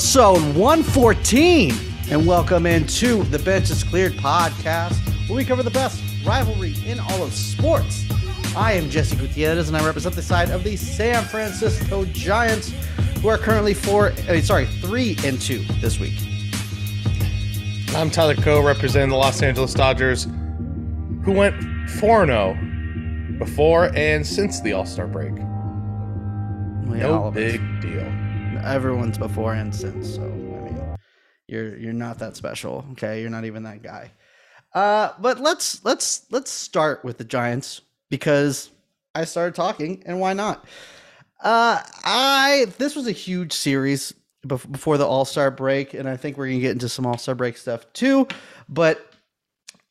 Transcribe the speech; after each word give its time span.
episode 0.00 0.56
114. 0.56 1.74
And 2.10 2.26
welcome 2.26 2.64
into 2.64 3.22
the 3.24 3.38
Bench 3.38 3.68
is 3.68 3.84
Cleared 3.84 4.12
podcast, 4.14 4.96
where 5.28 5.36
we 5.36 5.44
cover 5.44 5.62
the 5.62 5.70
best 5.70 6.02
rivalry 6.24 6.74
in 6.86 6.98
all 6.98 7.22
of 7.22 7.34
sports. 7.34 8.06
I 8.56 8.72
am 8.72 8.88
Jesse 8.88 9.14
Gutierrez, 9.16 9.68
and 9.68 9.76
I 9.76 9.84
represent 9.84 10.14
the 10.14 10.22
side 10.22 10.48
of 10.48 10.64
the 10.64 10.74
San 10.76 11.22
Francisco 11.24 12.06
Giants, 12.06 12.72
who 13.20 13.28
are 13.28 13.36
currently 13.36 13.74
four, 13.74 14.12
uh, 14.30 14.40
sorry, 14.40 14.64
three 14.80 15.18
and 15.22 15.38
two 15.38 15.58
this 15.82 16.00
week. 16.00 16.18
I'm 17.94 18.10
Tyler 18.10 18.36
Coe, 18.36 18.62
representing 18.62 19.10
the 19.10 19.16
Los 19.16 19.42
Angeles 19.42 19.74
Dodgers, 19.74 20.24
who 21.24 21.32
went 21.32 21.90
4 21.90 22.24
0 22.24 23.36
before 23.38 23.94
and 23.94 24.26
since 24.26 24.62
the 24.62 24.72
All 24.72 24.86
Star 24.86 25.06
break. 25.06 25.36
Yeah, 25.36 27.02
No 27.06 27.18
all 27.18 27.28
of 27.28 27.36
us. 27.36 27.52
big 27.52 27.80
deal. 27.82 28.09
Everyone's 28.64 29.18
before 29.18 29.54
and 29.54 29.74
since, 29.74 30.14
so 30.14 30.22
I 30.22 30.26
mean, 30.26 30.96
you're 31.46 31.76
you're 31.76 31.92
not 31.92 32.18
that 32.18 32.36
special. 32.36 32.84
Okay, 32.92 33.20
you're 33.20 33.30
not 33.30 33.44
even 33.44 33.62
that 33.64 33.82
guy. 33.82 34.12
Uh, 34.74 35.10
but 35.18 35.40
let's 35.40 35.84
let's 35.84 36.26
let's 36.30 36.50
start 36.50 37.04
with 37.04 37.18
the 37.18 37.24
Giants 37.24 37.80
because 38.08 38.70
I 39.14 39.24
started 39.24 39.54
talking, 39.54 40.02
and 40.06 40.20
why 40.20 40.32
not? 40.32 40.64
Uh, 41.42 41.82
I 42.04 42.66
this 42.78 42.94
was 42.94 43.06
a 43.06 43.12
huge 43.12 43.52
series 43.52 44.14
before 44.46 44.96
the 44.98 45.06
All 45.06 45.24
Star 45.24 45.50
break, 45.50 45.94
and 45.94 46.08
I 46.08 46.16
think 46.16 46.36
we're 46.36 46.46
gonna 46.46 46.60
get 46.60 46.72
into 46.72 46.88
some 46.88 47.06
All 47.06 47.18
Star 47.18 47.34
break 47.34 47.56
stuff 47.56 47.92
too. 47.92 48.28
But 48.68 49.09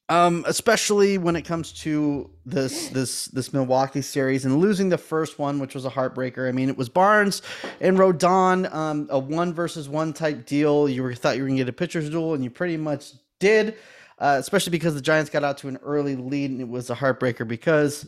um, 0.09 0.43
especially 0.47 1.19
when 1.19 1.35
it 1.35 1.43
comes 1.43 1.71
to 1.71 2.29
this 2.45 2.89
this 2.89 3.25
this 3.25 3.53
Milwaukee 3.53 4.01
series 4.01 4.43
and 4.43 4.59
losing 4.59 4.89
the 4.89 4.97
first 4.97 5.37
one, 5.37 5.59
which 5.59 5.75
was 5.75 5.85
a 5.85 5.89
heartbreaker. 5.89 6.49
I 6.49 6.51
mean, 6.51 6.67
it 6.67 6.77
was 6.77 6.89
Burnes 6.89 7.43
and 7.79 7.97
Rodon, 7.97 8.73
um, 8.73 9.07
a 9.11 9.19
one 9.19 9.53
versus 9.53 9.87
one 9.87 10.11
type 10.11 10.45
deal. 10.45 10.89
You 10.89 11.03
were 11.03 11.13
thought 11.13 11.37
you 11.37 11.43
were 11.43 11.47
gonna 11.47 11.59
get 11.59 11.69
a 11.69 11.73
pitcher's 11.73 12.09
duel, 12.09 12.33
and 12.33 12.43
you 12.43 12.49
pretty 12.49 12.77
much 12.77 13.13
did. 13.39 13.75
Uh, 14.17 14.35
especially 14.37 14.71
because 14.71 14.95
the 14.95 15.01
Giants 15.01 15.29
got 15.29 15.45
out 15.45 15.57
to 15.59 15.69
an 15.69 15.77
early 15.77 16.17
lead, 16.17 16.51
and 16.51 16.59
it 16.59 16.67
was 16.67 16.89
a 16.89 16.95
heartbreaker 16.95 17.47
because 17.47 18.05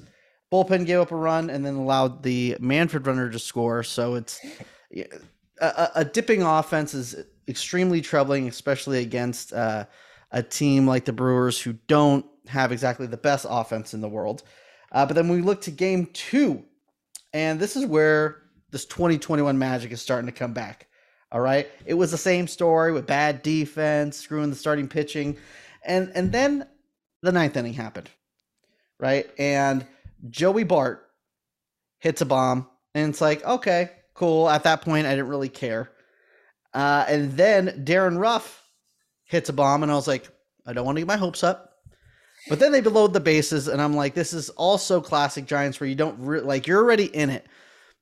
bullpen 0.52 0.86
gave 0.86 1.00
up 1.00 1.12
a 1.12 1.16
run 1.16 1.50
and 1.50 1.66
then 1.66 1.76
allowed 1.76 2.22
the 2.24 2.58
Manfred 2.60 3.08
runner 3.08 3.30
to 3.30 3.40
score. 3.40 3.82
So 3.84 4.16
it's 4.16 4.38
a, 5.62 5.90
a, 5.96 6.04
dipping 6.04 6.42
offense 6.42 6.94
is 6.94 7.16
extremely 7.48 8.02
troubling, 8.02 8.50
especially 8.50 9.00
against 9.00 9.54
uh, 9.54 9.86
a 10.32 10.42
team 10.42 10.88
like 10.88 11.06
the 11.06 11.14
Brewers 11.14 11.60
who 11.62 11.74
don't 11.88 12.26
have 12.48 12.72
exactly 12.72 13.08
the 13.08 13.18
best 13.18 13.46
offense 13.50 13.94
in 13.94 14.02
the 14.02 14.10
world. 14.10 14.44
Uh, 14.92 15.06
but 15.06 15.16
then 15.16 15.30
we 15.30 15.42
look 15.42 15.62
to 15.62 15.72
game 15.72 16.08
two, 16.14 16.64
and 17.34 17.60
this 17.60 17.76
is 17.76 17.86
where 17.86 18.38
this 18.72 18.86
2021 18.86 19.58
magic 19.58 19.92
is 19.92 20.02
starting 20.02 20.26
to 20.26 20.32
come 20.32 20.54
back. 20.54 20.88
All 21.32 21.40
right. 21.40 21.70
It 21.86 21.94
was 21.94 22.12
the 22.12 22.18
same 22.18 22.48
story 22.48 22.92
with 22.92 23.08
bad 23.08 23.42
defense, 23.42 24.18
screwing 24.18 24.50
the 24.50 24.56
starting 24.56 24.88
pitching. 24.88 25.38
And 25.84 26.12
and 26.14 26.32
then 26.32 26.68
the 27.22 27.32
ninth 27.32 27.56
inning 27.56 27.74
happened. 27.74 28.10
Right. 29.00 29.30
And 29.38 29.86
Joey 30.30 30.64
Bart 30.64 31.08
hits 32.00 32.22
a 32.22 32.26
bomb. 32.26 32.68
And 32.94 33.10
it's 33.10 33.22
like, 33.22 33.46
okay, 33.46 33.92
cool. 34.14 34.50
At 34.50 34.64
that 34.64 34.82
point, 34.82 35.08
I 35.08 35.12
didn't 35.12 35.30
really 35.30 35.50
care. 35.50 35.90
Uh, 36.74 37.06
and 37.08 37.32
then 37.38 37.82
Darin 37.86 38.18
Ruf 38.18 38.61
hits 39.32 39.48
a 39.48 39.54
bomb, 39.54 39.82
and 39.82 39.92
I 39.92 39.96
was 39.96 40.10
like, 40.10 40.28
I 40.68 40.74
don't 40.74 40.86
want 40.86 40.98
to 40.98 41.02
get 41.02 41.08
my 41.08 41.16
hopes 41.16 41.42
up. 41.42 41.78
But 42.50 42.60
then 42.60 42.74
they 42.74 42.82
load 42.82 43.14
the 43.14 43.22
bases, 43.22 43.70
and 43.70 43.82
I'm 43.82 43.96
like, 43.96 44.14
this 44.14 44.34
is 44.34 44.50
also 44.50 45.00
classic 45.00 45.46
Giants 45.46 45.80
where 45.80 45.88
you 45.88 45.96
don't 45.96 46.20
re- 46.20 46.42
like 46.42 46.68
you're 46.68 46.84
already 46.84 47.06
in 47.06 47.30
it. 47.30 47.48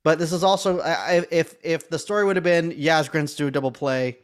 But 0.03 0.17
this 0.17 0.31
is 0.31 0.43
also 0.43 0.79
I, 0.79 1.23
if 1.29 1.55
if 1.61 1.87
the 1.89 1.99
story 1.99 2.25
would 2.25 2.35
have 2.35 2.43
been 2.43 2.71
Yaz 2.71 3.11
Grins 3.11 3.35
do 3.35 3.45
a 3.45 3.51
double 3.51 3.71
play, 3.71 4.17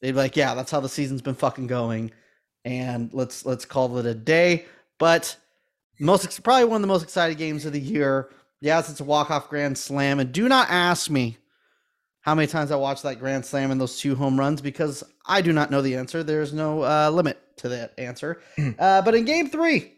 they'd 0.00 0.12
be 0.12 0.16
like, 0.16 0.36
yeah, 0.36 0.54
that's 0.54 0.70
how 0.70 0.78
the 0.78 0.88
season's 0.88 1.22
been 1.22 1.34
fucking 1.34 1.66
going, 1.66 2.12
and 2.64 3.12
let's 3.12 3.44
let's 3.44 3.64
call 3.64 3.98
it 3.98 4.06
a 4.06 4.14
day. 4.14 4.66
But 4.98 5.36
most 5.98 6.42
probably 6.44 6.66
one 6.66 6.76
of 6.76 6.82
the 6.82 6.86
most 6.86 7.02
exciting 7.02 7.38
games 7.38 7.64
of 7.66 7.72
the 7.72 7.80
year. 7.80 8.30
Yes, 8.60 8.88
it's 8.88 9.00
a 9.00 9.04
walk 9.04 9.32
off 9.32 9.48
grand 9.48 9.76
slam, 9.76 10.20
and 10.20 10.30
do 10.30 10.48
not 10.48 10.70
ask 10.70 11.10
me 11.10 11.38
how 12.22 12.34
many 12.34 12.46
times 12.46 12.70
I 12.70 12.76
watched 12.76 13.02
that 13.02 13.18
grand 13.18 13.44
slam 13.44 13.70
and 13.70 13.80
those 13.80 13.98
two 13.98 14.14
home 14.14 14.38
runs 14.38 14.60
because 14.60 15.04
I 15.26 15.42
do 15.42 15.52
not 15.52 15.70
know 15.70 15.82
the 15.82 15.96
answer. 15.96 16.22
There's 16.22 16.52
no 16.52 16.82
uh, 16.82 17.10
limit 17.10 17.38
to 17.58 17.68
that 17.68 17.94
answer. 17.98 18.40
uh, 18.78 19.02
but 19.02 19.14
in 19.14 19.24
game 19.24 19.48
three, 19.48 19.92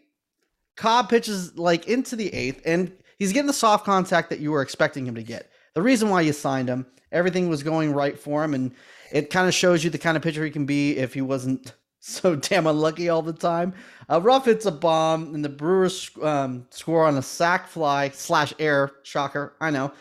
Cobb 0.77 1.09
pitches 1.09 1.57
like 1.57 1.87
into 1.87 2.17
the 2.17 2.33
eighth, 2.35 2.63
and 2.65 2.93
he's 3.19 3.33
getting 3.33 3.47
the 3.47 3.53
soft 3.53 3.85
contact 3.85 4.31
that 4.31 4.41
you 4.41 4.51
were 4.51 4.63
expecting 4.63 5.07
him 5.07 5.15
to 5.15 5.23
get. 5.23 5.51
The 5.75 5.83
reason 5.83 6.09
why 6.09 6.23
you 6.23 6.33
signed 6.33 6.69
him, 6.69 6.87
everything 7.13 7.49
was 7.49 7.63
going 7.63 7.93
right 7.93 8.19
for 8.19 8.43
him, 8.43 8.55
and 8.55 8.73
it 9.13 9.31
kind 9.31 9.47
of 9.47 9.55
shows 9.55 9.85
you 9.85 9.91
the 9.91 9.99
kind 9.99 10.17
of 10.17 10.23
pitcher 10.23 10.45
he 10.45 10.51
can 10.51 10.67
be 10.67 10.97
if 10.97 11.15
he 11.15 11.21
wasn't 11.21 11.75
so 12.01 12.37
damn 12.37 12.67
unlucky 12.67 13.09
all 13.09 13.23
the 13.23 13.33
time. 13.33 13.75
Uh, 14.11 14.21
Ruf 14.21 14.47
hits 14.47 14.67
a 14.67 14.73
bomb, 14.73 15.35
and 15.35 15.45
the 15.45 15.49
Brewers 15.51 16.11
um, 16.23 16.67
score 16.71 17.07
on 17.07 17.17
a 17.17 17.23
sac 17.23 17.69
fly 17.69 18.09
slash 18.11 18.53
air. 18.59 18.93
Shocker, 19.03 19.55
I 19.61 19.71
know. 19.71 19.93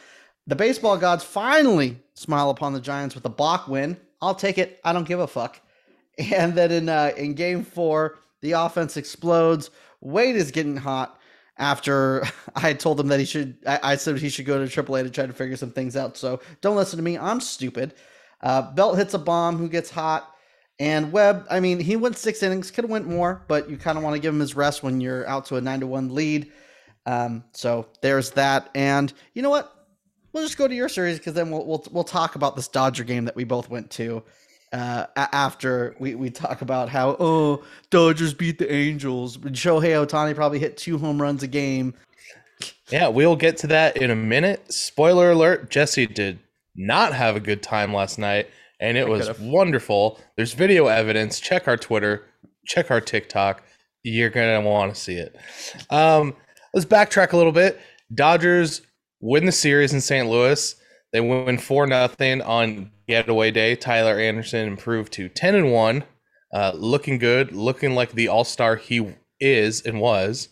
The 0.47 0.55
baseball 0.55 0.97
gods 0.97 1.23
finally 1.23 1.99
smile 2.15 2.49
upon 2.49 2.73
the 2.73 2.81
Giants 2.81 3.15
with 3.15 3.25
a 3.25 3.29
balk 3.29 3.67
win. 3.67 3.97
I'll 4.21 4.35
take 4.35 4.57
it. 4.57 4.79
I 4.83 4.93
don't 4.93 5.07
give 5.07 5.19
a 5.19 5.27
fuck. 5.27 5.59
And 6.31 6.53
then 6.53 6.71
in 6.71 6.89
uh, 6.89 7.11
in 7.17 7.33
game 7.33 7.63
four, 7.63 8.19
the 8.41 8.51
offense 8.51 8.97
explodes. 8.97 9.71
Wade 9.99 10.35
is 10.35 10.51
getting 10.51 10.77
hot 10.77 11.19
after 11.57 12.23
I 12.55 12.73
told 12.73 12.99
him 12.99 13.07
that 13.07 13.19
he 13.19 13.25
should. 13.25 13.57
I, 13.65 13.79
I 13.81 13.95
said 13.95 14.19
he 14.19 14.29
should 14.29 14.45
go 14.45 14.63
to 14.63 14.83
AAA 14.83 15.05
to 15.05 15.09
try 15.09 15.25
to 15.25 15.33
figure 15.33 15.57
some 15.57 15.71
things 15.71 15.95
out. 15.97 16.15
So 16.15 16.39
don't 16.61 16.75
listen 16.75 16.97
to 16.97 17.03
me. 17.03 17.17
I'm 17.17 17.41
stupid. 17.41 17.95
Uh, 18.41 18.73
Belt 18.73 18.95
hits 18.95 19.15
a 19.15 19.17
bomb. 19.17 19.57
Who 19.57 19.67
gets 19.67 19.89
hot? 19.89 20.29
And 20.77 21.11
Webb. 21.11 21.47
I 21.49 21.59
mean, 21.59 21.79
he 21.79 21.95
went 21.95 22.15
six 22.15 22.43
innings. 22.43 22.69
Could 22.69 22.83
have 22.83 22.91
went 22.91 23.07
more, 23.07 23.43
but 23.47 23.67
you 23.67 23.77
kind 23.77 23.97
of 23.97 24.03
want 24.03 24.15
to 24.15 24.19
give 24.19 24.35
him 24.35 24.39
his 24.39 24.55
rest 24.55 24.83
when 24.83 25.01
you're 25.01 25.27
out 25.27 25.45
to 25.47 25.55
a 25.55 25.61
nine 25.61 25.79
to 25.79 25.87
one 25.87 26.13
lead. 26.13 26.51
Um, 27.07 27.43
so 27.53 27.87
there's 28.01 28.29
that. 28.31 28.69
And 28.75 29.11
you 29.33 29.41
know 29.41 29.49
what? 29.49 29.82
We'll 30.33 30.43
just 30.43 30.57
go 30.57 30.67
to 30.67 30.73
your 30.73 30.89
series 30.89 31.19
because 31.19 31.33
then 31.33 31.51
we'll, 31.51 31.65
we'll 31.65 31.85
we'll 31.91 32.03
talk 32.03 32.35
about 32.35 32.55
this 32.55 32.67
Dodger 32.67 33.03
game 33.03 33.25
that 33.25 33.35
we 33.35 33.43
both 33.43 33.69
went 33.69 33.91
to 33.91 34.23
uh, 34.73 35.05
after 35.15 35.95
we, 35.99 36.15
we 36.15 36.29
talk 36.31 36.61
about 36.61 36.89
how 36.89 37.15
oh 37.19 37.63
Dodgers 37.91 38.33
beat 38.33 38.57
the 38.57 38.71
Angels. 38.71 39.37
Shohei 39.37 40.05
Ohtani 40.05 40.33
probably 40.35 40.59
hit 40.59 40.75
two 40.75 40.97
home 40.97 41.21
runs 41.21 41.43
a 41.43 41.47
game. 41.47 41.93
Yeah, 42.89 43.07
we'll 43.07 43.35
get 43.35 43.57
to 43.57 43.67
that 43.67 43.97
in 43.97 44.09
a 44.09 44.15
minute. 44.15 44.73
Spoiler 44.73 45.31
alert 45.31 45.69
Jesse 45.69 46.07
did 46.07 46.39
not 46.75 47.13
have 47.13 47.35
a 47.35 47.39
good 47.39 47.61
time 47.61 47.93
last 47.93 48.17
night, 48.17 48.49
and 48.79 48.97
it 48.97 49.07
was 49.07 49.27
could've. 49.27 49.41
wonderful. 49.41 50.19
There's 50.35 50.53
video 50.53 50.87
evidence. 50.87 51.39
Check 51.39 51.67
our 51.67 51.77
Twitter, 51.77 52.25
check 52.65 52.89
our 52.89 53.01
TikTok. 53.01 53.63
You're 54.01 54.31
going 54.31 54.61
to 54.61 54.67
want 54.67 54.93
to 54.93 54.99
see 54.99 55.15
it. 55.15 55.35
Um, 55.89 56.35
let's 56.73 56.85
backtrack 56.85 57.33
a 57.33 57.37
little 57.37 57.51
bit. 57.51 57.79
Dodgers 58.13 58.81
win 59.23 59.45
the 59.45 59.51
series 59.51 59.93
in 59.93 60.01
St. 60.01 60.27
Louis. 60.27 60.75
They 61.13 61.21
win 61.21 61.57
4 61.57 61.87
nothing 61.87 62.41
on 62.41 62.91
getaway 63.07 63.51
day. 63.51 63.75
Tyler 63.75 64.19
Anderson 64.19 64.67
improved 64.67 65.13
to 65.13 65.29
10 65.29 65.55
and 65.55 65.71
1, 65.71 66.03
uh, 66.53 66.73
looking 66.75 67.19
good, 67.19 67.53
looking 67.53 67.95
like 67.95 68.11
the 68.11 68.27
all 68.27 68.43
star 68.43 68.75
he 68.75 69.15
is 69.39 69.81
and 69.81 70.01
was. 70.01 70.49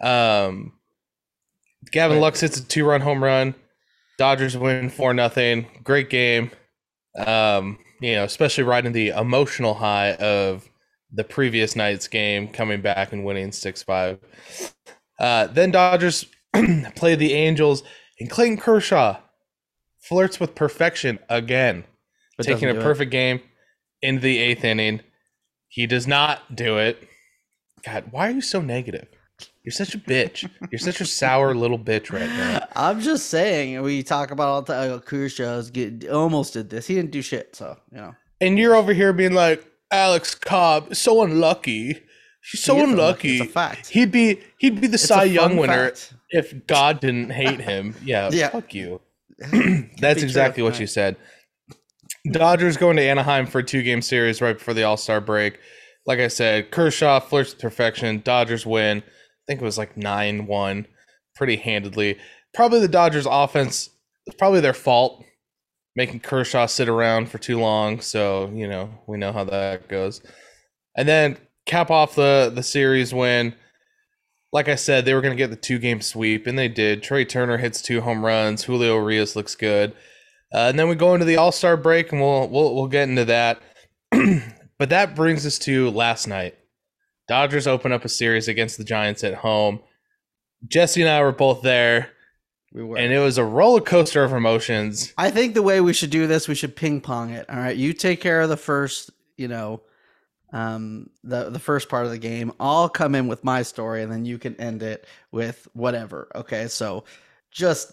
Um, 0.00 0.74
Gavin 1.90 2.20
Lux 2.20 2.40
hits 2.40 2.58
a 2.58 2.64
two 2.64 2.84
run 2.84 3.00
home 3.00 3.22
run. 3.22 3.54
Dodgers 4.18 4.56
win 4.56 4.88
4 4.88 5.12
nothing. 5.12 5.66
Great 5.82 6.08
game. 6.08 6.52
Um, 7.18 7.78
you 8.00 8.14
know, 8.14 8.24
especially 8.24 8.64
riding 8.64 8.92
the 8.92 9.08
emotional 9.08 9.74
high 9.74 10.12
of 10.14 10.68
the 11.12 11.24
previous 11.24 11.74
night's 11.74 12.06
game, 12.06 12.48
coming 12.48 12.82
back 12.82 13.12
and 13.12 13.24
winning 13.24 13.50
6 13.50 13.82
5. 13.82 14.18
Uh, 15.18 15.46
then 15.48 15.72
Dodgers 15.72 16.26
play 16.96 17.14
the 17.14 17.32
Angels, 17.32 17.82
and 18.20 18.30
Clayton 18.30 18.58
Kershaw 18.58 19.18
flirts 20.00 20.38
with 20.40 20.54
perfection 20.54 21.18
again, 21.28 21.84
But 22.36 22.46
taking 22.46 22.64
a 22.68 22.72
doesn't 22.72 22.82
it. 22.82 22.84
perfect 22.84 23.10
game 23.10 23.40
into 24.02 24.20
the 24.22 24.38
eighth 24.38 24.64
inning. 24.64 25.00
He 25.68 25.86
does 25.86 26.06
not 26.06 26.54
do 26.54 26.78
it. 26.78 27.06
God, 27.84 28.04
why 28.10 28.28
are 28.28 28.32
you 28.32 28.40
so 28.40 28.60
negative? 28.60 29.08
You're 29.64 29.72
such 29.72 29.94
a 29.94 29.98
bitch. 29.98 30.48
You're 30.70 30.78
such 30.78 31.00
a 31.00 31.06
sour 31.20 31.54
little 31.54 31.78
bitch 31.78 32.12
right 32.12 32.28
now. 32.28 32.66
I'm 32.74 33.00
just 33.00 33.26
saying 33.26 33.82
we 33.82 34.02
talk 34.02 34.30
about 34.30 34.48
all 34.48 34.62
the 34.62 34.72
time. 34.72 34.90
Oh, 34.92 35.00
Kershaw's 35.00 35.70
get 35.70 36.08
almost 36.08 36.52
did 36.54 36.70
this. 36.70 36.86
He 36.86 36.94
didn't 36.94 37.10
do 37.10 37.20
shit. 37.20 37.54
So 37.56 37.76
you 37.90 37.98
know. 37.98 38.14
And 38.40 38.58
you're 38.58 38.76
over 38.76 38.92
here 38.92 39.12
being 39.12 39.32
like, 39.34 39.64
Alex 39.90 40.34
Cobb, 40.34 40.94
so 40.94 41.22
unlucky. 41.22 42.00
She's 42.48 42.62
so 42.62 42.76
He 42.76 42.82
unlucky. 42.84 43.38
It's 43.38 43.50
a 43.50 43.52
fact. 43.52 43.88
He'd 43.88 44.12
be 44.12 44.40
he'd 44.58 44.80
be 44.80 44.86
the 44.86 44.94
It's 44.94 45.04
Cy 45.08 45.24
Young 45.24 45.56
winner 45.56 45.86
fact. 45.90 46.14
if 46.30 46.66
God 46.68 47.00
didn't 47.00 47.30
hate 47.30 47.60
him. 47.60 47.96
Yeah, 48.04 48.30
Yeah. 48.32 48.50
fuck 48.50 48.72
you. 48.72 49.00
That's 49.98 50.22
exactly 50.22 50.62
what 50.62 50.78
you 50.78 50.86
said. 50.86 51.16
Dodgers 52.30 52.76
going 52.76 52.96
to 52.96 53.02
Anaheim 53.02 53.46
for 53.46 53.58
a 53.60 53.64
two 53.64 53.82
game 53.82 54.02
series 54.02 54.40
right 54.40 54.56
before 54.58 54.74
the 54.74 54.82
All 54.84 54.96
Star 54.96 55.20
break. 55.20 55.58
Like 56.06 56.18
I 56.20 56.28
said, 56.28 56.70
Kershaw 56.70 57.18
flirts 57.20 57.52
with 57.52 57.60
perfection. 57.62 58.20
Dodgers 58.24 58.64
win. 58.64 58.98
I 58.98 59.42
think 59.46 59.60
it 59.60 59.64
was 59.64 59.78
like 59.78 59.96
9 59.96 60.46
1 60.46 60.86
pretty 61.34 61.56
handedly. 61.56 62.16
Probably 62.54 62.80
the 62.80 62.88
Dodgers 62.88 63.26
offense, 63.28 63.90
it's 64.26 64.36
probably 64.36 64.60
their 64.60 64.72
fault. 64.72 65.24
making 65.96 66.20
Kershaw 66.20 66.66
sit 66.66 66.88
around 66.88 67.28
for 67.28 67.38
too 67.38 67.58
long. 67.58 68.00
So 68.00 68.50
you 68.54 68.68
know 68.68 68.90
we 69.08 69.18
know 69.18 69.32
how 69.32 69.44
that 69.44 69.88
goes. 69.88 70.20
And 70.96 71.08
then 71.08 71.36
cap 71.66 71.90
off 71.90 72.14
the 72.14 72.50
the 72.54 72.62
series 72.62 73.12
when, 73.12 73.54
like 74.52 74.68
I 74.68 74.74
said, 74.76 75.04
they 75.04 75.14
were 75.14 75.20
going 75.20 75.36
to 75.36 75.38
get 75.38 75.50
the 75.50 75.56
two 75.56 75.78
game 75.78 76.00
sweep, 76.00 76.46
and 76.46 76.58
they 76.58 76.68
did. 76.68 77.02
Trea 77.02 77.24
Turner 77.24 77.58
hits 77.58 77.82
two 77.82 78.00
home 78.00 78.24
runs. 78.24 78.64
Julio 78.64 78.98
Urías 78.98 79.36
looks 79.36 79.54
good. 79.54 79.92
Uh, 80.54 80.68
and 80.70 80.78
then 80.78 80.88
we 80.88 80.94
go 80.94 81.12
into 81.12 81.26
the 81.26 81.36
All 81.36 81.52
Star 81.52 81.76
break, 81.76 82.12
and 82.12 82.20
we'll 82.20 82.48
we'll 82.48 82.74
we'll 82.74 82.86
get 82.88 83.08
into 83.08 83.24
that. 83.26 83.60
but 84.78 84.88
that 84.90 85.14
brings 85.14 85.44
us 85.44 85.58
to 85.60 85.90
last 85.90 86.26
night. 86.26 86.54
Dodgers 87.28 87.66
open 87.66 87.90
up 87.92 88.04
a 88.04 88.08
series 88.08 88.46
against 88.46 88.78
the 88.78 88.84
Giants 88.84 89.24
at 89.24 89.34
home. 89.34 89.80
Jesse 90.68 91.02
and 91.02 91.10
I 91.10 91.20
were 91.22 91.32
both 91.32 91.62
there, 91.62 92.10
We 92.72 92.84
were. 92.84 92.96
and 92.96 93.12
it 93.12 93.18
was 93.18 93.36
a 93.36 93.44
roller 93.44 93.80
coaster 93.80 94.22
of 94.22 94.32
emotions. 94.32 95.12
I 95.18 95.30
think 95.30 95.54
the 95.54 95.62
way 95.62 95.80
we 95.80 95.92
should 95.92 96.10
do 96.10 96.28
this, 96.28 96.46
we 96.46 96.54
should 96.54 96.76
ping 96.76 97.00
pong 97.00 97.30
it. 97.30 97.44
All 97.50 97.56
right, 97.56 97.76
you 97.76 97.92
take 97.92 98.20
care 98.20 98.40
of 98.40 98.48
the 98.48 98.56
first, 98.56 99.10
you 99.36 99.48
know, 99.48 99.80
um, 100.52 101.10
the 101.24 101.50
the 101.50 101.58
first 101.58 101.88
part 101.88 102.04
of 102.04 102.10
the 102.10 102.18
game. 102.18 102.52
I'll 102.60 102.88
come 102.88 103.14
in 103.14 103.28
with 103.28 103.44
my 103.44 103.62
story, 103.62 104.02
and 104.02 104.10
then 104.10 104.24
you 104.24 104.38
can 104.38 104.54
end 104.60 104.82
it 104.82 105.06
with 105.32 105.68
whatever. 105.72 106.28
Okay, 106.34 106.68
so 106.68 107.04
just 107.50 107.92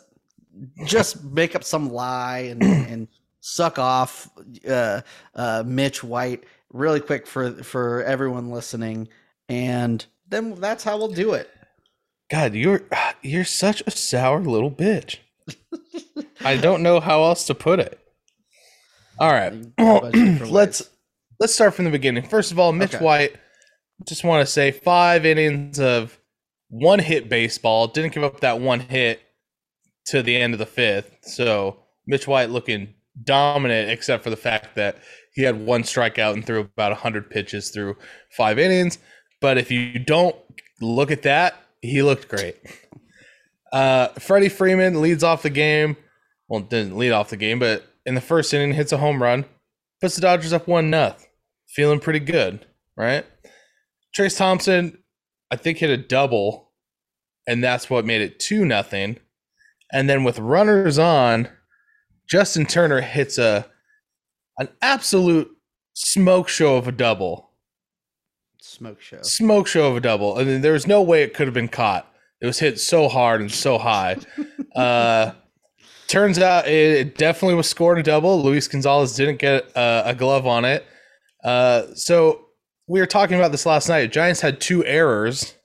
just 0.86 1.24
make 1.32 1.56
up 1.56 1.64
some 1.64 1.92
lie 1.92 2.40
and 2.40 2.64
and 2.64 3.08
suck 3.40 3.80
off 3.80 4.30
uh, 4.68 5.02
uh, 5.36 5.64
Mitch 5.66 6.04
White 6.04 6.44
really 6.72 7.00
quick 7.00 7.28
for 7.28 7.52
for 7.64 8.04
everyone 8.04 8.52
listening, 8.52 9.08
and 9.50 10.06
then 10.28 10.56
that's 10.56 10.84
how 10.84 10.98
we'll 10.98 11.08
do 11.10 11.34
it. 11.34 11.50
God, 12.30 12.54
you're 12.56 12.84
you're 13.22 13.46
such 13.46 13.84
a 13.86 13.92
sour 13.92 14.42
little 14.42 14.72
bitch. 14.72 15.18
I 16.44 16.58
don't 16.58 16.84
know 16.84 17.00
how 17.00 17.24
else 17.24 17.46
to 17.48 17.56
put 17.56 17.80
it. 17.80 18.00
All 19.20 19.32
right, 19.32 19.54
You 19.54 19.72
got 19.78 19.98
a 19.98 20.02
bunch 20.02 20.16
of 20.16 20.26
different 20.26 20.52
let's. 20.52 20.90
Let's 21.40 21.54
start 21.54 21.74
from 21.74 21.86
the 21.86 21.92
beginning. 21.92 22.28
First 22.28 22.52
of 22.52 22.60
all, 22.60 22.72
Mitch 22.72 22.96
Okay. 22.96 23.04
White. 23.04 23.36
Just 24.08 24.24
want 24.24 24.46
to 24.46 24.52
say 24.52 24.72
five 24.72 25.26
innings 25.26 25.80
of 25.80 26.20
one 26.70 27.00
hit 27.00 27.30
baseball. 27.30 27.88
Didn't 27.88 28.14
give 28.14 28.24
up 28.24 28.40
that 28.42 28.60
one 28.60 28.80
hit 28.80 29.22
to 30.08 30.22
the 30.22 30.36
end 30.36 30.54
of 30.54 30.60
the 30.60 30.66
fifth. 30.66 31.16
So 31.22 31.80
Mitch 32.08 32.28
White 32.28 32.50
looking 32.50 32.96
dominant, 33.24 33.90
except 33.90 34.24
for 34.24 34.30
the 34.30 34.36
fact 34.36 34.76
that 34.76 34.98
he 35.34 35.44
had 35.44 35.66
one 35.66 35.84
strikeout 35.84 36.34
and 36.34 36.46
threw 36.46 36.60
about 36.62 36.98
hundred 36.98 37.30
pitches 37.30 37.70
through 37.70 37.96
five 38.36 38.60
innings. 38.60 38.98
But 39.40 39.58
if 39.58 39.72
you 39.72 40.00
don't 40.00 40.36
look 40.82 41.12
at 41.12 41.22
that, 41.24 41.56
he 41.82 42.02
looked 42.02 42.28
great. 42.28 42.58
Uh, 43.72 44.08
Freddie 44.20 44.50
Freeman 44.50 45.02
leads 45.02 45.24
off 45.24 45.42
the 45.44 45.50
game. 45.50 45.98
Well, 46.48 46.62
didn't 46.62 46.98
lead 46.98 47.12
off 47.12 47.30
the 47.30 47.38
game, 47.38 47.60
but 47.60 47.84
in 48.06 48.16
the 48.16 48.22
first 48.22 48.54
inning 48.54 48.74
hits 48.74 48.92
a 48.92 48.98
home 48.98 49.22
run, 49.22 49.46
puts 50.04 50.16
the 50.16 50.22
Dodgers 50.22 50.52
up 50.52 50.68
one 50.68 50.90
nothing. 50.90 51.26
Feeling 51.70 52.02
pretty 52.02 52.20
good, 52.20 52.66
right? 52.98 53.26
Trayce 54.14 54.38
Thompson, 54.38 54.98
I 55.50 55.56
think 55.56 55.78
hit 55.78 55.90
a 55.90 55.96
double, 55.96 56.74
and 57.48 57.64
that's 57.64 57.90
what 57.90 58.04
made 58.04 58.22
it 58.22 58.38
two 58.38 58.66
nothing. 58.66 59.18
And 59.94 60.10
then 60.10 60.26
with 60.26 60.40
runners 60.40 61.00
on, 61.00 61.48
Justin 62.30 62.66
Turner 62.66 63.00
hits 63.00 63.38
a 63.38 63.66
an 64.58 64.68
absolute 64.82 65.50
smoke 65.94 66.50
show 66.50 66.76
of 66.76 66.90
a 66.90 66.92
double 66.92 67.52
smoke 68.62 69.00
show. 69.00 69.22
smoke 69.22 69.68
show 69.68 69.88
of 69.88 69.96
a 69.96 70.02
double. 70.02 70.38
I 70.38 70.44
mean, 70.44 70.60
there 70.60 70.74
was 70.74 70.86
no 70.86 71.02
way 71.02 71.24
it 71.24 71.34
could 71.34 71.48
have 71.48 71.54
been 71.54 71.70
caught. 71.70 72.14
It 72.42 72.46
was 72.46 72.60
hit 72.60 72.78
so 72.78 73.08
hard 73.08 73.40
and 73.40 73.50
so 73.50 73.78
high. 73.78 74.18
uh, 74.76 75.32
turns 76.14 76.38
out 76.38 76.68
it, 76.68 76.92
it 76.92 77.18
definitely 77.18 77.56
was 77.56 77.68
scored 77.68 77.98
a 77.98 78.04
double. 78.04 78.42
Luis 78.42 78.68
Gonzalez 78.68 79.16
didn't 79.16 79.40
get 79.40 79.76
uh, 79.76 80.04
a 80.06 80.14
glove 80.14 80.46
on 80.46 80.64
it. 80.64 80.86
Uh, 81.44 81.94
so 81.96 82.46
we 82.88 83.00
were 83.00 83.08
talking 83.08 83.36
about 83.36 83.52
this 83.52 83.66
last 83.66 83.90
night. 83.90 84.12
Giants 84.12 84.40
had 84.40 84.62
two 84.62 84.86
errors, 84.86 85.56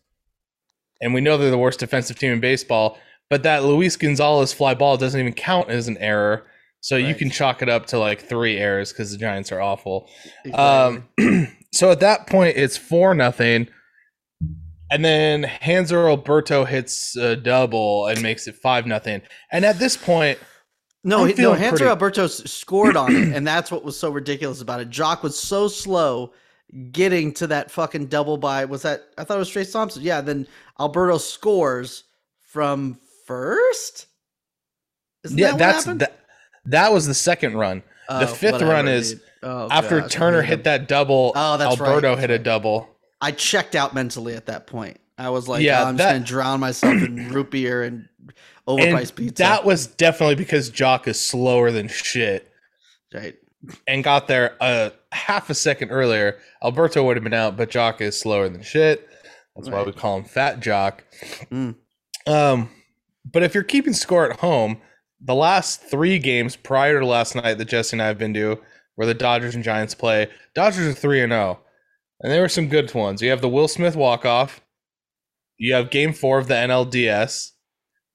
and 1.02 1.12
we 1.12 1.20
know 1.20 1.36
they're 1.36 1.50
the 1.50 1.58
worst 1.58 1.80
defensive 1.80 2.18
team 2.18 2.32
in 2.32 2.40
baseball. 2.40 2.98
But 3.28 3.42
that 3.42 3.62
Luis 3.62 3.96
Gonzalez 3.96 4.54
fly 4.54 4.72
ball 4.72 4.96
doesn't 4.96 5.20
even 5.20 5.34
count 5.34 5.68
as 5.68 5.86
an 5.86 5.98
error. 5.98 6.46
So 6.80 6.96
you 6.96 7.14
can 7.14 7.28
chalk 7.28 7.60
it 7.60 7.68
up 7.68 7.86
to 7.86 7.98
like 7.98 8.22
three 8.22 8.56
errors 8.56 8.92
because 8.92 9.10
the 9.10 9.18
Giants 9.18 9.52
are 9.52 9.60
awful. 9.60 10.08
Exactly. 10.44 11.02
Um, 11.18 11.56
so 11.74 11.90
at 11.90 12.00
that 12.00 12.26
point, 12.26 12.56
it's 12.56 12.78
four 12.78 13.14
nothing, 13.14 13.68
and 14.90 15.04
then 15.04 15.44
Hanser 15.44 16.08
Alberto 16.08 16.64
hits 16.64 17.16
a 17.16 17.36
double 17.36 18.06
and 18.06 18.22
makes 18.22 18.46
it 18.48 18.56
five 18.56 18.86
nothing. 18.86 19.22
And 19.52 19.64
at 19.64 19.78
this 19.78 19.96
point, 19.96 20.38
No, 21.04 21.24
I'm 21.24 21.34
no, 21.36 21.54
Hanser 21.54 21.68
pretty- 21.70 21.84
Alberto 21.86 22.26
scored 22.26 22.96
on 22.96 23.14
it, 23.14 23.28
and 23.34 23.46
that's 23.46 23.70
what 23.70 23.84
was 23.84 23.98
so 23.98 24.10
ridiculous 24.10 24.60
about 24.60 24.80
it. 24.80 24.90
Joc 24.90 25.22
was 25.22 25.38
so 25.38 25.68
slow 25.68 26.32
getting 26.92 27.32
to 27.32 27.46
that 27.46 27.70
fucking 27.70 28.06
double 28.06 28.36
by 28.36 28.64
was 28.66 28.82
that 28.82 29.02
I 29.16 29.24
thought 29.24 29.36
it 29.36 29.38
was 29.38 29.50
Trayce 29.50 29.72
Thompson. 29.72 30.02
Yeah, 30.02 30.20
then 30.20 30.46
Alberto 30.78 31.18
scores 31.18 32.04
from 32.40 32.98
first. 33.26 34.06
Isn't 35.24 35.38
yeah, 35.38 35.46
that 35.48 35.52
what 35.52 35.58
that's 35.58 35.84
that. 35.98 36.18
That 36.66 36.92
was 36.92 37.06
the 37.06 37.14
second 37.14 37.56
run. 37.56 37.82
Oh, 38.10 38.20
the 38.20 38.26
fifth 38.26 38.52
whatever, 38.52 38.70
run 38.72 38.88
is. 38.88 39.20
Oh, 39.42 39.68
After 39.70 40.00
God, 40.00 40.10
Turner 40.10 40.42
hit 40.42 40.64
that 40.64 40.88
double, 40.88 41.32
Oh, 41.36 41.56
that's 41.56 41.78
right, 41.78 41.88
Alberto 41.88 42.08
that's 42.16 42.20
hit 42.22 42.30
a 42.30 42.38
double. 42.38 42.88
I 43.20 43.32
checked 43.32 43.74
out 43.74 43.94
mentally 43.94 44.34
at 44.34 44.46
that 44.46 44.66
point. 44.66 44.98
I 45.16 45.30
was 45.30 45.48
like, 45.48 45.62
Yeah, 45.62 45.82
oh, 45.82 45.86
I'm 45.86 45.96
that- 45.96 46.04
just 46.04 46.14
gonna 46.14 46.24
drown 46.42 46.60
myself 46.60 46.94
in 47.02 47.28
root 47.32 47.50
beer 47.50 47.82
and 47.82 48.08
And 48.66 48.78
overpriced 48.78 49.16
pizza. 49.16 49.42
that 49.42 49.64
was 49.64 49.86
definitely 49.86 50.36
because 50.36 50.70
Joc 50.70 51.08
is 51.08 51.18
slower 51.20 51.70
than 51.72 51.88
shit 51.88 52.50
right. 53.12 53.34
and 53.88 54.04
got 54.04 54.28
there 54.28 54.56
a 54.60 54.92
half 55.12 55.50
a 55.50 55.54
second 55.54 55.90
earlier. 55.90 56.38
Alberto 56.62 57.04
would 57.04 57.16
have 57.16 57.24
been 57.24 57.34
out, 57.34 57.56
but 57.56 57.70
Joc 57.70 58.00
is 58.00 58.18
slower 58.18 58.48
than 58.48 58.62
shit. 58.62 59.08
That's 59.56 59.68
why 59.68 59.82
we 59.82 59.90
call 59.92 60.18
him 60.18 60.24
Fat 60.24 60.60
Joc. 60.60 61.00
Mm. 61.50 61.74
Um, 62.28 62.70
but 63.30 63.42
if 63.42 63.54
you're 63.54 63.64
keeping 63.64 63.92
score 63.92 64.30
at 64.30 64.38
home, 64.38 64.80
the 65.20 65.34
last 65.34 65.82
three 65.82 66.20
games 66.20 66.54
prior 66.54 67.00
to 67.00 67.06
last 67.06 67.34
night 67.34 67.54
that 67.58 67.64
Jesse 67.64 67.94
and 67.96 68.02
I 68.02 68.06
have 68.06 68.18
been 68.18 68.34
to, 68.34 68.60
where 68.94 69.06
the 69.08 69.14
Dodgers 69.14 69.56
and 69.56 69.64
Giants 69.64 69.94
play, 69.96 70.28
Dodgers 70.54 70.86
are 70.86 70.92
three 70.92 71.20
and 71.22 71.32
zero, 71.32 71.58
and 72.20 72.32
there 72.32 72.40
were 72.42 72.48
some 72.48 72.68
good 72.68 72.92
ones. 72.94 73.22
You 73.22 73.30
have 73.30 73.40
the 73.40 73.48
Will 73.48 73.68
Smith 73.68 73.96
walk 73.96 74.24
off. 74.24 74.60
You 75.58 75.74
have 75.74 75.90
Game 75.90 76.12
Four 76.12 76.38
of 76.38 76.48
the 76.48 76.54
NLDS, 76.54 77.50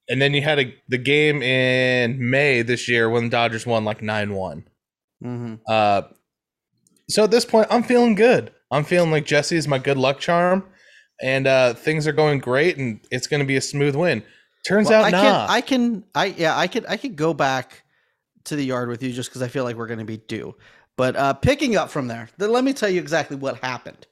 and 0.10 0.22
then 0.22 0.34
you 0.34 0.42
had 0.42 0.60
a, 0.60 0.74
the 0.88 0.98
game 0.98 1.42
in 1.42 2.30
May 2.30 2.62
this 2.62 2.88
year 2.88 3.10
when 3.10 3.26
the 3.26 3.30
Dodgers 3.30 3.66
won 3.66 3.84
like 3.86 4.02
nine 4.02 4.34
one. 4.34 4.66
hmm 5.22 5.56
Uh, 5.68 6.04
so 7.10 7.26
at 7.26 7.32
this 7.32 7.46
point, 7.46 7.68
I'm 7.70 7.84
feeling 7.84 8.16
good. 8.16 8.52
I'm 8.72 8.84
feeling 8.86 9.12
like 9.12 9.26
Jesse 9.26 9.58
is 9.58 9.68
my 9.68 9.78
good 9.78 9.98
luck 9.98 10.20
charm, 10.20 10.64
and 11.22 11.46
uh, 11.48 11.74
things 11.74 12.08
are 12.08 12.14
going 12.14 12.40
great, 12.40 12.78
and 12.78 13.00
it's 13.12 13.28
going 13.28 13.42
to 13.42 13.46
be 13.46 13.58
a 13.58 13.62
smooth 13.62 13.96
win. 13.96 14.24
Turns 14.66 14.90
Well, 14.90 15.04
out, 15.04 15.08
I 15.08 15.12
nah. 15.12 15.22
can, 15.22 15.50
I 15.50 15.62
can, 15.62 16.04
I 16.16 16.26
yeah, 16.38 16.58
I 16.58 16.68
could, 16.68 16.86
I 16.88 16.96
could 16.98 17.16
go 17.18 17.34
back 17.34 17.84
to 18.46 18.56
the 18.56 18.64
yard 18.64 18.88
with 18.90 19.04
you 19.04 19.12
just 19.12 19.30
because 19.30 19.42
I 19.42 19.48
feel 19.50 19.66
like 19.66 19.76
we're 19.76 19.88
going 19.88 20.00
to 20.00 20.06
be 20.06 20.18
due. 20.18 20.56
But 20.98 21.16
uh, 21.16 21.34
picking 21.34 21.76
up 21.76 21.90
from 21.90 22.08
there, 22.08 22.30
then 22.38 22.52
let 22.52 22.64
me 22.64 22.74
tell 22.74 22.90
you 22.90 23.00
exactly 23.02 23.36
what 23.38 23.58
happened. 23.64 24.06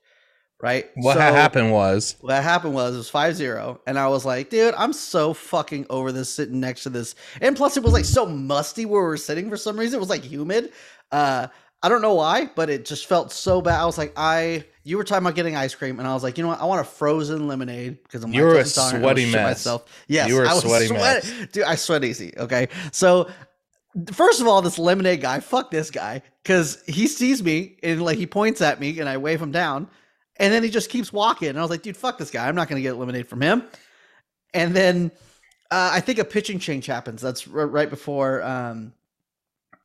Right? 0.61 0.89
what 0.95 1.15
So, 1.15 1.19
happened 1.21 1.71
was 1.71 2.17
What 2.21 2.43
happened 2.43 2.75
was 2.75 2.93
it 2.93 2.97
was 2.99 3.09
5-0, 3.09 3.79
and 3.87 3.97
I 3.97 4.07
was 4.09 4.25
like, 4.25 4.51
dude, 4.51 4.75
I'm 4.77 4.93
so 4.93 5.33
fucking 5.33 5.87
over 5.89 6.11
this 6.11 6.31
sitting 6.31 6.59
next 6.59 6.83
to 6.83 6.89
this. 6.91 7.15
And 7.41 7.55
plus, 7.55 7.77
it 7.77 7.83
was 7.83 7.93
like 7.93 8.05
so 8.05 8.27
musty 8.27 8.85
where 8.85 9.01
we 9.01 9.07
were 9.07 9.17
sitting 9.17 9.49
for 9.49 9.57
some 9.57 9.75
reason. 9.79 9.97
It 9.97 9.99
was 10.01 10.09
like 10.11 10.23
humid. 10.23 10.71
Uh, 11.11 11.47
I 11.81 11.89
don't 11.89 12.03
know 12.03 12.13
why, 12.13 12.47
but 12.55 12.69
it 12.69 12.85
just 12.85 13.07
felt 13.07 13.31
so 13.31 13.59
bad. 13.59 13.79
I 13.81 13.85
was 13.85 13.97
like, 13.97 14.13
I. 14.15 14.65
You 14.83 14.97
were 14.97 15.03
talking 15.03 15.23
about 15.25 15.35
getting 15.35 15.55
ice 15.55 15.73
cream, 15.75 15.97
and 15.99 16.07
I 16.07 16.13
was 16.13 16.21
like, 16.23 16.37
you 16.37 16.43
know 16.43 16.49
what? 16.49 16.59
I 16.61 16.65
want 16.65 16.81
a 16.81 16.83
frozen 16.83 17.47
lemonade 17.47 18.01
because 18.03 18.23
I'm 18.23 18.31
You 18.33 18.43
were 18.43 18.55
a 18.55 18.59
intolerant. 18.59 18.97
I 18.97 18.99
sweaty 19.01 19.31
mess. 19.31 19.43
Myself. 19.57 19.85
Yes, 20.07 20.27
You 20.29 20.35
were 20.35 20.43
a 20.43 20.49
I 20.49 20.53
was 20.53 20.63
sweaty 20.63 20.87
sweat- 20.87 21.25
Dude, 21.51 21.63
I 21.63 21.73
sweat 21.75 22.03
easy. 22.03 22.33
Okay, 22.37 22.67
so 22.91 23.29
first 24.13 24.41
of 24.41 24.47
all, 24.47 24.61
this 24.61 24.77
lemonade 24.79 25.21
guy, 25.21 25.39
fuck 25.39 25.71
this 25.71 25.91
guy, 25.91 26.21
because 26.43 26.81
he 26.87 27.07
sees 27.07 27.43
me 27.43 27.77
and 27.83 28.01
like 28.03 28.17
he 28.17 28.27
points 28.27 28.61
at 28.61 28.79
me, 28.79 28.99
and 28.99 29.07
I 29.09 29.17
wave 29.17 29.41
him 29.41 29.51
down, 29.51 29.87
and 30.37 30.53
then 30.53 30.63
he 30.63 30.69
just 30.69 30.89
keeps 30.89 31.11
walking. 31.13 31.49
And 31.49 31.57
I 31.57 31.61
was 31.61 31.69
like, 31.69 31.81
dude, 31.83 31.97
fuck 31.97 32.17
this 32.17 32.31
guy. 32.31 32.47
I'm 32.47 32.55
not 32.55 32.67
gonna 32.67 32.81
get 32.81 32.95
lemonade 32.97 33.27
from 33.27 33.41
him. 33.41 33.63
And 34.53 34.75
then 34.75 35.11
uh, 35.71 35.91
I 35.93 35.99
think 36.01 36.19
a 36.19 36.25
pitching 36.25 36.59
change 36.59 36.85
happens. 36.85 37.21
That's 37.21 37.47
r- 37.47 37.67
right 37.67 37.89
before. 37.89 38.41
Um, 38.43 38.93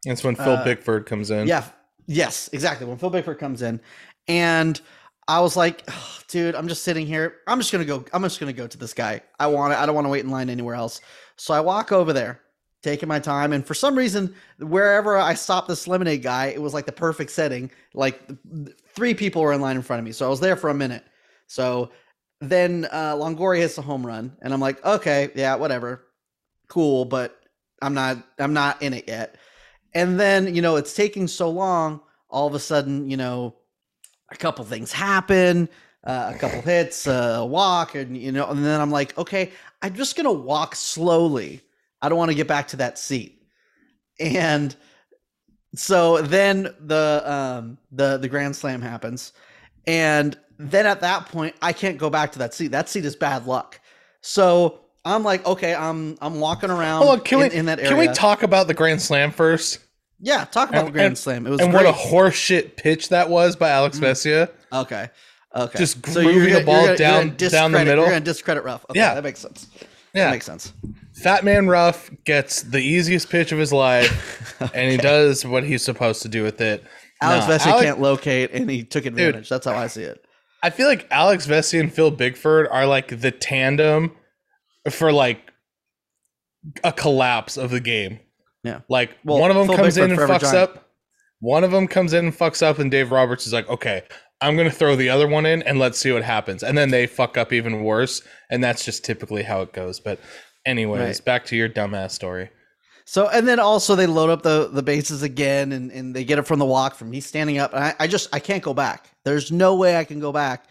it's 0.04 0.22
when 0.24 0.34
Phil 0.36 0.52
Uh, 0.52 0.64
Bickford 0.64 1.06
comes 1.06 1.30
in. 1.30 1.46
yeah. 1.48 1.64
Yes, 2.08 2.48
exactly. 2.52 2.86
When 2.86 2.98
Phil 2.98 3.10
Bickford 3.10 3.38
comes 3.40 3.62
in, 3.62 3.80
and 4.28 4.80
I 5.26 5.40
was 5.40 5.56
like, 5.56 5.82
"Ugh, 5.88 6.22
dude, 6.28 6.54
I'm 6.54 6.68
just 6.68 6.84
sitting 6.84 7.04
here. 7.04 7.38
I'm 7.48 7.58
just 7.58 7.72
gonna 7.72 7.84
go. 7.84 8.04
I'm 8.12 8.22
just 8.22 8.38
gonna 8.38 8.52
go 8.52 8.68
to 8.68 8.78
this 8.78 8.94
guy. 8.94 9.22
I 9.40 9.48
want 9.48 9.72
it. 9.72 9.78
I 9.80 9.86
don't 9.86 9.94
want 9.96 10.04
to 10.04 10.08
wait 10.10 10.24
in 10.24 10.30
line 10.30 10.48
anywhere 10.48 10.76
else. 10.76 11.00
So 11.36 11.52
I 11.52 11.58
walk 11.58 11.90
over 11.90 12.12
there, 12.12 12.40
taking 12.82 13.08
my 13.08 13.18
time, 13.18 13.52
and 13.52 13.66
for 13.66 13.74
some 13.74 13.96
reason, 13.96 14.34
wherever 14.58 15.16
I 15.16 15.34
stopped 15.34 15.68
this 15.68 15.88
lemonade 15.88 16.22
guy, 16.22 16.46
it 16.46 16.62
was 16.62 16.74
like 16.74 16.86
the 16.86 16.92
perfect 16.92 17.30
setting. 17.30 17.70
Like 17.94 18.20
three 18.94 19.14
people 19.14 19.42
were 19.42 19.52
in 19.52 19.60
line 19.60 19.76
in 19.76 19.82
front 19.82 19.98
of 19.98 20.04
me, 20.04 20.12
so 20.12 20.26
I 20.26 20.28
was 20.28 20.40
there 20.40 20.56
for 20.56 20.70
a 20.70 20.74
minute. 20.74 21.04
So 21.46 21.90
then 22.40 22.86
uh, 22.90 23.14
Longoria 23.14 23.58
hits 23.58 23.78
a 23.78 23.82
home 23.82 24.06
run, 24.06 24.36
and 24.42 24.52
I'm 24.52 24.60
like, 24.60 24.84
okay, 24.84 25.30
yeah, 25.34 25.54
whatever, 25.56 26.06
cool, 26.68 27.04
but 27.04 27.40
I'm 27.82 27.94
not. 27.94 28.18
I'm 28.38 28.52
not 28.52 28.82
in 28.82 28.94
it 28.94 29.04
yet. 29.08 29.36
And 29.94 30.20
then, 30.20 30.54
you 30.54 30.60
know, 30.60 30.76
it's 30.76 30.94
taking 30.94 31.26
so 31.26 31.48
long, 31.48 32.00
all 32.28 32.46
of 32.46 32.54
a 32.54 32.58
sudden, 32.58 33.08
you 33.08 33.16
know, 33.16 33.56
a 34.30 34.36
couple 34.36 34.64
things 34.64 34.92
happen, 34.92 35.68
uh, 36.04 36.32
a 36.34 36.38
couple 36.38 36.60
hits, 36.60 37.06
uh, 37.06 37.38
a 37.40 37.46
walk, 37.46 37.94
and 37.94 38.16
you 38.16 38.30
know, 38.32 38.46
and 38.46 38.64
then 38.64 38.80
I'm 38.80 38.90
like, 38.90 39.16
okay, 39.16 39.52
I'm 39.82 39.94
just 39.94 40.16
gonna 40.16 40.32
walk 40.32 40.74
slowly. 40.74 41.62
I 42.06 42.08
don't 42.08 42.18
want 42.18 42.30
to 42.30 42.36
get 42.36 42.46
back 42.46 42.68
to 42.68 42.76
that 42.76 42.98
seat. 43.00 43.42
And 44.20 44.74
so 45.74 46.22
then 46.22 46.68
the 46.80 47.22
um 47.26 47.78
the 47.90 48.16
the 48.18 48.28
grand 48.28 48.54
slam 48.54 48.80
happens. 48.80 49.32
And 49.88 50.38
then 50.58 50.86
at 50.86 51.00
that 51.00 51.26
point, 51.26 51.54
I 51.60 51.72
can't 51.72 51.98
go 51.98 52.08
back 52.08 52.32
to 52.32 52.38
that 52.38 52.54
seat. 52.54 52.68
That 52.68 52.88
seat 52.88 53.04
is 53.04 53.16
bad 53.16 53.46
luck. 53.46 53.80
So 54.20 54.80
I'm 55.04 55.22
like, 55.24 55.44
okay, 55.46 55.74
I'm 55.74 56.16
I'm 56.22 56.38
walking 56.40 56.70
around 56.70 57.02
Hold 57.02 57.18
on, 57.18 57.24
can 57.24 57.40
in, 57.42 57.48
we 57.50 57.54
in 57.56 57.66
that 57.66 57.78
area. 57.80 57.90
can 57.90 57.98
we 57.98 58.08
talk 58.08 58.42
about 58.44 58.68
the 58.68 58.74
Grand 58.74 59.02
Slam 59.02 59.32
first? 59.32 59.80
yeah, 60.20 60.44
talk 60.46 60.68
about 60.70 60.78
and- 60.78 60.88
the 60.88 60.92
grand 60.92 61.06
and- 61.08 61.18
slam. 61.18 61.46
It 61.46 61.50
was 61.50 61.60
And 61.60 61.70
great. 61.72 61.84
what 61.84 61.94
a 61.94 61.98
horseshit 61.98 62.76
pitch 62.76 63.10
that 63.10 63.28
was 63.28 63.54
by 63.56 63.68
Alex 63.70 63.98
Mm. 63.98 64.02
Vesia. 64.02 64.50
okay. 64.72 65.10
Okay. 65.54 65.78
Just 65.78 66.04
So 66.06 66.22
grooving 66.22 66.48
you're 66.50 66.60
the 66.60 66.64
ball 66.66 66.84
gonna- 66.86 66.96
down- 66.98 67.36
down 67.36 67.72
the 67.72 67.78
middle. 67.84 68.04
You're 68.04 68.12
gonna 68.14 68.20
discredit 68.24 68.64
Ruf. 68.64 68.84
Okay, 68.90 68.98
Yeah. 69.00 69.14
that 69.14 69.22
makes 69.24 69.40
sense. 69.40 69.66
That 70.16 70.22
Yeah, 70.26 70.30
makes 70.32 70.46
sense. 70.46 70.72
Fat 71.14 71.44
Man 71.44 71.66
Ruf 71.68 72.10
gets 72.24 72.62
the 72.62 72.78
easiest 72.78 73.30
pitch 73.30 73.52
of 73.52 73.58
his 73.58 73.72
life, 73.72 74.54
and 74.74 74.90
he 74.90 74.96
does 74.96 75.44
what 75.44 75.64
he's 75.64 75.82
supposed 75.82 76.22
to 76.22 76.28
do 76.28 76.42
with 76.42 76.60
it. 76.60 76.82
Alex 77.22 77.46
No, 77.46 77.54
Vesia 77.54 77.66
Alex- 77.72 77.84
can't 77.84 78.00
locate, 78.00 78.50
and 78.52 78.68
he 78.68 78.82
took 78.84 79.06
advantage. 79.06 79.48
That's 79.48 79.64
how 79.66 79.74
I 79.74 79.86
see 79.86 80.02
it. 80.02 80.22
I 80.62 80.70
feel 80.70 80.88
like 80.88 81.06
Alex 81.10 81.46
Vesia 81.46 81.80
and 81.80 81.92
Phil 81.92 82.10
Bickford 82.10 82.66
are 82.68 82.86
like 82.86 83.20
the 83.20 83.30
tandem 83.30 84.12
for 84.90 85.12
like 85.12 85.52
a 86.82 86.92
collapse 86.92 87.56
of 87.56 87.70
the 87.70 87.80
game. 87.80 88.18
Yeah. 88.64 88.80
Like 88.88 89.16
Well, 89.24 89.38
one 89.38 89.50
of 89.50 89.56
them 89.56 89.68
Phil 89.68 89.76
comes 89.76 89.96
in 89.96 90.10
and 90.10 90.18
fucks 90.18 90.40
giant. 90.40 90.56
up. 90.56 90.88
One 91.40 91.62
of 91.62 91.70
them 91.70 91.86
comes 91.86 92.12
in 92.12 92.24
and 92.26 92.34
fucks 92.36 92.62
up, 92.62 92.78
and 92.78 92.90
Dave 92.90 93.10
Roberts 93.12 93.46
is 93.46 93.52
like, 93.52 93.68
"Okay, 93.68 94.02
I'm 94.40 94.56
gonna 94.56 94.70
throw 94.70 94.96
the 94.96 95.08
other 95.08 95.26
one 95.26 95.46
in, 95.46 95.62
and 95.62 95.78
let's 95.78 95.98
see 95.98 96.12
what 96.12 96.22
happens." 96.22 96.62
And 96.62 96.76
then 96.76 96.90
they 96.90 97.06
fuck 97.06 97.36
up 97.38 97.52
even 97.52 97.82
worse, 97.82 98.22
and 98.50 98.62
that's 98.62 98.84
just 98.84 99.04
typically 99.04 99.42
how 99.42 99.62
it 99.62 99.72
goes. 99.72 99.98
But, 100.00 100.20
anyways, 100.64 101.00
Right. 101.00 101.24
back 101.24 101.46
to 101.46 101.56
your 101.56 101.68
dumbass 101.68 102.10
story. 102.12 102.50
So 103.08 103.28
and 103.28 103.46
then 103.46 103.60
also 103.60 103.94
they 103.94 104.06
load 104.06 104.30
up 104.30 104.42
the 104.42 104.68
the 104.72 104.82
bases 104.82 105.22
again, 105.22 105.70
and 105.72 105.90
and 105.92 106.14
they 106.14 106.24
get 106.24 106.38
it 106.38 106.46
from 106.46 106.58
the 106.58 106.64
walk 106.64 106.96
from 106.96 107.08
me 107.10 107.20
standing 107.20 107.58
up, 107.58 107.72
and 107.72 107.84
I, 107.84 107.94
I 108.00 108.06
just 108.08 108.28
I 108.34 108.40
can't 108.40 108.62
go 108.64 108.74
back. 108.74 109.10
There's 109.24 109.52
no 109.52 109.76
way 109.76 109.96
I 109.96 110.04
can 110.04 110.18
go 110.20 110.32
back. 110.32 110.66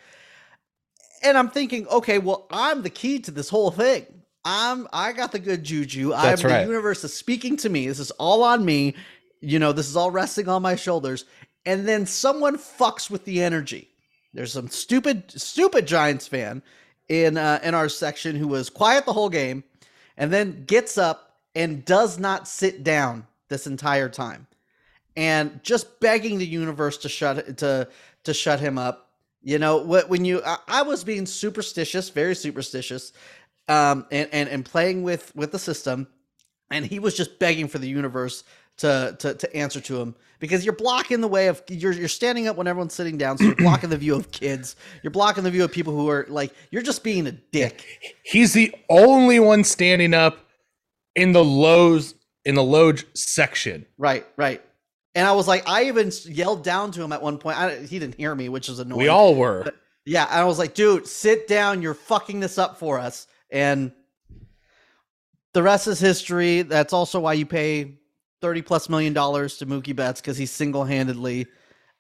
And 1.24 1.38
I'm 1.38 1.50
thinking, 1.50 1.88
okay, 1.88 2.20
well, 2.20 2.46
I'm 2.52 2.84
the 2.84 2.90
key 2.90 3.20
to 3.20 3.32
this 3.32 3.50
whole 3.50 3.72
thing. 3.72 4.06
I'm 4.44 4.88
I 4.94 5.14
got 5.14 5.32
the 5.32 5.40
good 5.40 5.64
juju. 5.64 6.10
That's 6.12 6.44
I'm 6.44 6.52
right. 6.52 6.60
the 6.60 6.68
universe 6.68 7.04
is 7.04 7.14
speaking 7.14 7.56
to 7.58 7.70
me. 7.70 7.88
This 7.88 8.00
is 8.00 8.12
all 8.12 8.44
on 8.44 8.64
me. 8.66 8.96
You 9.42 9.58
know, 9.58 9.72
this 9.72 9.88
is 9.88 9.96
all 9.96 10.12
resting 10.12 10.48
on 10.50 10.62
my 10.62 10.76
shoulders. 10.76 11.26
And 11.66 11.88
then 11.88 12.06
someone 12.06 12.58
fucks 12.58 13.10
with 13.10 13.26
the 13.26 13.42
energy. 13.42 13.90
There's 14.34 14.54
some 14.54 14.68
stupid, 14.68 15.32
stupid 15.32 15.88
Giants 15.88 16.28
fan 16.28 16.62
in 17.08 17.38
uh, 17.38 17.60
in 17.64 17.74
our 17.74 17.90
section 17.90 18.36
who 18.36 18.48
was 18.48 18.70
quiet 18.70 19.06
the 19.06 19.14
whole 19.14 19.30
game, 19.30 19.64
and 20.18 20.32
then 20.32 20.66
gets 20.66 20.98
up 20.98 21.38
and 21.56 21.86
does 21.86 22.20
not 22.20 22.48
sit 22.48 22.84
down 22.84 23.28
this 23.48 23.66
entire 23.68 24.10
time, 24.10 24.48
and 25.16 25.60
just 25.64 26.00
begging 26.00 26.38
the 26.38 26.46
universe 26.46 26.98
to 27.00 27.10
shut 27.10 27.58
to 27.58 27.88
to 28.24 28.34
shut 28.34 28.60
him 28.60 28.78
up. 28.78 29.10
You 29.42 29.60
know 29.60 29.78
what? 29.78 30.10
When 30.10 30.26
you, 30.26 30.42
I, 30.44 30.58
I 30.68 30.82
was 30.82 31.04
being 31.04 31.26
superstitious, 31.26 32.10
very 32.10 32.36
superstitious, 32.36 33.14
um, 33.68 34.06
and 34.12 34.28
and 34.32 34.50
and 34.50 34.66
playing 34.66 35.04
with 35.04 35.34
with 35.36 35.52
the 35.52 35.60
system, 35.60 36.08
and 36.70 36.86
he 36.86 37.00
was 37.00 37.16
just 37.16 37.40
begging 37.40 37.68
for 37.68 37.78
the 37.78 37.88
universe 37.88 38.44
to 38.78 39.16
to 39.20 39.34
to 39.36 39.56
answer 39.56 39.80
to 39.82 40.00
him 40.00 40.16
because 40.40 40.66
you're 40.66 40.76
blocking 40.76 41.22
the 41.22 41.28
way 41.28 41.48
of 41.48 41.64
you're 41.70 41.94
you're 41.94 42.08
standing 42.08 42.48
up 42.48 42.56
when 42.56 42.68
everyone's 42.68 42.94
sitting 42.94 43.18
down, 43.18 43.38
so 43.38 43.46
you're 43.46 43.56
blocking 43.58 43.90
the 43.90 43.98
view 43.98 44.16
of 44.16 44.32
kids, 44.32 44.76
you're 45.04 45.12
blocking 45.12 45.44
the 45.44 45.52
view 45.52 45.64
of 45.64 45.72
people 45.72 45.94
who 45.94 46.10
are 46.10 46.26
like 46.30 46.54
you're 46.72 46.82
just 46.82 47.04
being 47.04 47.28
a 47.28 47.32
dick. 47.32 47.86
He's 48.24 48.54
the 48.54 48.74
only 48.90 49.40
one 49.40 49.64
standing 49.64 50.14
up 50.14 50.40
in 51.16 51.32
the 51.32 51.44
lows 51.44 52.16
in 52.46 52.56
the 52.56 52.64
Loge 52.64 53.06
section. 53.16 53.86
Right, 53.98 54.26
right. 54.38 54.62
And 55.16 55.28
I 55.28 55.32
was 55.32 55.48
like, 55.48 55.68
I 55.68 55.86
even 55.86 56.12
yelled 56.26 56.64
down 56.64 56.92
to 56.92 57.02
him 57.02 57.12
at 57.12 57.22
one 57.22 57.38
point. 57.38 57.58
I, 57.58 57.80
he 57.80 58.00
didn't 58.00 58.16
hear 58.16 58.36
me, 58.36 58.50
which 58.50 58.70
is 58.70 58.80
annoying. 58.80 59.00
We 59.00 59.08
all 59.08 59.36
were. 59.36 59.72
Yeah, 60.06 60.28
I 60.30 60.44
was 60.44 60.60
like, 60.60 60.76
dude, 60.76 61.08
sit 61.08 61.48
down. 61.48 61.82
You're 61.82 61.96
fucking 61.96 62.40
this 62.40 62.58
up 62.58 62.78
for 62.78 63.00
us. 63.00 63.26
And 63.50 63.92
the 65.54 65.64
rest 65.64 65.88
is 65.88 66.00
history. 66.00 66.62
That's 66.62 66.94
also 66.94 67.20
why 67.20 67.34
you 67.34 67.46
pay 67.46 67.98
30 68.42 68.62
plus 68.62 68.90
million 68.90 69.14
dollars 69.14 69.58
to 69.58 69.66
Mookie 69.66 69.96
Betts 69.96 70.22
because 70.22 70.38
he 70.38 70.46
single 70.46 70.84
handedly, 70.86 71.48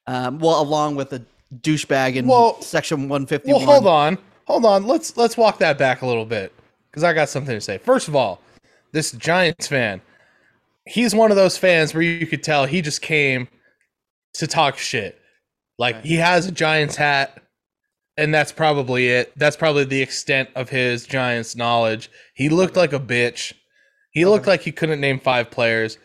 um, 0.07 0.39
well, 0.39 0.61
along 0.61 0.95
with 0.95 1.13
a 1.13 1.21
douchebag 1.61 2.15
in 2.15 2.27
Well- 2.27 2.61
section 2.61 3.07
151. 3.09 3.57
Well, 3.65 3.65
hold 3.65 3.87
on, 3.87 4.17
hold 4.45 4.65
on. 4.65 4.85
Let's 4.87 5.15
let's 5.17 5.37
walk 5.37 5.59
that 5.59 5.77
back 5.77 6.01
a 6.01 6.07
little 6.07 6.25
bit 6.25 6.53
because 6.89 7.03
I 7.03 7.13
got 7.13 7.29
something 7.29 7.55
to 7.55 7.61
say. 7.61 7.77
First 7.77 8.07
of 8.07 8.15
all, 8.15 8.41
this 8.91 9.11
Giants 9.11 9.67
fan, 9.67 10.01
he's 10.85 11.15
one 11.15 11.31
of 11.31 11.37
those 11.37 11.57
fans 11.57 11.93
where 11.93 12.03
you 12.03 12.27
could 12.27 12.43
tell 12.43 12.65
he 12.65 12.81
just 12.81 13.01
came 13.01 13.47
to 14.33 14.47
talk 14.47 14.77
shit. 14.77 15.19
Like 15.77 16.03
he 16.03 16.15
has 16.15 16.47
a 16.47 16.51
Giants 16.51 16.95
hat, 16.95 17.41
and 18.17 18.33
that's 18.33 18.51
probably 18.51 19.09
it. 19.09 19.33
That's 19.37 19.57
probably 19.57 19.83
the 19.85 20.01
extent 20.01 20.49
of 20.55 20.69
his 20.69 21.05
Giants 21.05 21.55
knowledge. 21.55 22.09
He 22.33 22.49
looked 22.49 22.75
like 22.77 22.93
a 22.93 22.99
bitch. 22.99 23.53
He 24.11 24.25
looked 24.25 24.47
like 24.47 24.61
he 24.61 24.71
couldn't 24.71 25.01
name 25.01 25.19
five 25.19 25.51
players. 25.51 25.97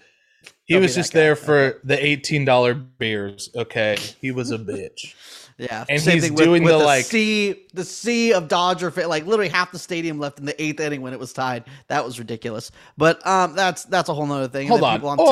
He 0.74 0.80
was 0.80 0.94
just 0.94 1.12
there 1.12 1.34
for 1.36 1.80
the 1.84 2.02
eighteen 2.04 2.44
dollar 2.44 2.74
beers. 2.74 3.50
Okay, 3.54 3.96
he 4.20 4.30
was 4.30 4.50
a 4.50 4.58
bitch. 4.58 5.14
Yeah, 5.60 5.84
And 5.90 6.00
same 6.00 6.14
he's 6.14 6.22
thing 6.24 6.34
with, 6.34 6.44
doing 6.46 6.62
with 6.62 6.72
the, 6.72 6.78
the 6.78 6.84
like- 6.86 7.04
sea, 7.04 7.66
the 7.74 7.84
sea 7.84 8.32
of 8.32 8.48
Dodger, 8.48 8.90
fa- 8.90 9.06
like 9.06 9.26
literally 9.26 9.50
half 9.50 9.72
the 9.72 9.78
stadium 9.78 10.18
left 10.18 10.38
in 10.38 10.46
the 10.46 10.62
eighth 10.62 10.80
inning 10.80 11.02
when 11.02 11.12
it 11.12 11.18
was 11.20 11.34
tied. 11.34 11.64
That 11.88 12.02
was 12.02 12.18
ridiculous. 12.18 12.70
But 12.96 13.26
um, 13.26 13.54
that's 13.54 13.84
that's 13.84 14.08
a 14.08 14.14
whole 14.14 14.24
nother 14.24 14.48
thing. 14.48 14.68
Hold 14.68 14.82
on. 14.82 14.94
People 14.96 15.10
on 15.10 15.16
Oh, 15.20 15.24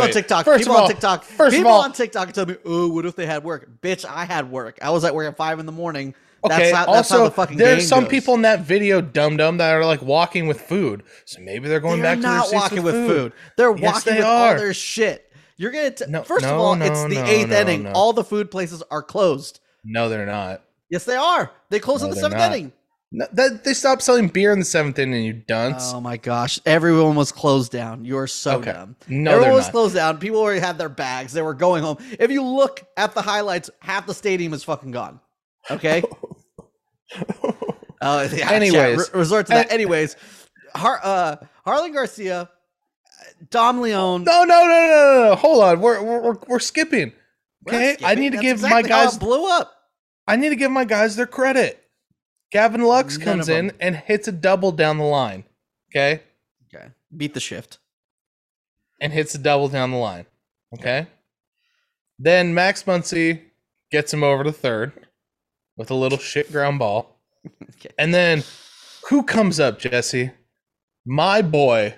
wait, 0.00 0.12
TikTok, 0.12 0.46
wait, 0.46 0.52
wait, 0.52 0.58
people 0.60 0.76
on. 0.76 0.86
TikTok, 0.86 0.86
First 0.86 0.86
people 0.86 0.86
of 0.86 0.86
on 0.86 0.86
TikTok, 0.86 1.24
first 1.24 1.54
of 1.56 1.58
people 1.58 1.72
all- 1.72 1.82
on 1.82 1.92
TikTok 1.92 2.32
tell 2.34 2.46
me, 2.46 2.54
oh, 2.64 2.88
what 2.90 3.04
if 3.04 3.16
they 3.16 3.26
had 3.26 3.42
work? 3.42 3.68
Bitch, 3.82 4.04
I 4.04 4.26
had 4.26 4.48
work. 4.48 4.78
I 4.80 4.90
was 4.90 5.02
at 5.04 5.12
work 5.12 5.26
at 5.26 5.36
five 5.36 5.58
in 5.58 5.66
the 5.66 5.72
morning. 5.72 6.14
Okay. 6.44 6.70
That's 6.70 6.76
how, 6.76 6.86
that's 6.92 7.10
also, 7.10 7.18
how 7.18 7.24
the 7.24 7.30
fucking 7.32 7.56
there's 7.56 7.78
game 7.78 7.86
some 7.88 8.04
goes. 8.04 8.10
people 8.10 8.34
in 8.34 8.42
that 8.42 8.60
video, 8.60 9.00
dum 9.00 9.36
dum, 9.36 9.56
that 9.58 9.72
are 9.74 9.84
like 9.84 10.02
walking 10.02 10.46
with 10.46 10.60
food. 10.60 11.02
So 11.24 11.40
maybe 11.40 11.68
they're 11.68 11.80
going 11.80 12.00
They're 12.00 12.12
back 12.14 12.18
to 12.18 12.22
their 12.22 12.30
not 12.32 12.52
walking 12.52 12.82
with 12.84 12.94
food. 12.94 13.08
food. 13.10 13.32
They're 13.56 13.76
Yes, 13.76 13.94
walking 13.94 14.12
they 14.12 14.18
with 14.20 14.26
all 14.28 14.54
their 14.56 14.74
shit. 14.74 15.32
You're 15.56 15.72
gonna 15.72 15.90
t- 15.90 16.04
No, 16.08 16.22
first 16.22 16.44
of 16.46 16.52
all, 16.58 16.76
no, 16.76 16.84
it's 16.84 17.02
the 17.02 17.08
no, 17.20 17.24
eighth 17.24 17.48
no, 17.50 17.60
inning. 17.60 17.82
no. 17.82 17.92
All 17.92 18.12
the 18.12 18.22
food 18.22 18.50
places 18.50 18.82
are 18.90 19.02
closed. 19.02 19.58
No, 19.84 20.08
they're 20.08 20.26
not. 20.26 20.62
Yes, 20.90 21.04
they 21.04 21.16
are. 21.16 21.50
They 21.70 21.80
close 21.80 22.00
No, 22.02 22.08
in 22.08 22.14
the 22.14 22.20
seventh 22.20 22.38
not. 22.38 22.52
inning. 22.52 22.72
No, 23.10 23.26
that, 23.32 23.64
they 23.64 23.74
stopped 23.74 24.02
selling 24.02 24.28
beer 24.28 24.52
in 24.52 24.58
the 24.60 24.64
seventh 24.64 24.98
inning. 24.98 25.24
You 25.24 25.32
dunce. 25.32 25.92
Oh 25.94 26.00
my 26.00 26.16
gosh! 26.18 26.60
Everyone 26.66 27.16
was 27.16 27.32
closed 27.32 27.72
down. 27.72 28.04
You 28.04 28.18
are 28.18 28.26
so 28.26 28.58
Okay. 28.58 28.72
dumb. 28.72 28.96
no, 29.08 29.32
Everyone 29.32 29.54
was 29.54 29.64
not. 29.64 29.72
closed 29.72 29.94
down. 29.96 30.18
People 30.18 30.38
already 30.40 30.60
had 30.60 30.78
their 30.78 30.90
bags. 30.90 31.32
They 31.32 31.42
were 31.42 31.54
going 31.54 31.82
home. 31.82 31.96
If 32.20 32.30
you 32.30 32.44
look 32.44 32.84
at 32.96 33.14
the 33.14 33.22
highlights, 33.22 33.70
half 33.80 34.06
the 34.06 34.14
stadium 34.14 34.52
is 34.54 34.62
fucking 34.62 34.92
gone. 34.92 35.18
Okay. 35.70 36.02
Oh, 38.00 38.22
yeah, 38.22 38.28
chat, 38.28 38.52
Anyways. 38.52 38.98
re- 39.12 39.18
resort 39.18 39.46
to 39.46 39.54
that. 39.54 39.72
Anyways, 39.72 40.14
Har- 40.74 41.00
uh, 41.02 41.36
Jarlin 41.66 41.92
Garcia, 41.92 42.48
Dom 43.50 43.80
Leone. 43.80 44.22
no, 44.24 44.44
no, 44.44 44.60
no, 44.66 44.66
no, 44.68 44.86
no, 45.24 45.28
no. 45.30 45.34
Hold 45.34 45.64
on. 45.64 45.80
We're 45.80 46.02
we're 46.02 46.36
we're, 46.46 46.58
skipping. 46.60 47.12
Okay, 47.66 47.96
I 48.04 48.14
need 48.14 48.30
to 48.32 48.36
That's 48.36 48.42
give 48.42 48.56
exactly 48.58 48.82
my 48.82 48.88
guys. 48.88 49.18
blew 49.18 49.50
up. 49.50 49.72
I 50.28 50.36
need 50.36 50.50
to 50.50 50.56
give 50.56 50.70
my 50.70 50.84
guys 50.84 51.16
their 51.16 51.26
credit. 51.26 51.82
Gavin 52.52 52.82
Lux 52.82 53.18
None 53.18 53.24
comes 53.24 53.48
in 53.48 53.72
and 53.80 53.96
hits 53.96 54.28
a 54.28 54.32
double 54.32 54.70
down 54.72 54.98
the 54.98 55.04
line. 55.04 55.44
Okay, 55.90 56.22
Okay, 56.72 56.86
beat 57.16 57.34
the 57.34 57.40
shift. 57.40 57.78
and 59.00 59.12
hits 59.12 59.34
a 59.34 59.38
double 59.38 59.68
down 59.68 59.90
the 59.90 59.96
line. 59.96 60.26
Okay. 60.74 61.08
Then 62.18 62.54
Max 62.54 62.84
Muncy 62.84 63.42
gets 63.90 64.12
him 64.14 64.22
over 64.22 64.44
to 64.44 64.52
third 64.52 65.07
with 65.78 65.90
a 65.90 65.94
little 65.94 66.18
shit 66.18 66.52
ground 66.52 66.78
ball. 66.78 67.14
Okay. 67.78 67.90
And 67.96 68.12
then 68.12 68.42
who 69.08 69.22
comes 69.22 69.60
up, 69.60 69.78
Jesse? 69.78 70.32
My 71.06 71.40
boy, 71.40 71.94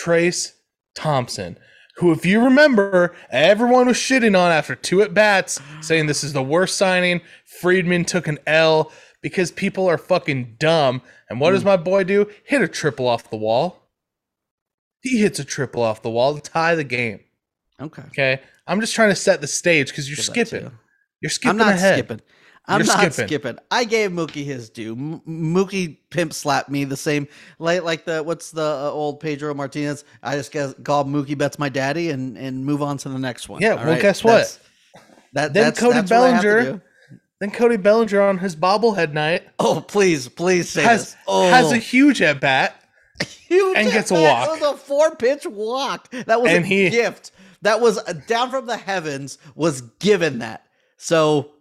Trayce 0.00 0.52
Thompson, 0.94 1.58
who, 1.96 2.12
if 2.12 2.24
you 2.24 2.42
remember, 2.44 3.16
everyone 3.30 3.88
was 3.88 3.96
shitting 3.96 4.38
on 4.38 4.52
after 4.52 4.76
two 4.76 5.02
at 5.02 5.12
bats, 5.12 5.60
saying 5.80 6.06
this 6.06 6.22
is 6.22 6.32
the 6.32 6.42
worst 6.42 6.78
signing. 6.78 7.20
Friedman 7.44 8.04
took 8.04 8.28
an 8.28 8.38
L 8.46 8.92
because 9.20 9.50
people 9.50 9.88
are 9.88 9.98
fucking 9.98 10.54
dumb. 10.60 11.02
And 11.28 11.40
what 11.40 11.50
does 11.50 11.62
hmm. 11.62 11.68
my 11.68 11.76
boy 11.76 12.04
do? 12.04 12.30
Hit 12.44 12.62
a 12.62 12.68
triple 12.68 13.08
off 13.08 13.28
the 13.28 13.36
wall. 13.36 13.88
He 15.00 15.18
hits 15.18 15.40
a 15.40 15.44
triple 15.44 15.82
off 15.82 16.02
the 16.02 16.10
wall 16.10 16.38
to 16.38 16.40
tie 16.40 16.76
the 16.76 16.84
game. 16.84 17.20
Okay. 17.80 18.02
Okay. 18.08 18.40
I'm 18.68 18.80
just 18.80 18.94
trying 18.94 19.10
to 19.10 19.16
set 19.16 19.40
the 19.40 19.48
stage 19.48 19.88
because 19.88 20.08
you're 20.08 20.16
Give 20.16 20.24
skipping. 20.24 20.62
you. 20.66 20.72
You're 21.20 21.30
skipping 21.30 21.60
I'm 21.60 21.66
not 21.66 21.74
ahead. 21.74 21.94
skipping. 21.94 22.20
I'm 22.68 22.80
You're 22.80 22.86
not 22.86 23.12
skipping. 23.12 23.26
skipping. 23.28 23.58
I 23.70 23.84
gave 23.84 24.10
Mookie 24.10 24.44
his 24.44 24.68
due. 24.68 24.92
M- 24.92 25.20
Mookie 25.26 25.96
pimp 26.10 26.32
slapped 26.34 26.68
me 26.68 26.84
the 26.84 26.96
same 26.96 27.26
like 27.58 27.82
like 27.82 28.04
the 28.04 28.22
what's 28.22 28.50
the 28.50 28.62
uh, 28.62 28.90
old 28.92 29.20
Pedro 29.20 29.54
Martinez. 29.54 30.04
I 30.22 30.36
just 30.36 30.52
guess 30.52 30.74
call 30.84 31.04
Mookie 31.04 31.36
Betts 31.36 31.58
my 31.58 31.68
daddy 31.70 32.10
and 32.10 32.36
and 32.36 32.64
move 32.66 32.82
on 32.82 32.98
to 32.98 33.08
the 33.08 33.18
next 33.18 33.48
one. 33.48 33.62
Yeah, 33.62 33.70
all 33.70 33.76
well, 33.78 33.86
right? 33.86 34.02
guess 34.02 34.22
what? 34.22 34.32
That's- 34.32 34.58
That 35.32 35.52
Then 35.54 35.64
that's, 35.64 35.80
Cody 35.80 35.94
that's 35.94 36.10
what 36.10 36.20
I 36.20 36.28
have 36.30 36.42
to 36.42 36.48
Bellinger. 36.48 36.82
Then 37.40 37.50
Cody 37.52 37.76
Bellinger 37.76 38.20
on 38.20 38.38
his 38.38 38.54
bobblehead 38.56 39.12
night 39.12 39.44
Oh 39.58 39.82
please, 39.86 40.28
please 40.28 40.68
say 40.68 40.82
has 40.82 41.12
this. 41.14 41.16
Oh, 41.26 41.48
has 41.48 41.72
a 41.72 41.76
huge 41.78 42.20
at 42.20 42.40
bat. 42.40 42.82
huge 43.26 43.76
and 43.78 43.90
gets 43.90 44.10
a 44.10 44.14
bat. 44.14 44.48
walk. 44.48 44.58
It 44.58 44.62
was 44.62 44.74
a 44.74 44.76
four 44.76 45.16
pitch 45.16 45.46
walk. 45.46 46.10
That 46.10 46.42
was 46.42 46.52
And 46.52 46.64
a 46.64 46.68
he- 46.68 46.90
gift. 46.90 47.30
That 47.62 47.80
was 47.80 47.98
uh, 47.98 48.12
down 48.26 48.50
from 48.50 48.66
the 48.66 48.76
heavens. 48.76 49.38
Was 49.54 49.80
given 49.80 50.38
that. 50.40 50.64
So 50.96 51.52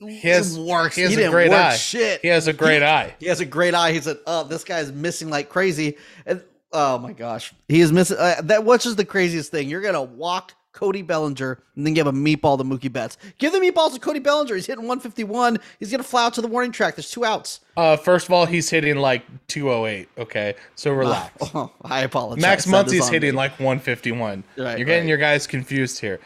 He 0.00 0.20
has 0.28 0.58
works. 0.58 0.96
he 0.96 1.02
has 1.02 1.12
a 1.12 1.16
didn't 1.16 1.30
great 1.30 1.52
eye. 1.52 1.76
Shit. 1.76 2.20
He 2.22 2.28
has 2.28 2.46
a 2.48 2.52
great 2.52 2.82
eye. 2.82 3.14
He 3.20 3.26
has 3.26 3.40
a 3.40 3.46
great 3.46 3.74
eye. 3.74 3.92
He 3.92 4.00
said, 4.00 4.18
"Oh, 4.26 4.44
this 4.44 4.64
guy's 4.64 4.92
missing 4.92 5.30
like 5.30 5.48
crazy." 5.48 5.96
And 6.26 6.42
oh 6.72 6.98
my 6.98 7.12
gosh, 7.12 7.54
he 7.68 7.80
is 7.80 7.92
missing. 7.92 8.16
Uh, 8.18 8.40
that 8.44 8.64
which 8.64 8.84
is 8.86 8.96
the 8.96 9.04
craziest 9.04 9.50
thing? 9.50 9.68
You're 9.68 9.80
gonna 9.80 10.02
walk 10.02 10.52
Cody 10.72 11.02
Bellinger 11.02 11.62
and 11.76 11.86
then 11.86 11.94
give 11.94 12.08
a 12.08 12.12
meatball 12.12 12.58
to 12.58 12.64
Mookie 12.64 12.92
Betts. 12.92 13.16
Give 13.38 13.52
the 13.52 13.58
meatballs 13.60 13.94
to 13.94 14.00
Cody 14.00 14.18
Bellinger. 14.18 14.56
He's 14.56 14.66
hitting 14.66 14.82
151. 14.84 15.58
He's 15.78 15.90
gonna 15.92 16.02
fly 16.02 16.24
out 16.26 16.34
to 16.34 16.40
the 16.42 16.48
warning 16.48 16.72
track. 16.72 16.96
There's 16.96 17.10
two 17.10 17.24
outs. 17.24 17.60
Uh, 17.76 17.96
first 17.96 18.26
of 18.26 18.32
all, 18.34 18.44
he's 18.46 18.68
hitting 18.68 18.96
like 18.96 19.22
208. 19.46 20.08
Okay, 20.18 20.56
so 20.74 20.92
relax. 20.94 21.32
Oh, 21.54 21.70
I 21.82 22.00
apologize. 22.02 22.42
Max 22.42 22.66
Muncy's 22.66 23.08
hitting 23.08 23.30
me. 23.30 23.36
like 23.36 23.52
151. 23.60 24.42
Right, 24.58 24.76
You're 24.76 24.84
getting 24.84 25.02
right. 25.04 25.08
your 25.08 25.18
guys 25.18 25.46
confused 25.46 26.00
here. 26.00 26.18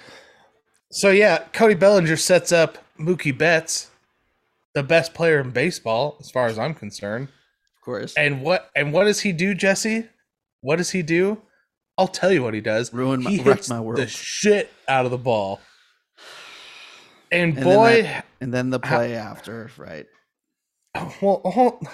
So 0.91 1.11
yeah, 1.11 1.45
Cody 1.53 1.75
Bellinger 1.75 2.17
sets 2.17 2.51
up 2.51 2.79
Mookie 2.99 3.37
Betts, 3.37 3.91
the 4.75 4.83
best 4.83 5.15
player 5.15 5.41
in 5.41 5.51
baseball, 5.51 6.17
as 6.21 6.31
far 6.31 6.47
as 6.47 6.59
I'm 6.59 6.75
concerned. 6.75 7.29
of 7.77 7.83
course. 7.85 8.15
And 8.17 8.43
what 8.43 8.71
and 8.77 8.93
what 8.93 9.05
does 9.05 9.21
he 9.21 9.33
do, 9.33 9.55
Jesse? 9.55 10.05
What 10.61 10.77
does 10.77 10.91
he 10.91 11.03
do? 11.03 11.41
I'll 11.97 12.09
tell 12.09 12.33
you 12.33 12.43
what 12.43 12.55
he 12.55 12.61
does. 12.61 12.93
Ruin 12.93 13.23
my- 13.23 13.31
he 13.31 13.39
hits 13.39 13.69
my 13.69 13.81
world. 13.81 13.99
the 14.01 14.07
shit 14.07 14.73
out 14.87 15.05
of 15.05 15.11
the 15.11 15.19
ball. 15.19 15.61
And, 17.31 17.51
And 17.51 17.57
then 17.59 17.65
boy, 17.65 18.03
that- 18.03 18.27
And 18.41 18.55
then 18.55 18.71
the 18.71 18.81
play 18.81 19.15
after, 19.15 19.71
right? 19.77 20.07
well, 21.21 21.41
hold, 21.45 21.87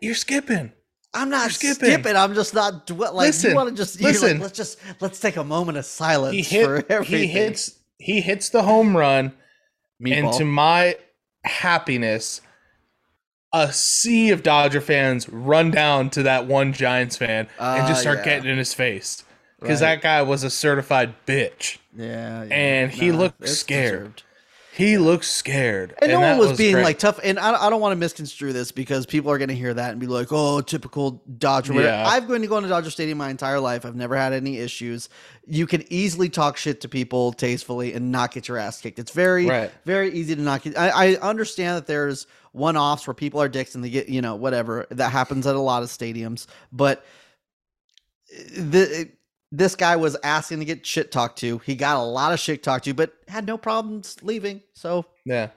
you're 0.00 0.14
skipping. 0.14 0.72
I'm 1.14 1.30
not 1.30 1.50
skipping. 1.50 1.88
skipping. 1.90 2.14
I'm 2.16 2.34
just 2.34 2.52
not 2.54 2.88
like 2.90 3.12
Listen, 3.14 3.50
you 3.50 3.56
want 3.56 3.70
to 3.70 3.74
just 3.74 3.98
you're 3.98 4.12
like, 4.12 4.20
listen. 4.20 4.40
let's 4.40 4.56
just 4.56 4.78
let's 5.00 5.18
take 5.18 5.36
a 5.36 5.44
moment 5.44 5.78
of 5.78 5.86
silence 5.86 6.34
He 6.34 6.42
hit. 6.42 6.64
for 6.64 6.84
everything. 6.90 7.20
He 7.20 7.26
hits. 7.26 7.78
He 7.98 8.20
hits 8.20 8.50
the 8.50 8.62
home 8.62 8.94
run. 8.96 9.32
And 10.04 10.32
to 10.34 10.44
my 10.44 10.96
happiness, 11.44 12.40
a 13.52 13.72
sea 13.72 14.30
of 14.30 14.42
Dodger 14.42 14.80
fans 14.80 15.28
run 15.28 15.70
down 15.70 16.10
to 16.10 16.22
that 16.24 16.46
one 16.46 16.72
Giants 16.72 17.16
fan 17.16 17.48
and 17.58 17.86
just 17.88 18.00
Ah, 18.00 18.02
start 18.02 18.18
yeah. 18.18 18.24
getting 18.24 18.50
in 18.50 18.58
his 18.58 18.74
face 18.74 19.24
because 19.60 19.80
Right. 19.80 19.94
that 19.96 20.02
guy 20.02 20.22
was 20.22 20.44
a 20.44 20.50
certified 20.50 21.14
bitch. 21.26 21.78
yeah, 21.96 22.42
yeah. 22.44 22.54
and 22.54 22.90
he 22.92 23.10
looked 23.12 23.48
scared. 23.48 23.92
deserved. 23.92 24.22
He 24.76 24.98
looks 24.98 25.30
scared, 25.30 25.94
And, 26.02 26.12
no 26.12 26.20
one 26.20 26.36
was, 26.36 26.58
being 26.58 26.74
great. 26.74 26.84
like 26.84 26.98
tough. 26.98 27.18
And 27.24 27.38
I, 27.38 27.66
I 27.66 27.70
don't 27.70 27.80
want 27.80 27.92
to 27.92 27.96
misconstrue 27.96 28.52
this 28.52 28.72
because 28.72 29.06
people 29.06 29.30
are 29.30 29.38
going 29.38 29.48
to 29.48 29.54
hear 29.54 29.72
that 29.72 29.90
and 29.92 29.98
be 29.98 30.06
like, 30.06 30.28
"Oh, 30.30 30.60
typical 30.60 31.22
Dodger." 31.38 31.72
Yeah. 31.80 32.06
I've 32.06 32.28
been 32.28 32.42
to 32.42 32.46
go 32.46 32.60
to 32.60 32.68
Dodger 32.68 32.90
Stadium 32.90 33.16
my 33.16 33.30
entire 33.30 33.58
life. 33.58 33.86
I've 33.86 33.96
never 33.96 34.14
had 34.14 34.34
any 34.34 34.58
issues. 34.58 35.08
You 35.46 35.66
can 35.66 35.82
easily 35.90 36.28
talk 36.28 36.58
shit 36.58 36.82
to 36.82 36.90
people 36.90 37.32
tastefully 37.32 37.94
and 37.94 38.12
not 38.12 38.32
get 38.32 38.48
your 38.48 38.58
ass 38.58 38.78
kicked. 38.80 38.98
It's 38.98 39.12
very, 39.12 39.46
Right. 39.46 39.72
very 39.86 40.12
easy 40.12 40.36
to 40.36 40.42
not 40.42 40.62
get. 40.62 40.76
I, 40.76 40.90
I 40.90 41.16
understand 41.20 41.78
that 41.78 41.86
there's 41.86 42.26
one 42.52 42.76
offs 42.76 43.06
where 43.06 43.14
people 43.14 43.40
are 43.40 43.48
dicks 43.48 43.74
and 43.74 43.82
they 43.82 43.88
get, 43.90 44.10
you 44.10 44.20
know, 44.20 44.34
whatever. 44.34 44.86
That 44.90 45.10
happens 45.10 45.46
at 45.46 45.54
a 45.56 45.60
lot 45.60 45.84
of 45.84 45.88
stadiums, 45.88 46.46
but 46.70 47.02
eh, 48.34 48.42
the 48.56 48.90
eh, 49.00 49.04
this 49.56 49.74
guy 49.74 49.96
was 49.96 50.16
asking 50.22 50.58
to 50.58 50.64
get 50.64 50.84
shit 50.86 51.10
talked 51.10 51.38
to. 51.38 51.58
He 51.58 51.74
got 51.74 51.96
a 51.96 52.02
lot 52.02 52.32
of 52.32 52.40
shit 52.40 52.62
talked 52.62 52.84
to, 52.84 52.94
but 52.94 53.12
had 53.28 53.46
no 53.46 53.56
problems 53.56 54.16
leaving. 54.22 54.62
So 54.74 55.06
yeah. 55.24 55.48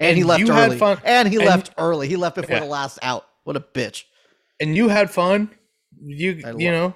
and, 0.00 0.16
he 0.16 0.24
left 0.24 0.48
early. 0.48 0.76
fun- 0.78 1.00
And 1.04 1.28
he 1.28 1.36
and- 1.36 1.44
left 1.46 1.70
early. 1.78 2.08
He 2.08 2.16
left 2.16 2.36
before 2.36 2.56
Yeah. 2.56 2.60
the 2.60 2.66
last 2.66 2.98
out. 3.02 3.26
What 3.44 3.56
a 3.56 3.60
bitch. 3.60 4.04
And 4.60 4.76
you 4.76 4.88
had 4.88 5.10
fun. 5.10 5.50
You 6.04 6.42
you 6.58 6.70
know, 6.70 6.94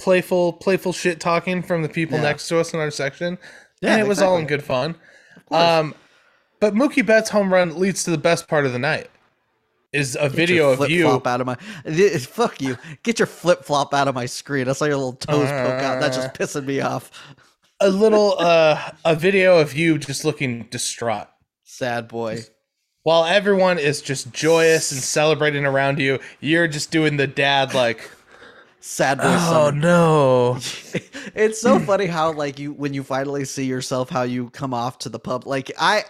playful 0.00 0.52
playful 0.54 0.92
shit 0.92 1.18
talking 1.20 1.62
from 1.62 1.82
the 1.82 1.88
people 1.88 2.18
Yeah. 2.18 2.24
next 2.24 2.48
to 2.48 2.58
us 2.60 2.72
in 2.74 2.80
our 2.80 2.90
section. 2.90 3.38
Yeah, 3.80 3.92
and 3.92 4.00
it 4.00 4.06
was 4.06 4.20
all 4.22 4.36
in 4.38 4.46
good 4.46 4.62
fun. 4.62 4.96
Um, 5.50 5.94
but 6.60 6.74
Mookie 6.74 7.04
Betts 7.04 7.30
home 7.30 7.52
run 7.52 7.78
leads 7.78 8.04
to 8.04 8.10
the 8.10 8.18
best 8.18 8.48
part 8.48 8.66
of 8.66 8.72
the 8.72 8.78
night. 8.78 9.08
Is 9.96 10.14
a 10.16 10.28
Get 10.28 10.32
video 10.32 10.70
of 10.72 10.90
you. 10.90 11.08
out 11.24 11.40
of 11.40 11.46
my 11.46 11.56
fuck 12.20 12.60
you. 12.60 12.76
Get 13.02 13.18
your 13.18 13.26
flip 13.26 13.64
flop 13.64 13.94
out 13.94 14.08
of 14.08 14.14
my 14.14 14.26
screen. 14.26 14.68
I 14.68 14.72
saw 14.72 14.84
your 14.84 14.96
little 14.96 15.12
toes 15.14 15.48
poke 15.48 15.82
out. 15.82 16.00
That's 16.00 16.16
Uh. 16.18 16.22
just 16.22 16.34
pissing 16.34 16.66
me 16.66 16.80
off. 16.80 17.10
a 17.80 17.90
little 17.90 18.36
uh 18.38 18.80
a 19.04 19.14
video 19.14 19.58
of 19.58 19.74
you 19.74 19.98
just 19.98 20.24
looking 20.24 20.62
distraught 20.70 21.28
Sad 21.64 22.08
boy. 22.08 22.38
while 23.02 23.24
everyone 23.26 23.78
is 23.78 24.00
just 24.00 24.32
joyous 24.32 24.92
and 24.92 25.00
celebrating 25.02 25.66
around 25.66 25.98
you 25.98 26.18
you're 26.40 26.68
just 26.68 26.90
doing 26.90 27.16
the 27.18 27.26
dad 27.26 27.74
like 27.74 28.10
Sad 28.80 29.18
boy. 29.18 29.24
oh 29.28 29.70
no 29.74 30.54
it's 31.34 31.60
so 31.60 31.78
funny 31.80 32.06
how 32.06 32.32
like 32.32 32.58
you 32.58 32.72
when 32.72 32.94
you 32.94 33.02
finally 33.02 33.44
see 33.44 33.64
yourself 33.66 34.08
how 34.08 34.22
you 34.22 34.48
come 34.50 34.72
off 34.72 34.98
to 35.00 35.10
the 35.10 35.18
pub 35.18 35.46
like 35.46 35.70
i 35.78 36.02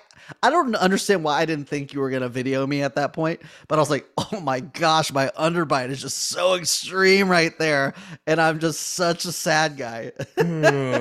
i 0.42 0.50
don't 0.50 0.74
understand 0.76 1.22
why 1.24 1.38
i 1.40 1.44
didn't 1.44 1.66
think 1.68 1.92
you 1.92 2.00
were 2.00 2.10
gonna 2.10 2.28
video 2.28 2.66
me 2.66 2.82
at 2.82 2.94
that 2.94 3.12
point 3.12 3.40
but 3.68 3.78
i 3.78 3.82
was 3.82 3.90
like 3.90 4.06
oh 4.32 4.40
my 4.40 4.60
gosh 4.60 5.12
my 5.12 5.30
underbite 5.38 5.90
is 5.90 6.00
just 6.00 6.18
so 6.28 6.54
extreme 6.54 7.28
right 7.28 7.58
there 7.58 7.94
and 8.26 8.40
i'm 8.40 8.58
just 8.58 8.80
such 8.80 9.24
a 9.24 9.32
sad 9.32 9.76
guy. 9.76 10.12
Ooh, 10.40 10.60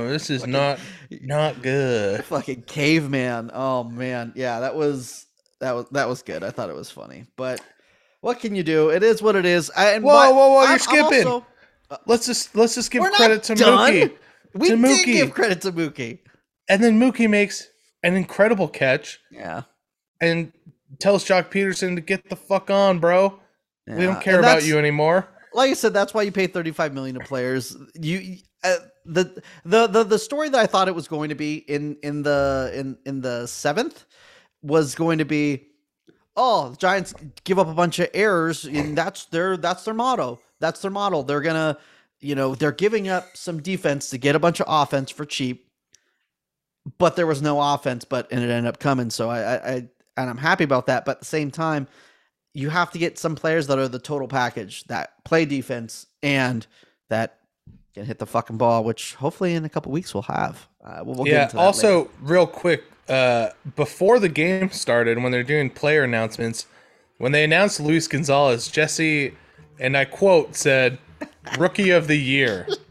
this 0.09 0.29
is 0.29 0.45
not 0.47 0.79
not 1.21 1.61
good. 1.61 2.23
fucking 2.25 2.63
caveman. 2.63 3.51
Oh 3.53 3.83
man. 3.83 4.33
Yeah 4.35 4.59
that 4.61 4.75
was 4.75 5.25
that 5.59 5.73
was 5.73 5.85
that 5.91 6.07
was 6.09 6.21
good. 6.21 6.43
I 6.43 6.51
thought 6.51 6.69
it 6.69 6.75
was 6.75 6.91
funny 6.91 7.25
but 7.35 7.61
what 8.21 8.39
can 8.39 8.55
you 8.55 8.63
do? 8.63 8.89
It 8.89 9.03
is 9.03 9.21
what 9.21 9.35
it 9.35 9.45
is. 9.45 9.69
I, 9.75 9.91
and 9.91 10.03
Whoa, 10.03 10.13
but 10.13 10.33
whoa, 10.35 10.47
whoa, 10.49 10.61
you're 10.61 10.63
I'm- 10.63 10.71
I'm 10.73 10.79
skipping. 10.79 11.27
also- 11.27 11.45
uh, 11.91 11.97
let's 12.07 12.25
just 12.25 12.55
let's 12.55 12.73
just 12.73 12.89
give 12.89 13.03
credit 13.03 13.43
to 13.43 13.53
done. 13.55 13.93
mookie. 13.93 14.11
We 14.55 14.69
To 14.69 14.75
did 14.75 14.83
Mookie. 14.85 15.05
give 15.13 15.33
credit 15.33 15.61
to 15.61 15.71
mookie. 15.71 16.19
And 16.67 16.83
then 16.83 16.99
mookie 16.99 17.29
makes 17.29 17.67
an 18.05 18.15
incredible 18.15 18.67
catch 18.67 19.19
yeah 19.29 19.63
and 20.21 20.53
tells 20.99 21.25
Joc 21.25 21.51
Pederson 21.51 21.95
to 21.95 22.01
get 22.01 22.29
the 22.29 22.35
fuck 22.37 22.69
on 22.69 22.99
bro 22.99 23.39
we 23.87 24.03
don't 24.03 24.21
care 24.21 24.39
about 24.39 24.65
you 24.65 24.79
anymore 24.79 25.27
like 25.55 25.71
I 25.71 25.73
said, 25.73 25.93
that's 25.93 26.13
why 26.13 26.23
you 26.23 26.31
pay 26.31 26.47
35 26.47 26.93
million 26.93 27.17
to 27.17 27.25
players. 27.25 27.75
You 27.99 28.37
uh, 28.63 28.75
the 29.05 29.41
the 29.63 29.87
the 29.87 30.03
the 30.03 30.19
story 30.19 30.49
that 30.49 30.59
I 30.59 30.67
thought 30.67 30.87
it 30.87 30.95
was 30.95 31.07
going 31.07 31.29
to 31.29 31.35
be 31.35 31.55
in 31.55 31.97
in 32.03 32.23
the 32.23 32.71
in 32.75 32.97
in 33.05 33.21
the 33.21 33.47
seventh 33.47 34.05
was 34.61 34.95
going 34.95 35.19
to 35.19 35.25
be, 35.25 35.67
oh, 36.35 36.69
the 36.69 36.77
Giants 36.77 37.13
give 37.43 37.57
up 37.57 37.67
a 37.67 37.73
bunch 37.73 37.99
of 37.99 38.09
errors, 38.13 38.65
and 38.65 38.97
that's 38.97 39.25
their 39.25 39.55
that's 39.55 39.85
their 39.85 39.93
motto. 39.93 40.39
That's 40.59 40.81
their 40.81 40.91
model. 40.91 41.23
They're 41.23 41.41
gonna, 41.41 41.77
you 42.19 42.35
know, 42.35 42.55
they're 42.55 42.71
giving 42.71 43.07
up 43.07 43.37
some 43.37 43.61
defense 43.61 44.09
to 44.09 44.17
get 44.17 44.35
a 44.35 44.39
bunch 44.39 44.59
of 44.59 44.65
offense 44.67 45.09
for 45.09 45.25
cheap. 45.25 45.64
But 46.97 47.15
there 47.15 47.27
was 47.27 47.41
no 47.41 47.61
offense, 47.61 48.05
but 48.05 48.31
and 48.31 48.41
it 48.43 48.49
ended 48.49 48.67
up 48.67 48.79
coming. 48.79 49.09
So 49.09 49.29
I, 49.29 49.39
I, 49.39 49.55
I 49.55 49.73
and 50.17 50.29
I'm 50.29 50.37
happy 50.37 50.63
about 50.63 50.85
that. 50.87 51.05
But 51.05 51.17
at 51.17 51.19
the 51.19 51.25
same 51.25 51.51
time, 51.51 51.87
you 52.53 52.69
have 52.69 52.91
to 52.91 52.97
get 52.97 53.19
some 53.19 53.35
players 53.35 53.67
that 53.67 53.77
are 53.77 53.87
the 53.87 53.99
total 53.99 54.27
package 54.27 54.85
that 54.85 55.23
play 55.25 55.45
defense 55.45 56.07
and 56.23 56.65
that 57.09 57.39
can 57.93 58.05
hit 58.05 58.19
the 58.19 58.25
fucking 58.25 58.57
ball, 58.57 58.83
which 58.83 59.15
hopefully 59.15 59.55
in 59.55 59.65
a 59.65 59.69
couple 59.69 59.91
weeks 59.91 60.13
we'll 60.13 60.23
have. 60.23 60.67
Uh, 60.83 61.01
we'll, 61.03 61.15
we'll 61.15 61.25
get 61.25 61.33
yeah. 61.33 61.43
into 61.43 61.55
that 61.57 61.61
Also, 61.61 61.99
later. 61.99 62.11
real 62.21 62.47
quick, 62.47 62.83
uh, 63.09 63.49
before 63.75 64.19
the 64.19 64.29
game 64.29 64.69
started, 64.71 65.21
when 65.21 65.31
they're 65.31 65.43
doing 65.43 65.69
player 65.69 66.03
announcements, 66.03 66.67
when 67.17 67.31
they 67.31 67.43
announced 67.43 67.79
Luis 67.79 68.07
Gonzalez, 68.07 68.67
Jesse 68.69 69.35
and 69.79 69.97
I 69.97 70.05
quote 70.05 70.55
said, 70.55 70.97
"Rookie 71.57 71.89
of 71.91 72.07
the 72.07 72.17
year." 72.17 72.67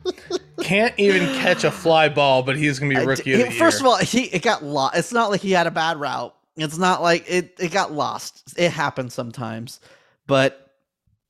Can't 0.64 0.94
even 0.98 1.27
catch 1.40 1.62
a 1.64 1.70
fly 1.70 2.09
ball, 2.09 2.42
but 2.42 2.57
he's 2.57 2.79
gonna 2.79 2.98
be 2.98 3.05
rookie 3.05 3.22
d- 3.24 3.33
of 3.35 3.38
the 3.38 3.44
he- 3.46 3.53
year. 3.53 3.59
First 3.59 3.81
of 3.81 3.87
all, 3.87 3.96
he 3.98 4.22
it 4.24 4.42
got 4.42 4.64
lost. 4.64 4.96
It's 4.96 5.12
not 5.12 5.31
like 5.31 5.40
he 5.42 5.50
had 5.53 5.66
a 5.66 5.70
bad 5.70 6.00
route. 6.00 6.35
It's 6.57 6.79
not 6.79 7.03
like 7.03 7.24
it. 7.29 7.55
It 7.61 7.70
got 7.70 7.92
lost. 7.92 8.55
It 8.57 8.70
happens 8.70 9.12
sometimes, 9.12 9.81
but 10.27 10.70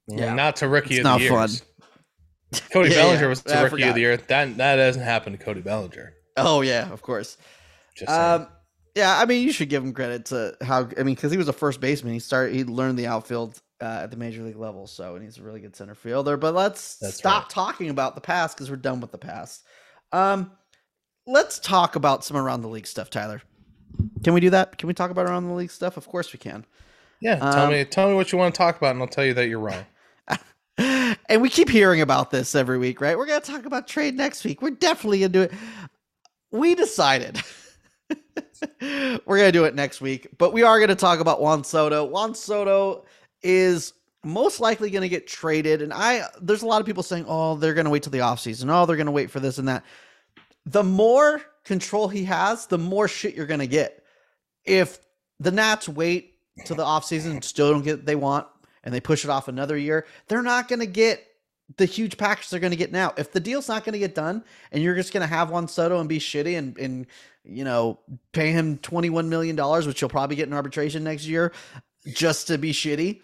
yeah. 0.06 0.34
not 0.34 0.56
to 0.56 0.68
rookie 0.68 0.94
It's 0.94 0.98
of 1.00 1.04
not 1.04 1.18
the 1.18 1.24
year. 1.24 1.32
fun. 1.32 1.48
Cody 2.72 2.90
Yeah, 2.90 2.96
Bellinger 2.96 3.28
was 3.28 3.44
I 3.46 3.62
rookie 3.62 3.82
of 3.82 3.94
the 3.94 4.00
year. 4.00 4.16
That 4.16 4.56
that 4.56 4.76
doesn't 4.76 5.02
happen 5.02 5.32
to 5.32 5.38
Cody 5.38 5.60
Bellinger. 5.62 6.12
oh 6.36 6.60
yeah, 6.60 6.92
of 6.92 7.02
course. 7.02 7.36
Just. 7.96 8.10
Um, 8.10 8.46
yeah, 8.94 9.18
I 9.18 9.24
mean, 9.26 9.42
you 9.42 9.52
should 9.52 9.68
give 9.68 9.82
him 9.82 9.92
credit 9.92 10.26
to 10.26 10.56
how 10.62 10.88
I 10.96 11.02
mean, 11.02 11.16
because 11.16 11.32
he 11.32 11.38
was 11.38 11.48
a 11.48 11.52
first 11.52 11.80
baseman. 11.80 12.12
He 12.12 12.20
started, 12.20 12.54
he 12.54 12.62
learned 12.62 12.96
the 12.98 13.08
outfield 13.08 13.60
uh, 13.84 14.00
at 14.04 14.10
the 14.10 14.16
major 14.16 14.42
league 14.42 14.56
level, 14.56 14.86
so 14.86 15.14
and 15.14 15.24
he's 15.24 15.38
a 15.38 15.42
really 15.42 15.60
good 15.60 15.76
center 15.76 15.94
fielder. 15.94 16.36
But 16.36 16.54
let's 16.54 16.96
That's 16.96 17.16
stop 17.16 17.44
right. 17.44 17.50
talking 17.50 17.90
about 17.90 18.14
the 18.14 18.20
past 18.20 18.56
because 18.56 18.70
we're 18.70 18.76
done 18.76 19.00
with 19.00 19.12
the 19.12 19.18
past. 19.18 19.64
Um, 20.12 20.52
let's 21.26 21.58
talk 21.58 21.96
about 21.96 22.24
some 22.24 22.36
around 22.36 22.62
the 22.62 22.68
league 22.68 22.86
stuff, 22.86 23.10
Tyler. 23.10 23.42
Can 24.24 24.34
we 24.34 24.40
do 24.40 24.50
that? 24.50 24.78
Can 24.78 24.86
we 24.86 24.94
talk 24.94 25.10
about 25.10 25.26
around 25.26 25.46
the 25.46 25.54
league 25.54 25.70
stuff? 25.70 25.96
Of 25.96 26.08
course 26.08 26.32
we 26.32 26.38
can. 26.38 26.64
Yeah, 27.20 27.36
tell 27.36 27.66
Um, 27.66 27.70
me 27.72 27.84
tell 27.84 28.08
me 28.08 28.14
what 28.14 28.32
you 28.32 28.38
want 28.38 28.54
to 28.54 28.58
talk 28.58 28.76
about, 28.76 28.92
and 28.92 29.00
I'll 29.02 29.08
tell 29.08 29.24
you 29.24 29.34
that 29.34 29.48
you're 29.48 29.60
wrong. 29.60 29.84
and 31.28 31.40
we 31.42 31.48
keep 31.48 31.68
hearing 31.68 32.00
about 32.00 32.30
this 32.30 32.54
every 32.54 32.78
week, 32.78 33.00
right? 33.00 33.16
We're 33.16 33.26
gonna 33.26 33.40
talk 33.40 33.66
about 33.66 33.86
trade 33.86 34.16
next 34.16 34.44
week. 34.44 34.62
We're 34.62 34.70
definitely 34.70 35.20
gonna 35.20 35.28
do 35.28 35.42
it. 35.42 35.52
We 36.50 36.74
decided 36.74 37.40
we're 38.80 39.38
gonna 39.38 39.52
do 39.52 39.64
it 39.64 39.74
next 39.74 40.00
week, 40.00 40.28
but 40.38 40.52
we 40.52 40.62
are 40.62 40.80
gonna 40.80 40.94
talk 40.94 41.20
about 41.20 41.40
Juan 41.40 41.64
Soto. 41.64 42.04
Juan 42.04 42.34
Soto 42.34 43.04
is 43.44 43.92
most 44.24 44.58
likely 44.58 44.90
gonna 44.90 45.08
get 45.08 45.26
traded, 45.26 45.82
and 45.82 45.92
I 45.92 46.24
there's 46.40 46.62
a 46.62 46.66
lot 46.66 46.80
of 46.80 46.86
people 46.86 47.02
saying, 47.02 47.26
oh, 47.28 47.56
they're 47.56 47.74
gonna 47.74 47.90
wait 47.90 48.02
till 48.02 48.12
the 48.12 48.18
offseason. 48.18 48.68
Oh, 48.70 48.86
they're 48.86 48.96
gonna 48.96 49.12
wait 49.12 49.30
for 49.30 49.40
this 49.40 49.58
and 49.58 49.68
that. 49.68 49.84
The 50.66 50.82
more 50.82 51.42
control 51.64 52.08
he 52.08 52.24
has, 52.24 52.66
the 52.66 52.78
more 52.78 53.06
shit 53.06 53.34
you're 53.34 53.46
gonna 53.46 53.66
get. 53.66 54.02
If 54.64 54.98
the 55.38 55.52
Nats 55.52 55.88
wait 55.88 56.38
till 56.64 56.76
the 56.76 56.84
offseason 56.84 57.32
and 57.32 57.44
still 57.44 57.70
don't 57.70 57.82
get 57.82 57.98
what 57.98 58.06
they 58.06 58.16
want, 58.16 58.46
and 58.84 58.92
they 58.94 59.00
push 59.00 59.24
it 59.24 59.30
off 59.30 59.48
another 59.48 59.76
year, 59.76 60.06
they're 60.28 60.42
not 60.42 60.68
going 60.68 60.80
to 60.80 60.86
get 60.86 61.26
the 61.78 61.86
huge 61.86 62.16
package 62.18 62.50
they're 62.50 62.60
going 62.60 62.70
to 62.70 62.76
get 62.76 62.92
now. 62.92 63.12
If 63.16 63.32
the 63.32 63.40
deal's 63.40 63.68
not 63.68 63.84
going 63.84 63.94
to 63.94 63.98
get 63.98 64.14
done 64.14 64.44
and 64.70 64.82
you're 64.82 64.94
just 64.94 65.12
going 65.12 65.22
to 65.22 65.26
have 65.26 65.50
Juan 65.50 65.66
Soto 65.66 65.98
and 65.98 66.08
be 66.08 66.18
shitty 66.18 66.56
and, 66.56 66.78
and 66.78 67.06
you 67.42 67.64
know, 67.64 67.98
pay 68.32 68.52
him 68.52 68.78
$21 68.78 69.26
million, 69.26 69.56
which 69.86 70.00
you'll 70.00 70.10
probably 70.10 70.36
get 70.36 70.46
in 70.46 70.54
arbitration 70.54 71.02
next 71.02 71.26
year 71.26 71.52
just 72.06 72.46
to 72.48 72.58
be 72.58 72.72
shitty, 72.72 73.22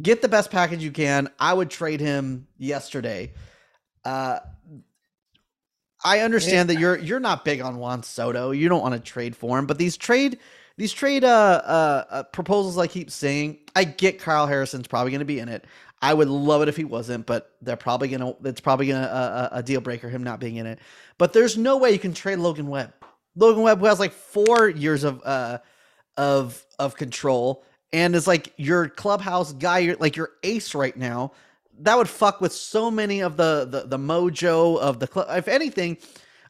get 0.00 0.22
the 0.22 0.28
best 0.28 0.50
package 0.50 0.82
you 0.82 0.92
can. 0.92 1.28
I 1.38 1.52
would 1.52 1.70
trade 1.70 2.00
him 2.00 2.46
yesterday. 2.58 3.32
Uh, 4.04 4.40
I 6.04 6.20
understand 6.20 6.70
that 6.70 6.78
you're 6.78 6.96
you're 6.96 7.20
not 7.20 7.44
big 7.44 7.60
on 7.60 7.78
Juan 7.78 8.02
Soto. 8.02 8.52
You 8.52 8.68
don't 8.68 8.82
want 8.82 8.94
to 8.94 9.00
trade 9.00 9.34
for 9.34 9.58
him, 9.58 9.66
but 9.66 9.78
these 9.78 9.96
trade 9.96 10.38
these 10.76 10.92
trade 10.92 11.24
uh, 11.24 11.62
uh, 11.64 12.04
uh 12.08 12.22
proposals 12.24 12.78
I 12.78 12.86
keep 12.86 13.10
saying, 13.10 13.58
I 13.74 13.84
get 13.84 14.20
Kyle 14.20 14.46
Harrison's 14.46 14.86
probably 14.86 15.10
going 15.10 15.20
to 15.20 15.26
be 15.26 15.40
in 15.40 15.48
it. 15.48 15.64
I 16.00 16.14
would 16.14 16.28
love 16.28 16.62
it 16.62 16.68
if 16.68 16.76
he 16.76 16.84
wasn't, 16.84 17.26
but 17.26 17.56
they're 17.60 17.76
probably 17.76 18.08
gonna. 18.08 18.34
It's 18.44 18.60
probably 18.60 18.86
gonna 18.86 19.06
uh, 19.06 19.48
a 19.50 19.62
deal 19.62 19.80
breaker 19.80 20.08
him 20.08 20.22
not 20.22 20.38
being 20.38 20.56
in 20.56 20.66
it. 20.66 20.78
But 21.18 21.32
there's 21.32 21.58
no 21.58 21.78
way 21.78 21.90
you 21.90 21.98
can 21.98 22.14
trade 22.14 22.38
Logan 22.38 22.68
Webb. 22.68 22.92
Logan 23.34 23.62
Webb 23.62 23.80
who 23.80 23.86
has 23.86 23.98
like 23.98 24.12
four 24.12 24.68
years 24.68 25.02
of 25.02 25.20
uh 25.24 25.58
of 26.16 26.64
of 26.78 26.94
control 26.94 27.64
and 27.92 28.14
is 28.14 28.26
like 28.26 28.52
your 28.56 28.88
clubhouse 28.88 29.52
guy, 29.52 29.78
you're 29.78 29.96
like 29.96 30.16
your 30.16 30.30
ace 30.42 30.74
right 30.74 30.96
now. 30.96 31.32
That 31.80 31.96
would 31.96 32.08
fuck 32.08 32.40
with 32.40 32.52
so 32.52 32.90
many 32.90 33.20
of 33.20 33.36
the 33.36 33.66
the, 33.70 33.86
the 33.86 33.98
mojo 33.98 34.78
of 34.78 34.98
the 34.98 35.06
club. 35.06 35.28
If 35.30 35.48
anything, 35.48 35.98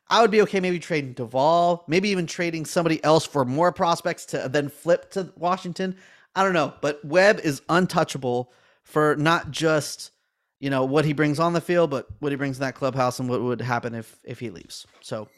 I 0.08 0.22
would 0.22 0.30
be 0.30 0.42
okay 0.42 0.60
maybe 0.60 0.78
trading 0.78 1.14
Doval, 1.14 1.82
maybe 1.86 2.08
even 2.08 2.26
trading 2.26 2.64
somebody 2.64 3.02
else 3.04 3.26
for 3.26 3.44
more 3.44 3.72
prospects 3.72 4.24
to 4.26 4.48
then 4.48 4.68
flip 4.68 5.10
to 5.12 5.32
Washington. 5.36 5.96
I 6.34 6.44
don't 6.44 6.54
know, 6.54 6.72
but 6.80 7.04
Webb 7.04 7.40
is 7.40 7.62
untouchable 7.68 8.52
for 8.82 9.16
not 9.16 9.50
just 9.50 10.12
you 10.60 10.70
know 10.70 10.84
what 10.84 11.04
he 11.04 11.12
brings 11.12 11.38
on 11.38 11.52
the 11.52 11.60
field, 11.60 11.90
but 11.90 12.08
what 12.20 12.32
he 12.32 12.36
brings 12.36 12.56
in 12.56 12.62
that 12.62 12.74
clubhouse 12.74 13.20
and 13.20 13.28
what 13.28 13.42
would 13.42 13.60
happen 13.60 13.94
if 13.94 14.18
if 14.24 14.40
he 14.40 14.50
leaves. 14.50 14.86
So 15.02 15.28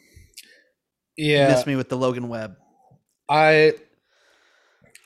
Yeah, 1.17 1.47
miss 1.47 1.67
me 1.67 1.75
with 1.75 1.89
the 1.89 1.97
Logan 1.97 2.27
Webb. 2.27 2.55
I 3.29 3.75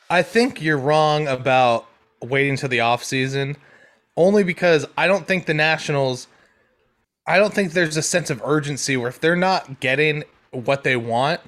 I 0.10 0.22
think 0.22 0.62
you're 0.62 0.78
wrong 0.78 1.28
about 1.28 1.88
waiting 2.22 2.56
to 2.58 2.68
the 2.68 2.80
off 2.82 3.04
season, 3.04 3.58
only 4.18 4.44
because 4.44 4.86
I 4.98 5.08
don't 5.08 5.28
think 5.28 5.46
the 5.46 5.54
Nationals. 5.54 6.28
I 7.28 7.38
don't 7.38 7.54
think 7.54 7.74
there's 7.74 7.98
a 7.98 8.04
sense 8.04 8.30
of 8.30 8.42
urgency 8.46 8.98
where 8.98 9.10
if 9.10 9.20
they're 9.20 9.36
not 9.36 9.80
getting 9.80 10.24
what 10.52 10.84
they 10.84 10.96
want, 10.96 11.42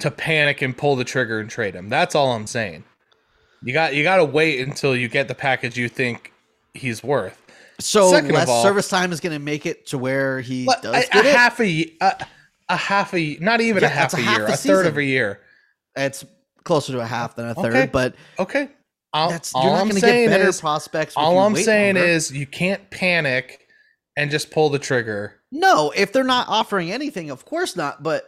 to 0.00 0.10
panic 0.10 0.62
and 0.62 0.76
pull 0.76 0.96
the 0.96 1.04
trigger 1.04 1.40
and 1.40 1.48
trade 1.50 1.74
him. 1.74 1.88
That's 1.88 2.14
all 2.14 2.32
I'm 2.32 2.46
saying. 2.46 2.84
You 3.62 3.72
got 3.72 3.94
you 3.94 4.02
got 4.02 4.16
to 4.16 4.24
wait 4.24 4.66
until 4.66 4.96
you 4.96 5.08
get 5.08 5.28
the 5.28 5.34
package 5.34 5.76
you 5.76 5.88
think 5.88 6.32
he's 6.74 7.02
worth. 7.02 7.40
So 7.78 8.10
Second 8.10 8.32
less 8.32 8.48
all- 8.48 8.62
service 8.62 8.88
time 8.88 9.12
is 9.12 9.20
going 9.20 9.32
to 9.32 9.38
make 9.38 9.64
it 9.66 9.86
to 9.88 9.98
where 9.98 10.40
he 10.40 10.66
does 10.82 11.04
a, 11.06 11.08
get 11.12 11.24
a 11.24 11.28
it. 11.28 11.34
half 11.34 11.60
a 11.60 11.96
a, 12.00 12.26
a 12.70 12.76
half 12.76 13.12
a 13.14 13.36
not 13.40 13.60
even 13.60 13.82
Yeah, 13.82 13.88
a 13.88 13.92
half 13.92 14.14
a, 14.14 14.18
half 14.18 14.38
year, 14.38 14.46
a 14.46 14.52
a 14.52 14.56
third 14.56 14.86
of 14.86 14.96
a 14.96 15.04
year. 15.04 15.40
It's 15.96 16.24
closer 16.70 16.92
to 16.92 17.00
a 17.00 17.06
half 17.06 17.34
than 17.34 17.48
a 17.48 17.54
third, 17.54 17.74
Okay. 17.74 17.90
but 17.92 18.14
Okay. 18.38 18.68
All, 19.12 19.28
that's 19.28 19.52
all 19.54 19.64
you're 19.64 19.72
not 19.72 19.80
I'm 19.80 19.88
going 19.88 20.00
to 20.00 20.06
get 20.06 20.28
better 20.28 20.48
is, 20.48 20.60
prospects. 20.60 21.14
all 21.16 21.40
I'm 21.40 21.56
saying 21.56 21.96
longer. 21.96 22.08
is 22.08 22.30
you 22.32 22.46
can't 22.46 22.88
panic 22.90 23.66
and 24.16 24.30
just 24.30 24.52
pull 24.52 24.70
the 24.70 24.78
trigger. 24.78 25.34
no. 25.50 25.92
If 25.96 26.12
they're 26.12 26.22
not 26.22 26.46
offering 26.48 26.92
anything, 26.92 27.30
of 27.30 27.44
course 27.44 27.74
not. 27.74 28.04
But 28.04 28.22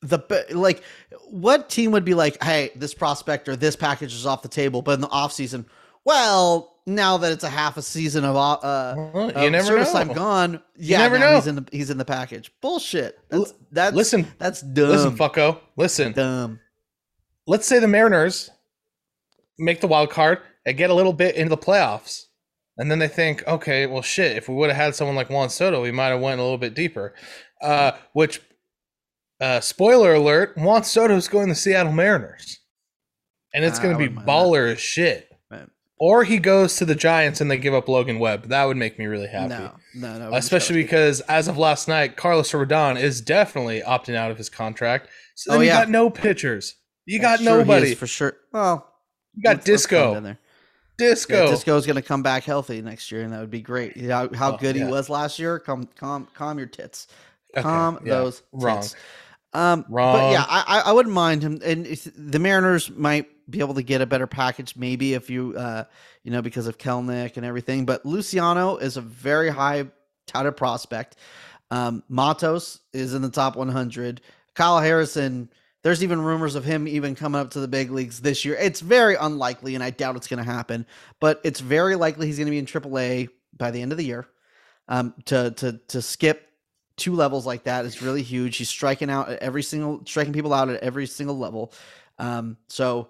the 0.00 0.46
like, 0.50 0.84
what 1.28 1.68
team 1.68 1.90
would 1.90 2.04
be 2.04 2.14
like, 2.14 2.40
hey, 2.42 2.70
this 2.76 2.94
prospect 2.94 3.48
or 3.48 3.56
this 3.56 3.74
package 3.74 4.14
is 4.14 4.24
off 4.24 4.42
the 4.42 4.48
table, 4.48 4.80
but 4.80 4.92
in 4.92 5.00
the 5.00 5.08
off 5.08 5.32
season, 5.32 5.66
well, 6.04 6.76
now 6.86 7.16
that 7.18 7.32
it's 7.32 7.44
a 7.44 7.48
half 7.50 7.76
a 7.76 7.82
season 7.82 8.24
of 8.24 8.36
uh, 8.36 8.94
Well, 9.12 9.42
you 9.42 9.50
never 9.50 9.66
service 9.66 9.92
know. 9.92 10.04
time 10.04 10.12
gone, 10.12 10.62
yeah, 10.76 10.98
never 10.98 11.18
now 11.18 11.30
know. 11.30 11.34
he's 11.36 11.46
in 11.48 11.54
the 11.56 11.66
he's 11.72 11.90
in 11.90 11.98
the 11.98 12.04
package. 12.04 12.52
Bullshit. 12.60 13.18
That's 13.28 13.54
that's 13.72 13.94
Listen, 13.96 14.26
that's 14.38 14.62
dumb. 14.62 14.88
listen, 14.90 15.16
fucko. 15.16 15.58
Listen. 15.76 16.12
dumb. 16.12 16.60
Let's 17.52 17.66
say 17.66 17.78
the 17.78 17.86
Mariners 17.88 18.48
make 19.58 19.80
the 19.82 19.86
wild 19.86 20.08
card 20.10 20.38
and 20.64 20.74
get 20.76 20.88
a 20.88 20.94
little 20.94 21.12
bit 21.12 21.34
into 21.36 21.50
the 21.50 21.58
playoffs. 21.58 22.22
And 22.78 22.90
then 22.90 22.98
they 22.98 23.08
think, 23.08 23.46
okay, 23.46 23.84
well, 23.86 24.00
shit. 24.00 24.38
If 24.38 24.48
we 24.48 24.54
would 24.54 24.70
have 24.70 24.76
had 24.76 24.94
someone 24.94 25.16
like 25.16 25.28
Juan 25.28 25.50
Soto, 25.50 25.82
we 25.82 25.90
might 25.92 26.06
have 26.08 26.20
went 26.22 26.40
a 26.40 26.42
little 26.42 26.56
bit 26.56 26.72
deeper. 26.74 27.14
Uh, 27.60 27.92
which, 28.14 28.40
uh, 29.38 29.60
spoiler 29.60 30.14
alert: 30.14 30.54
Juan 30.56 30.82
Soto's 30.82 31.28
going 31.28 31.48
to 31.48 31.54
Seattle 31.54 31.92
Mariners, 31.92 32.58
and 33.52 33.64
it's 33.66 33.78
Ah, 33.78 33.82
going 33.82 33.94
to 33.94 33.98
be 33.98 34.04
wouldn't 34.08 34.24
that. 34.26 34.32
baller 34.32 34.72
as 34.72 34.80
shit. 34.80 35.28
Or 36.00 36.24
he 36.24 36.38
goes 36.38 36.74
to 36.76 36.84
the 36.86 36.96
Giants 36.96 37.40
and 37.40 37.48
they 37.48 37.58
give 37.58 37.74
up 37.74 37.86
Logan 37.88 38.18
Webb. 38.18 38.48
That 38.48 38.64
would 38.64 38.76
make 38.76 38.98
me 38.98 39.04
really 39.06 39.28
happy. 39.28 39.50
No, 39.50 39.72
no, 39.94 40.18
no. 40.18 40.34
Especially 40.34 40.82
because 40.82 41.20
as 41.28 41.46
of 41.46 41.56
last 41.58 41.86
night, 41.86 42.16
Carlos 42.16 42.50
Rodon 42.50 42.98
is 43.00 43.20
definitely 43.20 43.82
opting 43.82 44.16
out 44.16 44.30
of 44.32 44.36
his 44.38 44.48
contract. 44.48 45.08
So 45.36 45.52
then 45.52 45.58
Oh, 45.58 45.62
you 45.62 45.68
yeah. 45.68 45.80
got 45.80 45.90
no 45.90 46.10
pitchers. 46.10 46.74
You 47.06 47.20
got 47.20 47.40
is 47.40 47.44
nobody. 47.46 47.94
for 47.94 48.06
sure. 48.06 48.36
Well, 48.52 48.86
You 49.34 49.42
got 49.42 49.56
let's- 49.56 49.68
let's 49.68 49.86
calm 49.86 50.22
Disco. 50.24 50.36
Disco. 50.98 51.44
Yeah, 51.44 51.50
Disco's 51.50 51.86
going 51.86 51.96
to 51.96 52.02
come 52.02 52.22
back 52.22 52.44
healthy 52.44 52.80
next 52.82 53.10
year, 53.10 53.22
and 53.22 53.32
that 53.32 53.40
would 53.40 53.50
be 53.50 53.62
great. 53.62 53.96
You 53.96 54.08
know, 54.08 54.28
how 54.34 54.52
Oh, 54.54 54.56
good 54.56 54.76
he 54.76 54.84
was 54.84 55.08
last 55.08 55.38
year. 55.38 55.58
Calm, 55.58 55.88
calm, 55.96 56.28
calm 56.34 56.58
your 56.58 56.66
tits. 56.68 57.08
Okay, 57.56 57.62
Calm 57.62 57.98
yeah, 58.04 58.14
those 58.14 58.36
tits. 58.40 58.44
wrong. 58.52 58.84
Um, 59.54 59.84
But 59.90 60.32
yeah, 60.32 60.44
I, 60.48 60.64
I 60.66 60.80
I 60.90 60.92
wouldn't 60.92 61.14
mind 61.14 61.42
him. 61.42 61.60
And 61.64 61.84
the 61.86 62.38
Mariners 62.38 62.90
might 62.90 63.26
be 63.50 63.58
able 63.60 63.74
to 63.74 63.82
get 63.82 64.00
a 64.00 64.06
better 64.06 64.26
package, 64.26 64.76
maybe 64.76 65.14
if 65.14 65.28
you, 65.28 65.54
uh, 65.56 65.84
you 66.22 66.30
know, 66.30 66.40
because 66.40 66.66
of 66.66 66.78
Kelenic 66.78 67.36
and 67.36 67.44
everything. 67.44 67.84
But 67.84 68.06
Luciano 68.06 68.76
is 68.76 68.96
a 68.96 69.00
very 69.02 69.50
high 69.50 69.86
touted 70.26 70.56
prospect. 70.56 71.16
Um, 71.70 72.02
Matos 72.08 72.80
is 72.92 73.12
in 73.14 73.22
the 73.22 73.30
top 73.30 73.56
100. 73.56 74.20
Kyle 74.54 74.78
Harrison. 74.78 75.50
There's 75.82 76.02
even 76.02 76.20
rumors 76.20 76.54
of 76.54 76.64
him 76.64 76.86
even 76.86 77.14
coming 77.14 77.40
up 77.40 77.50
to 77.50 77.60
the 77.60 77.68
big 77.68 77.90
leagues 77.90 78.20
this 78.20 78.44
year. 78.44 78.54
It's 78.54 78.80
very 78.80 79.16
unlikely, 79.16 79.74
and 79.74 79.82
I 79.82 79.90
doubt 79.90 80.16
it's 80.16 80.28
going 80.28 80.44
to 80.44 80.50
happen. 80.50 80.86
But 81.18 81.40
it's 81.42 81.60
very 81.60 81.96
likely 81.96 82.26
he's 82.28 82.38
going 82.38 82.46
to 82.46 82.52
be 82.52 82.58
in 82.58 82.66
AAA 82.66 83.30
by 83.56 83.70
the 83.70 83.82
end 83.82 83.92
of 83.92 83.98
the 83.98 84.04
year. 84.04 84.28
Um, 84.88 85.14
to 85.26 85.50
to 85.52 85.80
to 85.88 86.02
skip 86.02 86.48
two 86.96 87.14
levels 87.14 87.46
like 87.46 87.64
that 87.64 87.84
is 87.84 88.02
really 88.02 88.22
huge. 88.22 88.56
He's 88.56 88.68
striking 88.68 89.10
out 89.10 89.28
at 89.28 89.38
every 89.40 89.62
single 89.62 90.02
striking 90.06 90.32
people 90.32 90.52
out 90.52 90.68
at 90.68 90.80
every 90.82 91.06
single 91.06 91.38
level. 91.38 91.72
Um, 92.18 92.56
so 92.68 93.08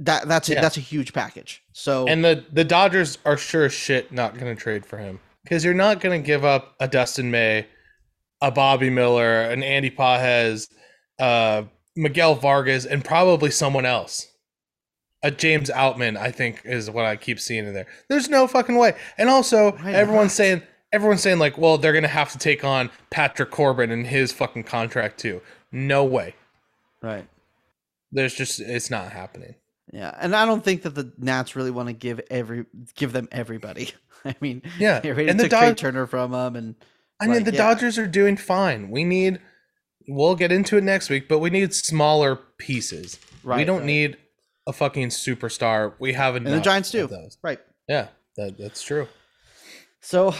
that 0.00 0.28
that's 0.28 0.48
a, 0.50 0.54
that's 0.54 0.76
a 0.76 0.80
huge 0.80 1.12
package. 1.12 1.62
So 1.72 2.06
And 2.06 2.24
the 2.24 2.44
the 2.52 2.64
Dodgers 2.64 3.18
are 3.24 3.36
sure 3.36 3.64
as 3.64 3.72
shit 3.72 4.12
not 4.12 4.38
going 4.38 4.54
to 4.54 4.60
trade 4.60 4.84
for 4.84 4.98
him 4.98 5.20
because 5.44 5.64
you're 5.64 5.74
not 5.74 6.00
going 6.00 6.20
to 6.20 6.24
give 6.24 6.44
up 6.44 6.74
a 6.80 6.88
Dustin 6.88 7.30
May, 7.30 7.66
a 8.40 8.50
Bobby 8.50 8.90
Miller, 8.90 9.42
an 9.42 9.62
Andy 9.62 9.90
Pages, 9.90 10.68
uh, 11.22 11.64
Miguel 11.94 12.34
Vargas, 12.34 12.84
and 12.84 13.04
probably 13.04 13.50
someone 13.50 13.86
else. 13.86 14.28
A 15.22 15.30
James 15.30 15.70
Outman, 15.70 16.16
I 16.16 16.32
think, 16.32 16.62
is 16.64 16.90
what 16.90 17.04
I 17.04 17.14
keep 17.14 17.38
seeing 17.38 17.66
in 17.66 17.74
there. 17.74 17.86
There's 18.08 18.28
no 18.28 18.48
fucking 18.48 18.76
way. 18.76 18.94
And 19.18 19.28
also, 19.28 19.76
everyone's 19.84 20.32
saying 20.32 20.62
everyone's 20.92 21.22
saying 21.22 21.38
like, 21.38 21.56
well, 21.56 21.78
they're 21.78 21.92
going 21.92 22.02
to 22.02 22.08
have 22.08 22.32
to 22.32 22.38
take 22.38 22.64
on 22.64 22.90
Patrick 23.10 23.50
Corbin 23.52 23.92
and 23.92 24.04
his 24.06 24.32
fucking 24.32 24.64
contract 24.64 25.18
too. 25.18 25.40
No 25.70 26.04
way. 26.04 26.34
right. 27.02 27.26
There's 28.10 28.34
just 28.34 28.60
it's 28.60 28.90
not 28.90 29.12
happening. 29.12 29.54
Yeah, 29.92 30.14
and 30.20 30.34
I 30.34 30.44
don't 30.44 30.64
think 30.64 30.82
that 30.82 30.94
the 30.94 31.12
Nats 31.18 31.54
really 31.56 31.70
want 31.70 31.88
to 31.88 31.92
give 31.92 32.20
every 32.30 32.66
give 32.94 33.12
them 33.12 33.28
everybody. 33.30 33.92
I 34.24 34.34
mean, 34.40 34.62
Yeah, 34.78 35.00
and 35.04 35.38
the 35.38 35.48
Dod- 35.48 35.78
Turner 35.78 36.06
from 36.06 36.32
them, 36.32 36.56
and 36.56 36.74
I 37.20 37.26
mean, 37.26 37.36
Like, 37.36 37.44
the 37.46 37.52
yeah. 37.52 37.58
Dodgers 37.74 37.96
are 37.98 38.06
doing 38.06 38.36
fine. 38.36 38.90
We 38.90 39.04
need, 39.04 39.40
we'll 40.08 40.34
get 40.34 40.52
into 40.52 40.76
it 40.76 40.84
next 40.84 41.10
week, 41.10 41.28
but 41.28 41.38
we 41.38 41.50
need 41.50 41.74
smaller 41.74 42.36
pieces. 42.58 43.18
Right. 43.44 43.58
we 43.58 43.64
don't 43.64 43.78
right. 43.78 43.86
need 43.86 44.16
a 44.66 44.72
fucking 44.72 45.08
superstar. 45.08 45.94
We 45.98 46.12
have 46.12 46.36
enough. 46.36 46.52
and 46.52 46.60
the 46.60 46.64
Giants 46.64 46.94
of 46.94 47.10
do. 47.10 47.16
those. 47.16 47.38
Right. 47.42 47.58
Yeah, 47.88 48.08
that, 48.36 48.56
that's 48.58 48.82
true. 48.82 49.08
So 50.00 50.34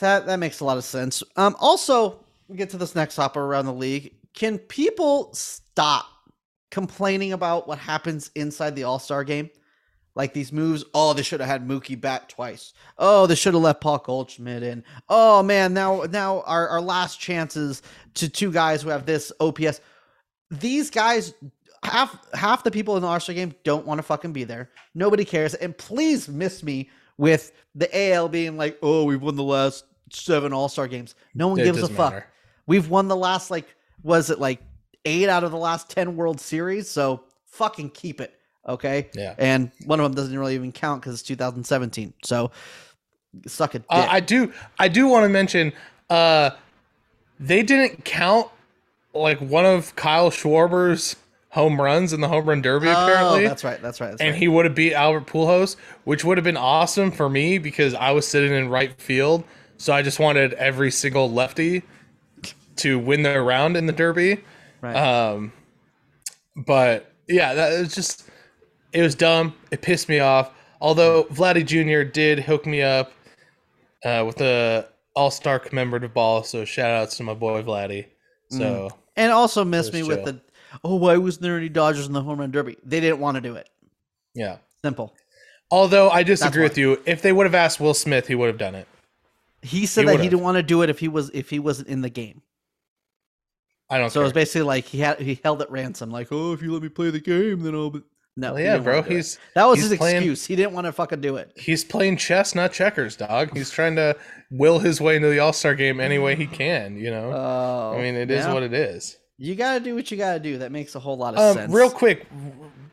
that 0.00 0.26
that 0.26 0.38
makes 0.38 0.60
a 0.60 0.64
lot 0.64 0.76
of 0.76 0.84
sense. 0.84 1.22
Um, 1.36 1.56
also, 1.58 2.24
we 2.48 2.56
get 2.56 2.70
to 2.70 2.78
this 2.78 2.94
next 2.94 3.16
hopper 3.16 3.42
around 3.42 3.66
the 3.66 3.74
league. 3.74 4.14
Can 4.34 4.58
people 4.58 5.32
stop 5.32 6.06
complaining 6.70 7.32
about 7.32 7.68
what 7.68 7.78
happens 7.78 8.30
inside 8.34 8.74
the 8.76 8.84
All 8.84 8.98
Star 8.98 9.24
game. 9.24 9.50
Like 10.16 10.32
these 10.32 10.50
moves, 10.50 10.82
oh, 10.94 11.12
they 11.12 11.22
should 11.22 11.38
have 11.40 11.48
had 11.48 11.68
Mookie 11.68 12.00
bat 12.00 12.28
twice. 12.28 12.72
Oh, 12.98 13.26
they 13.26 13.34
should 13.36 13.54
have 13.54 13.62
left 13.62 13.80
Paul 13.82 13.98
Goldschmidt 13.98 14.62
in. 14.64 14.82
Oh 15.08 15.42
man, 15.42 15.72
now 15.74 16.04
now 16.10 16.40
our, 16.46 16.66
our 16.68 16.80
last 16.80 17.20
chances 17.20 17.82
to 18.14 18.28
two 18.28 18.50
guys 18.50 18.82
who 18.82 18.88
have 18.88 19.04
this 19.06 19.30
OPS. 19.40 19.80
These 20.50 20.90
guys, 20.90 21.34
half 21.82 22.18
half 22.34 22.64
the 22.64 22.70
people 22.70 22.96
in 22.96 23.02
the 23.02 23.08
All 23.08 23.20
Star 23.20 23.34
game 23.34 23.54
don't 23.62 23.86
want 23.86 23.98
to 23.98 24.02
fucking 24.02 24.32
be 24.32 24.44
there. 24.44 24.70
Nobody 24.94 25.24
cares. 25.24 25.52
And 25.54 25.76
please 25.76 26.28
miss 26.28 26.62
me 26.62 26.88
with 27.18 27.52
the 27.74 28.12
AL 28.12 28.28
being 28.30 28.56
like, 28.56 28.78
oh, 28.82 29.04
we've 29.04 29.20
won 29.22 29.36
the 29.36 29.42
last 29.42 29.84
seven 30.10 30.52
All 30.52 30.68
Star 30.70 30.88
games. 30.88 31.14
No 31.34 31.48
one 31.48 31.60
It 31.60 31.64
gives 31.64 31.82
a 31.82 31.88
fuck. 31.88 32.12
matter. 32.14 32.26
We've 32.66 32.88
won 32.88 33.08
the 33.08 33.16
last 33.16 33.50
like 33.50 33.66
was 34.02 34.30
it 34.30 34.38
like 34.40 34.60
eight 35.04 35.28
out 35.28 35.44
of 35.44 35.50
the 35.50 35.58
last 35.58 35.90
ten 35.90 36.16
World 36.16 36.40
Series? 36.40 36.88
So 36.88 37.24
fucking 37.44 37.90
keep 37.90 38.20
it, 38.20 38.35
okay? 38.68 39.08
Yeah. 39.14 39.34
And 39.38 39.70
one 39.84 40.00
of 40.00 40.04
them 40.04 40.14
doesn't 40.14 40.38
really 40.38 40.54
even 40.54 40.72
count 40.72 41.00
because 41.02 41.14
it's 41.14 41.22
2017. 41.22 42.12
So 42.24 42.50
suck 43.46 43.74
it. 43.74 43.84
Uh, 43.88 44.06
I 44.08 44.20
do. 44.20 44.52
I 44.78 44.88
do 44.88 45.06
want 45.08 45.24
to 45.24 45.28
mention. 45.28 45.72
Uh, 46.10 46.50
they 47.38 47.62
didn't 47.62 48.04
count 48.04 48.48
like 49.12 49.38
one 49.40 49.66
of 49.66 49.94
Kyle 49.96 50.30
Schwarber's 50.30 51.16
home 51.50 51.80
runs 51.80 52.12
in 52.12 52.20
the 52.20 52.28
home 52.28 52.46
run 52.46 52.60
derby. 52.60 52.88
apparently, 52.88 53.44
Oh, 53.44 53.48
that's 53.48 53.64
right. 53.64 53.80
That's 53.80 54.00
right. 54.00 54.10
That's 54.10 54.20
and 54.20 54.32
right. 54.32 54.38
he 54.38 54.46
would 54.46 54.66
have 54.66 54.74
beat 54.74 54.92
Albert 54.92 55.26
Pujols, 55.26 55.76
which 56.04 56.22
would 56.24 56.36
have 56.36 56.44
been 56.44 56.56
awesome 56.56 57.10
for 57.10 57.28
me 57.30 57.56
because 57.58 57.94
I 57.94 58.10
was 58.10 58.26
sitting 58.28 58.52
in 58.52 58.68
right 58.68 58.92
field. 59.00 59.42
So 59.78 59.92
I 59.92 60.02
just 60.02 60.18
wanted 60.18 60.52
every 60.54 60.90
single 60.90 61.30
lefty 61.30 61.82
to 62.76 62.98
win 62.98 63.22
their 63.22 63.42
round 63.42 63.76
in 63.76 63.86
the 63.86 63.92
derby. 63.92 64.44
right. 64.82 64.96
Um, 64.96 65.52
but 66.54 67.10
yeah, 67.26 67.54
that 67.54 67.80
was 67.80 67.94
just 67.94 68.25
it 68.96 69.02
was 69.02 69.14
dumb. 69.14 69.54
It 69.70 69.82
pissed 69.82 70.08
me 70.08 70.20
off. 70.20 70.50
Although 70.80 71.24
Vladdy 71.24 71.64
Jr. 71.64 72.10
did 72.10 72.40
hook 72.40 72.64
me 72.64 72.80
up 72.80 73.12
uh, 74.04 74.24
with 74.26 74.40
a 74.40 74.88
All 75.14 75.30
Star 75.30 75.58
commemorative 75.58 76.14
ball, 76.14 76.42
so 76.42 76.64
shout 76.64 76.90
outs 76.90 77.18
to 77.18 77.22
my 77.22 77.34
boy 77.34 77.62
Vladdy. 77.62 78.06
So 78.50 78.88
and 79.14 79.32
also 79.32 79.64
missed 79.66 79.92
me 79.92 80.02
was 80.02 80.16
with 80.16 80.24
the 80.24 80.40
oh, 80.82 80.96
why 80.96 81.18
wasn't 81.18 81.42
there 81.42 81.58
any 81.58 81.68
Dodgers 81.68 82.06
in 82.06 82.14
the 82.14 82.22
home 82.22 82.40
run 82.40 82.50
derby? 82.50 82.78
They 82.84 83.00
didn't 83.00 83.18
want 83.18 83.34
to 83.34 83.42
do 83.42 83.56
it. 83.56 83.68
yeah. 84.34 84.58
Simple. 84.82 85.14
Although 85.70 86.10
I 86.10 86.22
disagree 86.22 86.62
with 86.62 86.78
you, 86.78 87.02
if 87.06 87.20
they 87.22 87.32
would 87.32 87.44
have 87.44 87.54
asked 87.54 87.80
Will 87.80 87.92
Smith, 87.92 88.28
he 88.28 88.34
would 88.34 88.46
have 88.46 88.58
done 88.58 88.76
it. 88.76 88.86
He 89.62 89.84
said 89.84 90.02
He 90.02 90.06
that 90.06 90.12
he 90.12 90.16
would've. 90.18 90.30
didn't 90.30 90.42
want 90.42 90.56
to 90.56 90.62
do 90.62 90.82
it 90.82 90.90
if 90.90 91.00
he 91.00 91.08
was 91.08 91.30
if 91.30 91.50
he 91.50 91.58
wasn't 91.58 91.88
in 91.88 92.00
the 92.00 92.10
game. 92.10 92.40
I 93.90 93.98
don't 93.98 94.10
So 94.10 94.20
it 94.20 94.24
was 94.24 94.32
basically 94.32 94.62
like 94.62 94.84
he 94.84 95.00
had 95.00 95.20
he 95.20 95.40
held 95.42 95.60
at 95.60 95.70
ransom, 95.70 96.10
like, 96.10 96.28
oh, 96.30 96.52
if 96.52 96.62
you 96.62 96.72
let 96.72 96.82
me 96.82 96.88
play 96.88 97.10
the 97.10 97.20
game, 97.20 97.60
then 97.60 97.74
I'll. 97.74 97.90
Be... 97.90 98.02
No, 98.38 98.52
Well, 98.54 98.62
yeah, 98.62 98.78
bro. 98.78 99.00
He's 99.02 99.38
that 99.54 99.64
was 99.64 99.78
he's 99.80 99.88
his 99.90 99.98
playing- 99.98 100.16
excuse. 100.16 100.44
He 100.46 100.56
didn't 100.56 100.72
want 100.72 100.86
to 100.86 100.92
fucking 100.92 101.20
do 101.22 101.36
it. 101.36 101.52
he's 101.56 101.84
playing 101.84 102.18
chess, 102.18 102.54
not 102.54 102.72
checkers, 102.72 103.16
dog. 103.16 103.56
He's 103.56 103.70
trying 103.70 103.96
to 103.96 104.16
will 104.50 104.78
his 104.78 105.00
way 105.00 105.16
into 105.16 105.28
the 105.30 105.38
All 105.38 105.52
Star 105.54 105.74
game 105.74 106.00
any 106.00 106.18
way 106.18 106.36
he 106.36 106.46
can. 106.62 106.96
You 106.98 107.10
know, 107.10 107.32
Oh, 107.34 107.96
I 107.98 108.02
mean, 108.02 108.14
it 108.14 108.30
is 108.30 108.44
yeah. 108.44 108.52
what 108.52 108.62
it 108.62 108.74
is. 108.74 109.16
You 109.38 109.54
gotta 109.54 109.80
do 109.80 109.94
what 109.94 110.10
you 110.10 110.16
gotta 110.16 110.38
do. 110.38 110.58
That 110.58 110.70
makes 110.72 110.94
a 110.94 111.00
whole 111.00 111.16
lot 111.16 111.34
of 111.34 111.40
Um, 111.40 111.56
sense. 111.56 111.72
real 111.72 111.90
quick, 111.90 112.26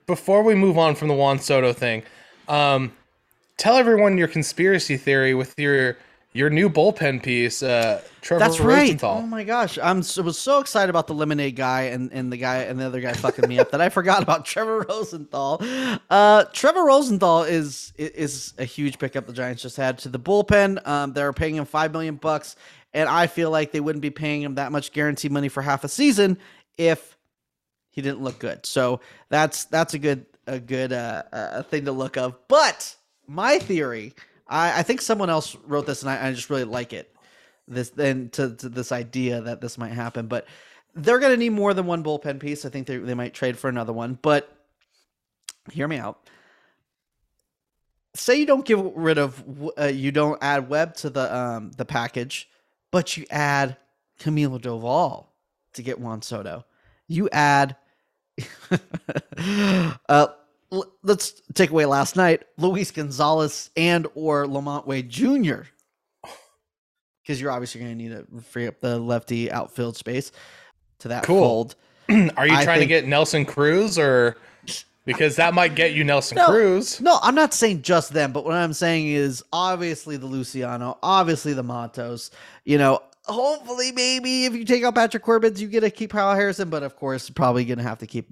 before 0.08 0.44
we 0.44 0.56
move 0.56 0.78
on 0.78 0.96
from 0.96 1.08
the 1.10 1.14
Juan 1.14 1.40
Soto 1.40 1.74
thing, 1.74 2.04
um, 2.48 2.92
tell 3.58 3.76
everyone 3.78 4.18
your 4.18 4.28
conspiracy 4.28 4.98
theory 4.98 5.34
with 5.34 5.58
your 5.58 5.98
your 6.34 6.50
new 6.50 6.68
bullpen 6.68 7.22
piece, 7.22 7.62
uh, 7.62 8.02
Trevor 8.22 8.40
That's 8.40 8.60
right. 8.60 8.82
Rosenthal. 8.82 9.20
Oh 9.20 9.28
my 9.28 9.44
gosh, 9.44 9.78
I'm 9.78 10.02
so, 10.02 10.24
was 10.24 10.38
so 10.38 10.60
excited 10.60 10.90
about 10.90 11.06
the 11.06 11.14
lemonade 11.14 11.56
guy 11.56 11.84
and, 11.84 12.12
and 12.12 12.32
the 12.32 12.38
guy 12.38 12.58
and 12.64 12.80
the 12.80 12.86
other 12.86 13.02
guy 13.02 13.14
fucking 13.14 13.48
me 13.48 13.60
up 13.60 13.72
that 13.72 13.82
I 13.82 13.90
forgot 13.90 14.24
about 14.24 14.46
Trevor 14.46 14.86
Rosenthal. 14.90 15.62
Uh, 16.10 16.46
Trevor 16.46 16.86
Rosenthal 16.86 17.44
is 17.44 17.94
is 17.98 18.54
a 18.58 18.66
huge 18.66 18.98
pickup 18.98 19.28
the 19.28 19.34
Giants 19.34 19.62
just 19.62 19.78
had 19.78 20.00
to 20.00 20.10
the 20.10 20.20
bullpen. 20.20 20.86
Um, 20.88 21.14
they're 21.14 21.34
paying 21.34 21.56
him 21.56 21.66
five 21.66 21.92
million 21.92 22.16
bucks, 22.16 22.56
and 22.94 23.08
I 23.08 23.28
feel 23.28 23.52
like 23.52 23.72
they 23.72 23.80
wouldn't 23.80 24.02
be 24.02 24.10
paying 24.10 24.42
him 24.42 24.56
that 24.56 24.72
much 24.72 24.92
guarantee 24.92 25.30
money 25.30 25.50
for 25.50 25.62
half 25.62 25.84
a 25.84 25.90
season 25.90 26.40
if 26.78 27.16
he 27.92 28.02
didn't 28.02 28.22
look 28.22 28.40
good. 28.40 28.66
So 28.66 29.02
that's 29.30 29.66
that's 29.66 29.94
a 29.94 30.00
good 30.00 30.26
a 30.48 30.60
good 30.60 30.92
uh, 30.92 31.24
uh 31.32 31.64
thing 31.64 31.86
to 31.86 31.92
look 31.92 32.18
of. 32.18 32.36
But 32.48 32.96
my 33.28 33.60
theory, 33.60 34.14
I, 34.48 34.80
I 34.80 34.84
think 34.84 35.02
someone 35.02 35.30
else 35.30 35.56
wrote 35.66 35.86
this, 35.86 36.02
and 36.02 36.10
I, 36.10 36.28
I 36.28 36.34
just 36.34 36.50
really 36.50 36.64
like 36.64 36.94
it. 36.94 37.16
This 37.68 37.90
then 37.90 38.30
to, 38.32 38.56
to 38.56 38.70
this 38.70 38.92
idea 38.92 39.42
that 39.42 39.62
this 39.62 39.78
might 39.78 39.94
happen, 39.94 40.28
but 40.28 40.46
they're 40.96 41.20
going 41.20 41.32
to 41.32 41.38
need 41.38 41.52
more 41.52 41.74
than 41.74 41.86
one 41.86 42.04
bullpen 42.04 42.40
piece. 42.40 42.66
I 42.66 42.70
think 42.70 42.88
they 42.88 42.98
they 42.98 43.14
might 43.14 43.34
trade 43.34 43.58
for 43.58 43.70
another 43.70 43.94
one. 43.94 44.20
But 44.22 44.54
hear 45.72 45.88
me 45.88 45.98
out. 45.98 46.30
Say 48.16 48.36
you 48.36 48.46
don't 48.46 48.66
get 48.66 48.78
rid 48.96 49.18
of 49.18 49.44
uh, 49.80 49.86
you 49.86 50.12
don't 50.12 50.38
add 50.42 50.70
Webb 50.70 50.96
to 50.96 51.10
the 51.10 51.36
um 51.36 51.72
the 51.78 51.86
package, 51.86 52.50
but 52.92 53.16
you 53.18 53.26
add 53.32 53.78
Camilo 54.20 54.62
Doval 54.62 55.28
to 55.74 55.82
get 55.82 56.00
Juan 56.00 56.22
Soto. 56.22 56.66
You 57.08 57.30
add 57.32 57.76
uh 60.10 60.28
let's 61.04 61.42
take 61.54 61.70
away 61.70 61.86
last 61.86 62.16
night 62.16 62.44
Luis 62.58 62.92
Gonzalez 62.92 63.70
and 63.78 64.08
or 64.16 64.46
LaMonte 64.46 64.86
Wade 64.88 65.10
Jr. 65.10 65.62
Because 67.22 67.40
you're 67.40 67.52
obviously 67.52 67.80
going 67.82 67.98
to 67.98 68.04
need 68.04 68.10
to 68.10 68.42
free 68.42 68.68
up 68.68 68.82
the 68.82 69.00
lefty 69.00 69.50
outfield 69.52 69.96
space 69.96 70.32
to 71.00 71.08
that 71.10 71.24
Cool. 71.24 71.40
fold. 71.40 71.76
Are 72.10 72.46
you 72.48 72.54
I 72.54 72.64
trying 72.64 72.80
think- 72.80 72.82
to 72.82 72.86
get 72.88 73.08
Nelson 73.08 73.46
Cruz 73.46 73.98
or 73.98 74.36
because 75.06 75.36
that 75.38 75.54
might 75.54 75.76
get 75.76 75.94
you 75.94 76.04
Nelson 76.04 76.36
No. 76.38 76.48
Cruz? 76.48 77.00
No, 77.02 77.20
I'm 77.22 77.36
not 77.36 77.54
saying 77.54 77.82
just 77.82 78.14
them, 78.14 78.32
but 78.34 78.46
what 78.46 78.56
I'm 78.56 78.74
saying 78.74 79.08
is 79.08 79.44
obviously 79.54 80.18
the 80.18 80.26
Luciano, 80.26 80.98
obviously 81.04 81.54
the 81.54 81.64
Matos. 81.64 82.32
You 82.66 82.78
know, 82.78 83.02
hopefully 83.26 83.92
maybe 83.94 84.46
if 84.46 84.54
you 84.54 84.64
take 84.66 84.84
out 84.84 84.96
Patrick 84.96 85.24
Corbin, 85.24 85.56
you 85.58 85.68
get 85.68 85.82
to 85.82 85.92
keep 85.92 86.12
Kyle 86.12 86.36
Harrison, 86.36 86.70
but 86.70 86.84
of 86.84 86.96
course 86.96 87.30
probably 87.30 87.64
going 87.66 87.78
to 87.80 87.84
have 87.84 88.00
to 88.00 88.08
keep 88.08 88.28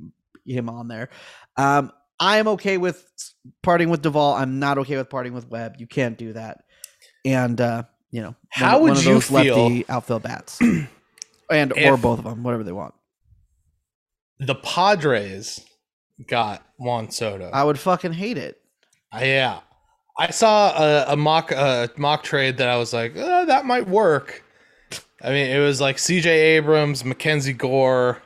him 0.46 0.70
on 0.70 0.88
there. 0.90 1.10
Um, 1.58 1.92
I 2.22 2.38
am 2.38 2.48
okay 2.50 2.78
with 2.78 3.06
parting 3.64 3.90
with 3.90 4.02
Doval. 4.04 4.40
I'm 4.40 4.60
not 4.60 4.78
okay 4.78 4.96
with 4.96 5.10
parting 5.10 5.34
with 5.34 5.50
Webb. 5.50 5.76
You 5.80 5.88
can't 5.88 6.18
do 6.18 6.34
that. 6.34 6.64
And 7.26 7.60
uh, 7.60 7.84
you 8.12 8.22
know, 8.22 8.36
How 8.50 8.80
would 8.82 8.92
of 8.92 9.04
you 9.04 9.14
those 9.16 9.28
feel- 9.28 9.58
lefty 9.58 9.86
outfield 9.90 10.24
bats, 10.24 10.60
and 11.52 11.74
or 11.74 11.98
both 11.98 12.20
of 12.20 12.26
them, 12.26 12.44
whatever 12.44 12.64
they 12.64 12.72
want. 12.72 12.94
The 14.40 14.56
Padres 14.56 15.66
got 16.28 16.64
Juan 16.78 17.10
Soto. 17.12 17.50
I 17.52 17.64
would 17.64 17.80
fucking 17.80 18.14
hate 18.14 18.38
it. 18.38 18.60
Uh, 19.14 19.20
yeah, 19.24 19.60
I 20.18 20.30
saw 20.32 20.72
a, 20.78 21.14
a 21.14 21.16
mock 21.16 21.52
uh, 21.52 21.88
mock 21.98 22.24
trade 22.24 22.58
that 22.58 22.70
I 22.70 22.78
was 22.78 22.94
like, 22.94 23.18
uh, 23.18 23.46
that 23.46 23.66
might 23.66 23.88
work. 23.88 24.44
I 25.24 25.30
mean, 25.30 25.48
it 25.48 25.60
was 25.60 25.80
like 25.80 26.00
C.J. 26.00 26.30
Abrams, 26.30 27.06
Mackenzie 27.06 27.54
Gore, 27.54 28.22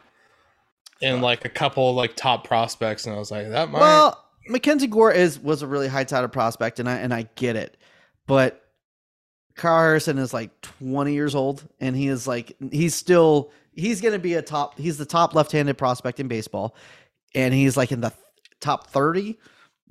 and 1.02 1.22
like 1.22 1.46
a 1.46 1.50
couple 1.50 1.94
like 1.94 2.16
top 2.16 2.46
prospects, 2.46 3.06
and 3.06 3.16
I 3.16 3.20
was 3.20 3.32
like, 3.32 3.50
that 3.50 3.70
might. 3.70 3.80
Well, 3.80 4.24
Mackenzie 4.48 4.88
Gore 4.88 5.12
is 5.12 5.40
was 5.40 5.62
a 5.62 5.68
really 5.68 5.88
high 5.88 6.04
touted 6.04 6.32
prospect, 6.32 6.80
and 6.80 6.90
I 6.90 6.98
and 6.98 7.14
I 7.14 7.28
get 7.36 7.56
it, 7.56 7.78
but 8.28 8.66
Carl 9.56 9.82
Harrison 9.82 10.18
is 10.18 10.34
like 10.34 10.62
20 10.62 11.14
years 11.14 11.34
old, 11.34 11.68
and 11.80 11.96
he 11.96 12.08
is 12.08 12.28
like 12.28 12.56
he's 12.72 12.94
still 12.94 13.52
he's 13.74 14.02
gonna 14.02 14.20
be 14.20 14.34
a 14.36 14.42
top. 14.42 14.78
He's 14.78 14.98
the 14.98 15.06
top 15.06 15.34
left 15.34 15.52
handed 15.52 15.78
prospect 15.78 16.20
in 16.20 16.28
baseball, 16.28 16.76
and 17.34 17.54
he's 17.54 17.78
like 17.78 17.92
in 17.92 18.02
the 18.02 18.14
top 18.60 18.88
30. 18.88 19.38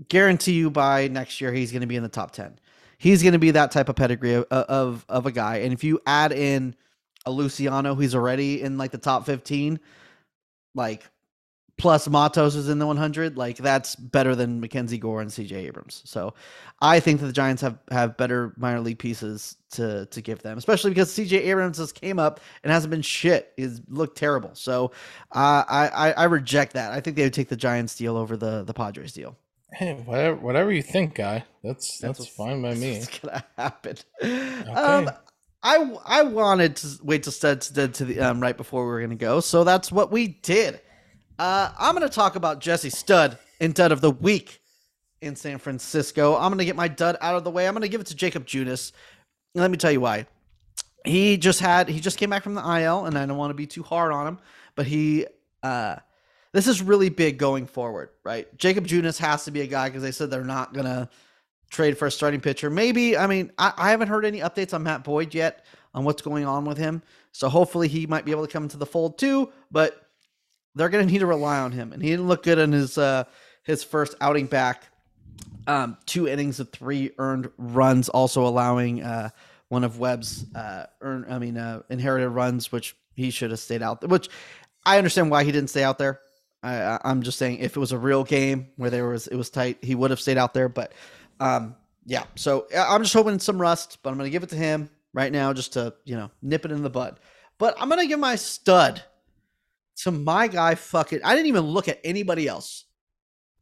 Guarantee 0.08 0.54
you 0.54 0.70
by 0.70 1.08
next 1.08 1.40
year 1.40 1.52
he's 1.52 1.72
gonna 1.72 1.86
be 1.86 1.96
in 1.96 2.02
the 2.02 2.08
top 2.08 2.32
10. 2.32 2.58
He's 2.98 3.22
gonna 3.22 3.38
be 3.38 3.52
that 3.52 3.70
type 3.70 3.88
of 3.88 3.96
pedigree 3.96 4.34
of 4.34 4.44
of, 4.44 5.04
of 5.08 5.26
a 5.26 5.32
guy, 5.32 5.58
and 5.58 5.72
if 5.72 5.82
you 5.82 6.00
add 6.06 6.32
in 6.32 6.74
a 7.26 7.30
Luciano 7.30 7.94
he's 7.94 8.14
already 8.14 8.60
in 8.60 8.76
like 8.76 8.90
the 8.90 8.98
top 8.98 9.24
15, 9.24 9.80
like 10.74 11.08
plus 11.76 12.08
Matos 12.08 12.54
is 12.54 12.68
in 12.68 12.78
the 12.78 12.86
100, 12.86 13.36
like 13.36 13.56
that's 13.56 13.96
better 13.96 14.36
than 14.36 14.60
Mackenzie 14.60 14.96
Gore 14.98 15.20
and 15.20 15.28
CJ 15.30 15.52
Abrams. 15.52 16.02
So 16.04 16.34
I 16.80 17.00
think 17.00 17.20
that 17.20 17.26
the 17.26 17.32
Giants 17.32 17.62
have 17.62 17.78
have 17.90 18.16
better 18.16 18.52
minor 18.56 18.80
league 18.80 18.98
pieces 18.98 19.56
to 19.72 20.06
to 20.06 20.20
give 20.22 20.40
them, 20.42 20.56
especially 20.58 20.90
because 20.92 21.10
CJ 21.10 21.32
Abrams 21.46 21.78
just 21.78 21.94
came 22.00 22.18
up 22.20 22.40
and 22.62 22.72
hasn't 22.72 22.90
been 22.92 23.02
shit. 23.02 23.52
He's 23.56 23.80
looked 23.88 24.16
terrible. 24.16 24.50
So 24.54 24.92
uh, 25.32 25.64
I, 25.68 25.88
I 25.88 26.12
I 26.12 26.24
reject 26.24 26.74
that. 26.74 26.92
I 26.92 27.00
think 27.00 27.16
they 27.16 27.24
would 27.24 27.32
take 27.34 27.48
the 27.48 27.56
Giants 27.56 27.96
deal 27.96 28.16
over 28.16 28.36
the 28.36 28.62
the 28.62 28.74
Padres 28.74 29.12
deal. 29.12 29.36
hey, 29.72 29.94
whatever, 30.04 30.36
whatever 30.36 30.70
you 30.72 30.82
think, 30.82 31.16
guy. 31.16 31.44
That's 31.64 31.98
that's, 31.98 32.20
what's- 32.20 32.32
fine 32.34 32.62
by 32.62 32.74
me. 32.76 32.92
It's 32.98 33.18
gonna 33.18 33.44
happen. 33.56 33.96
Um, 34.72 35.10
I 35.64 35.96
I 36.04 36.22
wanted 36.22 36.76
to 36.76 36.98
wait 37.02 37.22
till 37.22 37.32
stud 37.32 37.62
to, 37.62 37.88
to 37.88 38.04
the 38.04 38.20
um 38.20 38.40
right 38.40 38.56
before 38.56 38.84
we 38.84 38.92
were 38.92 39.00
gonna 39.00 39.16
go, 39.16 39.40
so 39.40 39.64
that's 39.64 39.90
what 39.90 40.12
we 40.12 40.28
did. 40.28 40.80
Uh, 41.38 41.72
I'm 41.78 41.94
gonna 41.94 42.08
talk 42.08 42.36
about 42.36 42.60
Jesse 42.60 42.90
Stud 42.90 43.38
and 43.60 43.74
Dud 43.74 43.90
of 43.90 44.00
the 44.02 44.10
Week 44.10 44.60
in 45.22 45.34
San 45.34 45.58
Francisco. 45.58 46.36
I'm 46.36 46.50
gonna 46.50 46.66
get 46.66 46.76
my 46.76 46.86
dud 46.86 47.16
out 47.20 47.34
of 47.34 47.44
the 47.44 47.50
way. 47.50 47.66
I'm 47.66 47.72
gonna 47.74 47.88
give 47.88 48.02
it 48.02 48.06
to 48.08 48.14
Jakob 48.14 48.46
Junis. 48.46 48.92
Let 49.54 49.70
me 49.70 49.78
tell 49.78 49.90
you 49.90 50.02
why. 50.02 50.26
He 51.06 51.38
just 51.38 51.60
had 51.60 51.88
he 51.88 51.98
just 51.98 52.18
came 52.18 52.30
back 52.30 52.42
from 52.42 52.54
the 52.54 52.60
IL, 52.62 53.06
and 53.06 53.16
I 53.16 53.24
don't 53.24 53.38
want 53.38 53.50
to 53.50 53.54
be 53.54 53.66
too 53.66 53.82
hard 53.82 54.12
on 54.12 54.26
him, 54.26 54.38
but 54.76 54.86
he 54.86 55.26
uh 55.62 55.96
this 56.52 56.68
is 56.68 56.82
really 56.82 57.08
big 57.08 57.38
going 57.38 57.66
forward, 57.66 58.10
right? 58.22 58.54
Jakob 58.58 58.86
Junis 58.86 59.18
has 59.18 59.44
to 59.46 59.50
be 59.50 59.62
a 59.62 59.66
guy 59.66 59.88
because 59.88 60.02
they 60.02 60.12
said 60.12 60.30
they're 60.30 60.44
not 60.44 60.74
gonna 60.74 61.08
trade 61.70 61.98
for 61.98 62.06
a 62.06 62.10
starting 62.10 62.40
pitcher. 62.40 62.70
Maybe 62.70 63.16
I 63.16 63.26
mean 63.26 63.52
I, 63.58 63.72
I 63.76 63.90
haven't 63.90 64.08
heard 64.08 64.24
any 64.24 64.40
updates 64.40 64.74
on 64.74 64.82
Matt 64.82 65.04
Boyd 65.04 65.34
yet 65.34 65.64
on 65.94 66.04
what's 66.04 66.22
going 66.22 66.44
on 66.44 66.64
with 66.64 66.78
him. 66.78 67.02
So 67.32 67.48
hopefully 67.48 67.88
he 67.88 68.06
might 68.06 68.24
be 68.24 68.30
able 68.30 68.46
to 68.46 68.52
come 68.52 68.64
into 68.64 68.76
the 68.76 68.86
fold 68.86 69.18
too. 69.18 69.50
But 69.70 70.00
they're 70.74 70.88
gonna 70.88 71.06
need 71.12 71.18
to 71.18 71.26
rely 71.26 71.58
on 71.58 71.72
him, 71.72 71.92
and 71.92 72.02
he 72.02 72.10
didn't 72.10 72.28
look 72.28 72.42
good 72.42 72.58
in 72.58 72.72
his 72.72 72.98
uh, 72.98 73.24
his 73.62 73.82
first 73.82 74.14
outing 74.20 74.46
back. 74.46 74.84
Um, 75.66 75.96
two 76.04 76.28
innings 76.28 76.60
of 76.60 76.70
three 76.70 77.12
earned 77.18 77.50
runs, 77.56 78.10
also 78.10 78.46
allowing 78.46 79.02
uh, 79.02 79.30
one 79.68 79.82
of 79.82 79.98
Webb's 79.98 80.44
uh, 80.54 80.86
earn 81.00 81.26
I 81.28 81.38
mean 81.38 81.56
uh, 81.56 81.82
inherited 81.88 82.28
runs, 82.30 82.70
which 82.70 82.96
he 83.14 83.30
should 83.30 83.50
have 83.50 83.60
stayed 83.60 83.82
out. 83.82 84.06
Which 84.08 84.28
I 84.84 84.98
understand 84.98 85.30
why 85.30 85.44
he 85.44 85.52
didn't 85.52 85.70
stay 85.70 85.84
out 85.84 85.98
there. 85.98 86.20
I, 86.62 86.98
I'm 87.04 87.22
just 87.22 87.38
saying 87.38 87.58
if 87.58 87.76
it 87.76 87.80
was 87.80 87.92
a 87.92 87.98
real 87.98 88.24
game 88.24 88.68
where 88.76 88.90
there 88.90 89.08
was 89.08 89.26
it 89.26 89.36
was 89.36 89.50
tight, 89.50 89.78
he 89.82 89.94
would 89.94 90.10
have 90.10 90.20
stayed 90.20 90.38
out 90.38 90.54
there. 90.54 90.68
But 90.68 90.92
um, 91.40 91.76
yeah, 92.06 92.24
so 92.34 92.66
I'm 92.76 93.02
just 93.02 93.14
hoping 93.14 93.38
some 93.38 93.60
rust, 93.60 93.98
but 94.02 94.10
I'm 94.10 94.16
gonna 94.16 94.30
give 94.30 94.42
it 94.42 94.50
to 94.50 94.56
him 94.56 94.90
right 95.12 95.32
now 95.32 95.52
just 95.52 95.72
to 95.74 95.94
you 96.04 96.16
know 96.16 96.30
nip 96.42 96.64
it 96.64 96.72
in 96.72 96.82
the 96.82 96.90
bud. 96.90 97.18
But 97.58 97.74
I'm 97.80 97.88
gonna 97.88 98.06
give 98.06 98.20
my 98.20 98.36
stud 98.36 99.02
to 99.98 100.10
my 100.10 100.48
guy. 100.48 100.74
Fuck 100.74 101.12
it, 101.12 101.22
I 101.24 101.34
didn't 101.34 101.48
even 101.48 101.64
look 101.64 101.88
at 101.88 102.00
anybody 102.04 102.46
else. 102.46 102.84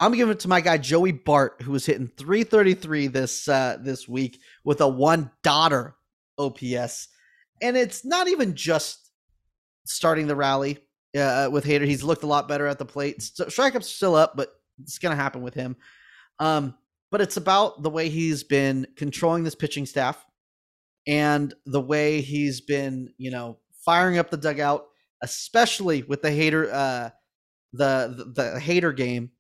I'm 0.01 0.13
giving 0.15 0.33
it 0.33 0.41
to 0.41 0.49
my 0.49 0.61
guy 0.61 0.79
Joey 0.79 1.13
Bart, 1.13 1.63
who 1.63 1.71
was 1.71 1.87
hitting 1.87 2.11
333 2.17 3.07
this 3.07 3.49
uh, 3.49 3.79
this 3.81 4.09
week 4.09 4.41
with 4.65 4.81
a 4.81 4.89
one 4.89 5.31
daughter 5.45 5.95
OPS, 6.39 7.09
and 7.61 7.77
it's 7.77 8.05
not 8.05 8.27
even 8.27 8.57
just 8.57 9.11
starting 9.85 10.27
the 10.27 10.35
rally 10.35 10.79
uh, 11.17 11.49
with 11.53 11.65
Hader. 11.65 11.87
He's 11.87 12.03
looked 12.03 12.25
a 12.25 12.27
lot 12.27 12.49
better 12.49 12.67
at 12.67 12.79
the 12.81 12.85
plate. 12.85 13.23
So, 13.23 13.45
strikeouts 13.45 13.85
still 13.85 14.17
up, 14.17 14.37
but 14.37 14.53
it's 14.83 14.99
gonna 14.99 15.15
happen 15.15 15.43
with 15.43 15.55
him. 15.55 15.77
Um, 16.41 16.75
but 17.13 17.21
it's 17.21 17.37
about 17.37 17.83
the 17.83 17.91
way 17.91 18.09
he's 18.09 18.43
been 18.43 18.87
controlling 18.97 19.45
this 19.45 19.55
pitching 19.55 19.87
staff 19.87 20.25
and 21.07 21.55
the 21.67 21.81
way 21.81 22.23
he's 22.23 22.63
been, 22.63 23.13
you 23.19 23.31
know, 23.31 23.59
firing 23.85 24.19
up 24.19 24.31
the 24.31 24.37
dugout, 24.37 24.87
especially 25.23 26.03
with 26.03 26.23
the 26.23 26.31
hater, 26.33 26.73
uh, 26.73 27.11
the 27.73 28.15
the, 28.17 28.43
the 28.43 28.61
Hader 28.61 28.97
game 28.97 29.31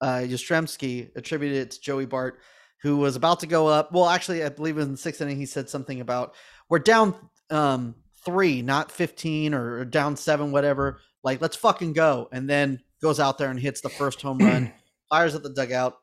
uh, 0.00 0.22
Yastrzemski 0.24 1.10
attributed 1.16 1.58
it 1.58 1.70
to 1.72 1.80
Joey 1.80 2.06
Bart, 2.06 2.38
who 2.82 2.96
was 2.96 3.16
about 3.16 3.40
to 3.40 3.46
go 3.46 3.66
up. 3.66 3.92
Well, 3.92 4.08
actually, 4.08 4.44
I 4.44 4.48
believe 4.48 4.78
in 4.78 4.92
the 4.92 4.96
sixth 4.96 5.20
inning, 5.20 5.36
he 5.36 5.46
said 5.46 5.68
something 5.68 6.00
about 6.00 6.34
we're 6.70 6.78
down 6.78 7.14
um, 7.50 7.96
three, 8.24 8.62
not 8.62 8.92
15 8.92 9.52
or, 9.54 9.78
or 9.78 9.84
down 9.84 10.16
seven, 10.16 10.52
whatever. 10.52 11.00
Like, 11.24 11.40
let's 11.40 11.56
fucking 11.56 11.94
go. 11.94 12.28
And 12.30 12.48
then 12.48 12.80
goes 13.02 13.18
out 13.18 13.38
there 13.38 13.50
and 13.50 13.58
hits 13.58 13.80
the 13.80 13.88
first 13.88 14.22
home 14.22 14.38
run, 14.38 14.72
fires 15.10 15.34
at 15.34 15.42
the 15.42 15.52
dugout. 15.52 15.96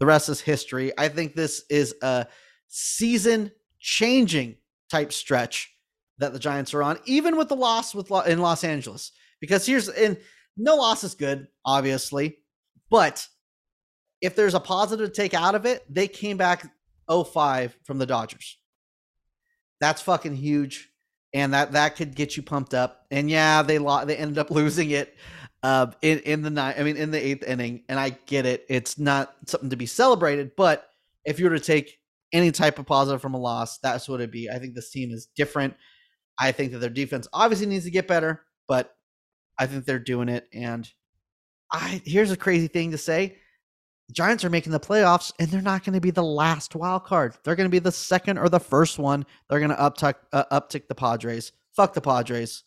The 0.00 0.06
rest 0.06 0.30
is 0.30 0.40
history. 0.40 0.92
I 0.98 1.08
think 1.08 1.34
this 1.34 1.64
is 1.70 1.94
a 2.02 2.26
season 2.68 3.52
changing 3.78 4.56
type 4.90 5.12
stretch 5.12 5.70
that 6.18 6.32
the 6.32 6.38
Giants 6.38 6.74
are 6.74 6.82
on, 6.82 6.98
even 7.04 7.36
with 7.36 7.48
the 7.48 7.56
loss 7.56 7.94
with 7.94 8.10
in 8.26 8.40
Los 8.40 8.64
Angeles. 8.64 9.12
Because 9.40 9.64
here's 9.64 9.88
and 9.88 10.16
no 10.56 10.76
loss 10.76 11.04
is 11.04 11.14
good, 11.14 11.48
obviously. 11.64 12.38
But 12.90 13.26
if 14.20 14.34
there's 14.36 14.54
a 14.54 14.60
positive 14.60 15.08
to 15.08 15.14
take 15.14 15.34
out 15.34 15.54
of 15.54 15.66
it, 15.66 15.84
they 15.88 16.08
came 16.08 16.36
back 16.36 16.70
05 17.10 17.76
from 17.84 17.98
the 17.98 18.06
Dodgers. 18.06 18.58
That's 19.80 20.02
fucking 20.02 20.36
huge. 20.36 20.88
And 21.32 21.54
that 21.54 21.72
that 21.72 21.96
could 21.96 22.14
get 22.14 22.36
you 22.36 22.42
pumped 22.42 22.74
up. 22.74 23.06
And 23.10 23.30
yeah, 23.30 23.62
they 23.62 23.78
lo- 23.78 24.04
they 24.04 24.16
ended 24.16 24.38
up 24.38 24.50
losing 24.50 24.90
it 24.90 25.14
uh, 25.62 25.88
in 26.02 26.18
in 26.20 26.42
the 26.42 26.50
nine. 26.50 26.74
I 26.78 26.82
mean, 26.82 26.96
in 26.96 27.10
the 27.10 27.24
eighth 27.24 27.44
inning. 27.44 27.84
And 27.88 27.98
I 27.98 28.10
get 28.26 28.46
it; 28.46 28.64
it's 28.68 28.98
not 28.98 29.34
something 29.46 29.70
to 29.70 29.76
be 29.76 29.86
celebrated. 29.86 30.52
But 30.56 30.88
if 31.24 31.38
you 31.38 31.48
were 31.48 31.56
to 31.56 31.64
take 31.64 31.98
any 32.32 32.52
type 32.52 32.78
of 32.78 32.86
positive 32.86 33.20
from 33.20 33.34
a 33.34 33.38
loss, 33.38 33.78
that's 33.78 34.08
what 34.08 34.20
it'd 34.20 34.30
be. 34.30 34.48
I 34.48 34.58
think 34.58 34.74
this 34.74 34.90
team 34.90 35.10
is 35.10 35.28
different. 35.36 35.74
I 36.38 36.52
think 36.52 36.72
that 36.72 36.78
their 36.78 36.90
defense 36.90 37.28
obviously 37.32 37.66
needs 37.66 37.84
to 37.84 37.90
get 37.90 38.08
better, 38.08 38.42
but 38.66 38.94
I 39.58 39.66
think 39.66 39.84
they're 39.84 39.98
doing 39.98 40.28
it. 40.28 40.48
And 40.54 40.90
I 41.72 42.00
here's 42.04 42.30
a 42.30 42.36
crazy 42.36 42.68
thing 42.68 42.90
to 42.92 42.98
say. 42.98 43.36
Giants 44.12 44.44
are 44.44 44.50
making 44.50 44.72
the 44.72 44.80
playoffs 44.80 45.32
and 45.38 45.48
they're 45.48 45.62
not 45.62 45.84
going 45.84 45.94
to 45.94 46.00
be 46.00 46.10
the 46.10 46.22
last 46.22 46.74
wild 46.74 47.04
card. 47.04 47.36
They're 47.44 47.54
going 47.54 47.68
to 47.68 47.70
be 47.70 47.78
the 47.78 47.92
second 47.92 48.38
or 48.38 48.48
the 48.48 48.58
first 48.58 48.98
one. 48.98 49.24
They're 49.48 49.60
going 49.60 49.70
to 49.70 49.76
uptick 49.76 50.14
uh, 50.32 50.44
uptick 50.50 50.88
the 50.88 50.96
Padres. 50.96 51.52
Fuck 51.76 51.94
the 51.94 52.00
Padres. 52.00 52.64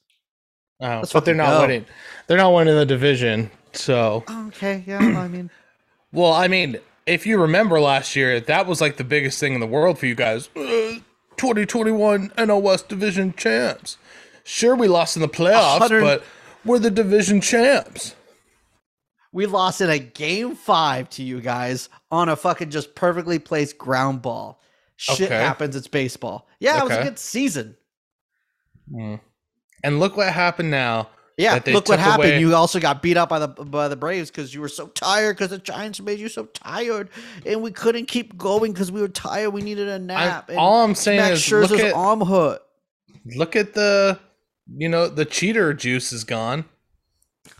Oh, 0.83 0.97
Let's 0.97 1.13
but 1.13 1.25
they're 1.25 1.33
not 1.33 1.49
go. 1.49 1.61
winning. 1.61 1.85
They're 2.27 2.37
not 2.37 2.53
winning 2.53 2.75
the 2.75 2.85
division. 2.85 3.49
So 3.73 4.23
okay, 4.29 4.83
yeah. 4.85 4.99
I 4.99 5.27
mean, 5.27 5.49
well, 6.11 6.33
I 6.33 6.47
mean, 6.47 6.77
if 7.05 7.25
you 7.25 7.41
remember 7.41 7.79
last 7.79 8.15
year, 8.15 8.39
that 8.39 8.67
was 8.67 8.81
like 8.81 8.97
the 8.97 9.03
biggest 9.03 9.39
thing 9.39 9.53
in 9.53 9.59
the 9.59 9.67
world 9.67 9.97
for 9.97 10.05
you 10.05 10.15
guys. 10.15 10.49
Uh, 10.55 10.99
2021 11.37 12.29
NL 12.29 12.61
West 12.61 12.89
division 12.89 13.33
champs. 13.33 13.97
Sure, 14.43 14.75
we 14.75 14.87
lost 14.87 15.15
in 15.15 15.21
the 15.21 15.27
playoffs, 15.27 15.79
100- 15.79 16.01
but 16.01 16.23
we're 16.65 16.79
the 16.79 16.91
division 16.91 17.41
champs 17.41 18.13
we 19.33 19.47
lost 19.47 19.81
in 19.81 19.89
a 19.89 19.99
game 19.99 20.55
five 20.55 21.09
to 21.09 21.23
you 21.23 21.41
guys 21.41 21.89
on 22.11 22.29
a 22.29 22.35
fucking 22.35 22.69
just 22.69 22.95
perfectly 22.95 23.39
placed 23.39 23.77
ground 23.77 24.21
ball. 24.21 24.61
Shit 24.95 25.23
okay. 25.23 25.35
happens. 25.35 25.75
It's 25.75 25.87
baseball. 25.87 26.47
Yeah, 26.59 26.75
okay. 26.75 26.79
it 26.79 26.87
was 26.87 26.97
a 26.97 27.03
good 27.03 27.19
season. 27.19 27.75
Mm. 28.89 29.19
And 29.83 29.99
look 29.99 30.15
what 30.15 30.31
happened 30.31 30.71
now. 30.71 31.09
Yeah, 31.37 31.59
look 31.65 31.89
what 31.89 31.99
happened. 31.99 32.29
Away... 32.29 32.39
You 32.39 32.55
also 32.55 32.79
got 32.79 33.01
beat 33.01 33.17
up 33.17 33.29
by 33.29 33.39
the 33.39 33.47
by 33.47 33.87
the 33.87 33.95
Braves 33.95 34.29
because 34.29 34.53
you 34.53 34.61
were 34.61 34.69
so 34.69 34.87
tired 34.87 35.35
because 35.35 35.49
the 35.49 35.57
Giants 35.57 35.99
made 35.99 36.19
you 36.19 36.29
so 36.29 36.45
tired, 36.45 37.09
and 37.45 37.61
we 37.63 37.71
couldn't 37.71 38.05
keep 38.05 38.37
going 38.37 38.71
because 38.71 38.91
we 38.91 39.01
were 39.01 39.07
tired. 39.07 39.49
We 39.49 39.61
needed 39.61 39.87
a 39.87 39.97
nap. 39.97 40.49
I, 40.49 40.55
all 40.55 40.83
I'm 40.83 40.93
saying 40.93 41.19
Max 41.19 41.39
is 41.39 41.41
Scherzer's 41.41 41.71
look 41.71 41.79
at 41.79 41.93
arm 41.93 42.21
hurt. 42.21 42.61
Look 43.35 43.55
at 43.55 43.73
the, 43.73 44.19
you 44.75 44.89
know, 44.89 45.07
the 45.07 45.25
cheater 45.25 45.73
juice 45.73 46.13
is 46.13 46.23
gone. 46.23 46.65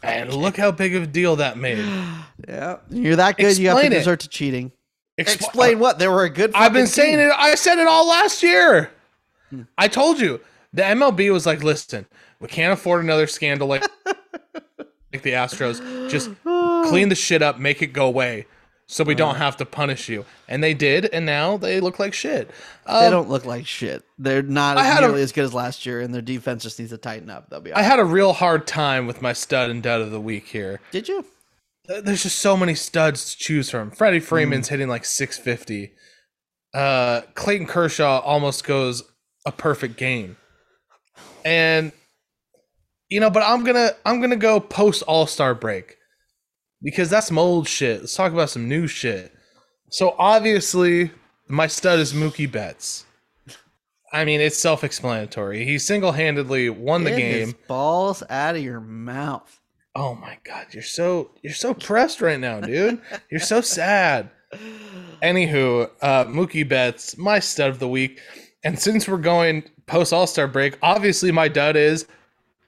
And 0.03 0.33
look 0.33 0.57
how 0.57 0.71
big 0.71 0.95
of 0.95 1.03
a 1.03 1.07
deal 1.07 1.38
that 1.38 1.57
made. 1.57 1.79
yeah, 2.47 2.77
you're 2.89 3.15
that 3.15 3.38
good. 3.38 3.47
Explain 3.47 3.63
you 3.63 3.69
have 3.69 3.81
to 3.81 3.89
desert 3.89 4.19
to 4.21 4.29
cheating. 4.29 4.71
Expl- 5.19 5.36
Explain 5.36 5.79
what 5.79 5.97
they 5.97 6.07
were 6.07 6.25
a 6.25 6.29
good. 6.29 6.51
I've 6.53 6.73
been 6.73 6.88
saying 6.88 7.17
team. 7.17 7.27
it. 7.27 7.33
I 7.36 7.55
said 7.55 7.79
it 7.79 7.88
all 7.88 8.07
last 8.07 8.43
year. 8.43 8.91
Hmm. 9.49 9.63
I 9.77 9.88
told 9.88 10.19
you 10.19 10.41
the 10.73 10.81
MLB 10.81 11.31
was 11.31 11.45
like, 11.45 11.63
listen, 11.63 12.05
we 12.39 12.47
can't 12.47 12.73
afford 12.73 13.03
another 13.03 13.27
scandal 13.27 13.67
like 13.67 13.83
like 14.05 15.21
the 15.21 15.31
Astros. 15.31 16.09
Just 16.09 16.31
clean 16.89 17.09
the 17.09 17.15
shit 17.15 17.41
up, 17.41 17.59
make 17.59 17.81
it 17.81 17.93
go 17.93 18.05
away 18.05 18.47
so 18.88 19.03
we 19.03 19.15
don't 19.15 19.36
have 19.36 19.57
to 19.57 19.65
punish 19.65 20.09
you. 20.09 20.25
And 20.47 20.63
they 20.63 20.73
did, 20.73 21.05
and 21.05 21.25
now 21.25 21.57
they 21.57 21.79
look 21.79 21.99
like 21.99 22.13
shit. 22.13 22.51
Um, 22.86 23.03
they 23.03 23.09
don't 23.09 23.29
look 23.29 23.45
like 23.45 23.65
shit. 23.65 24.03
They're 24.17 24.43
not 24.43 24.77
as 24.77 24.99
nearly 24.99 25.21
a, 25.21 25.23
as 25.23 25.31
good 25.31 25.45
as 25.45 25.53
last 25.53 25.86
year, 25.86 26.01
and 26.01 26.13
their 26.13 26.21
defense 26.21 26.63
just 26.63 26.79
needs 26.79 26.91
to 26.91 26.97
tighten 26.97 27.29
up. 27.29 27.49
They'll 27.49 27.62
be. 27.62 27.73
I 27.73 27.81
had 27.81 27.99
a 27.99 28.05
real 28.05 28.33
hard 28.33 28.67
time 28.67 29.07
with 29.07 29.21
my 29.21 29.33
stud 29.33 29.69
and 29.69 29.81
dud 29.81 30.01
of 30.01 30.12
the 30.12 30.21
week 30.21 30.47
here. 30.47 30.79
Did 30.91 31.07
you? 31.07 31.25
There's 31.86 32.23
just 32.23 32.39
so 32.39 32.55
many 32.55 32.75
studs 32.75 33.31
to 33.31 33.38
choose 33.38 33.69
from. 33.69 33.91
Freddie 33.91 34.21
Freeman's 34.21 34.67
mm. 34.67 34.71
hitting 34.71 34.88
like 34.88 35.05
650. 35.05 35.93
Uh, 36.73 37.21
Clayton 37.36 37.67
Kershaw 37.67 38.19
almost 38.19 38.63
goes 38.63 39.03
a 39.45 39.51
perfect 39.51 39.97
game, 39.97 40.38
and 41.45 41.91
you 43.10 43.19
know, 43.19 43.30
but 43.30 43.43
I'm 43.43 43.63
gonna 43.63 43.91
I'm 44.06 44.21
gonna 44.21 44.36
go 44.36 44.60
post 44.60 45.04
All 45.04 45.28
Star 45.28 45.54
break 45.54 45.97
because 46.82 47.10
that's 47.10 47.28
some 47.28 47.38
old 47.38 47.67
shit. 47.67 48.02
Let's 48.02 48.15
talk 48.15 48.32
about 48.34 48.49
some 48.49 48.67
new 48.67 48.88
shit. 48.88 49.32
So 49.89 50.15
obviously, 50.17 51.12
my 51.47 51.67
stud 51.67 51.99
is 51.99 52.13
Mookie 52.13 52.52
Betts. 52.52 53.06
I 54.12 54.26
mean, 54.26 54.41
it's 54.41 54.58
self-explanatory. 54.58 55.65
He 55.65 55.79
single-handedly 55.79 56.69
won 56.69 57.04
the 57.04 57.10
Get 57.12 57.17
game. 57.17 57.56
balls 57.67 58.21
out 58.29 58.56
of 58.56 58.62
your 58.62 58.79
mouth. 58.79 59.60
Oh 59.96 60.13
my 60.15 60.37
god, 60.44 60.67
you're 60.71 60.83
so 60.83 61.31
you're 61.42 61.54
so 61.54 61.73
pressed 61.73 62.21
right 62.21 62.40
now, 62.40 62.60
dude. 62.62 63.02
you're 63.29 63.40
so 63.40 63.62
sad. 63.62 64.29
Anywho, 65.21 65.90
uh, 66.02 66.25
Mookie 66.25 66.67
Betts, 66.67 67.17
my 67.17 67.40
stud 67.40 67.69
of 67.69 67.79
the 67.79 67.87
week. 67.87 68.19
And 68.63 68.79
since 68.79 69.08
we're 69.08 69.17
going 69.17 69.63
post 69.86 70.13
All 70.13 70.27
Star 70.27 70.48
break, 70.48 70.77
obviously 70.81 71.31
my 71.31 71.48
dud 71.48 71.75
is 71.75 72.06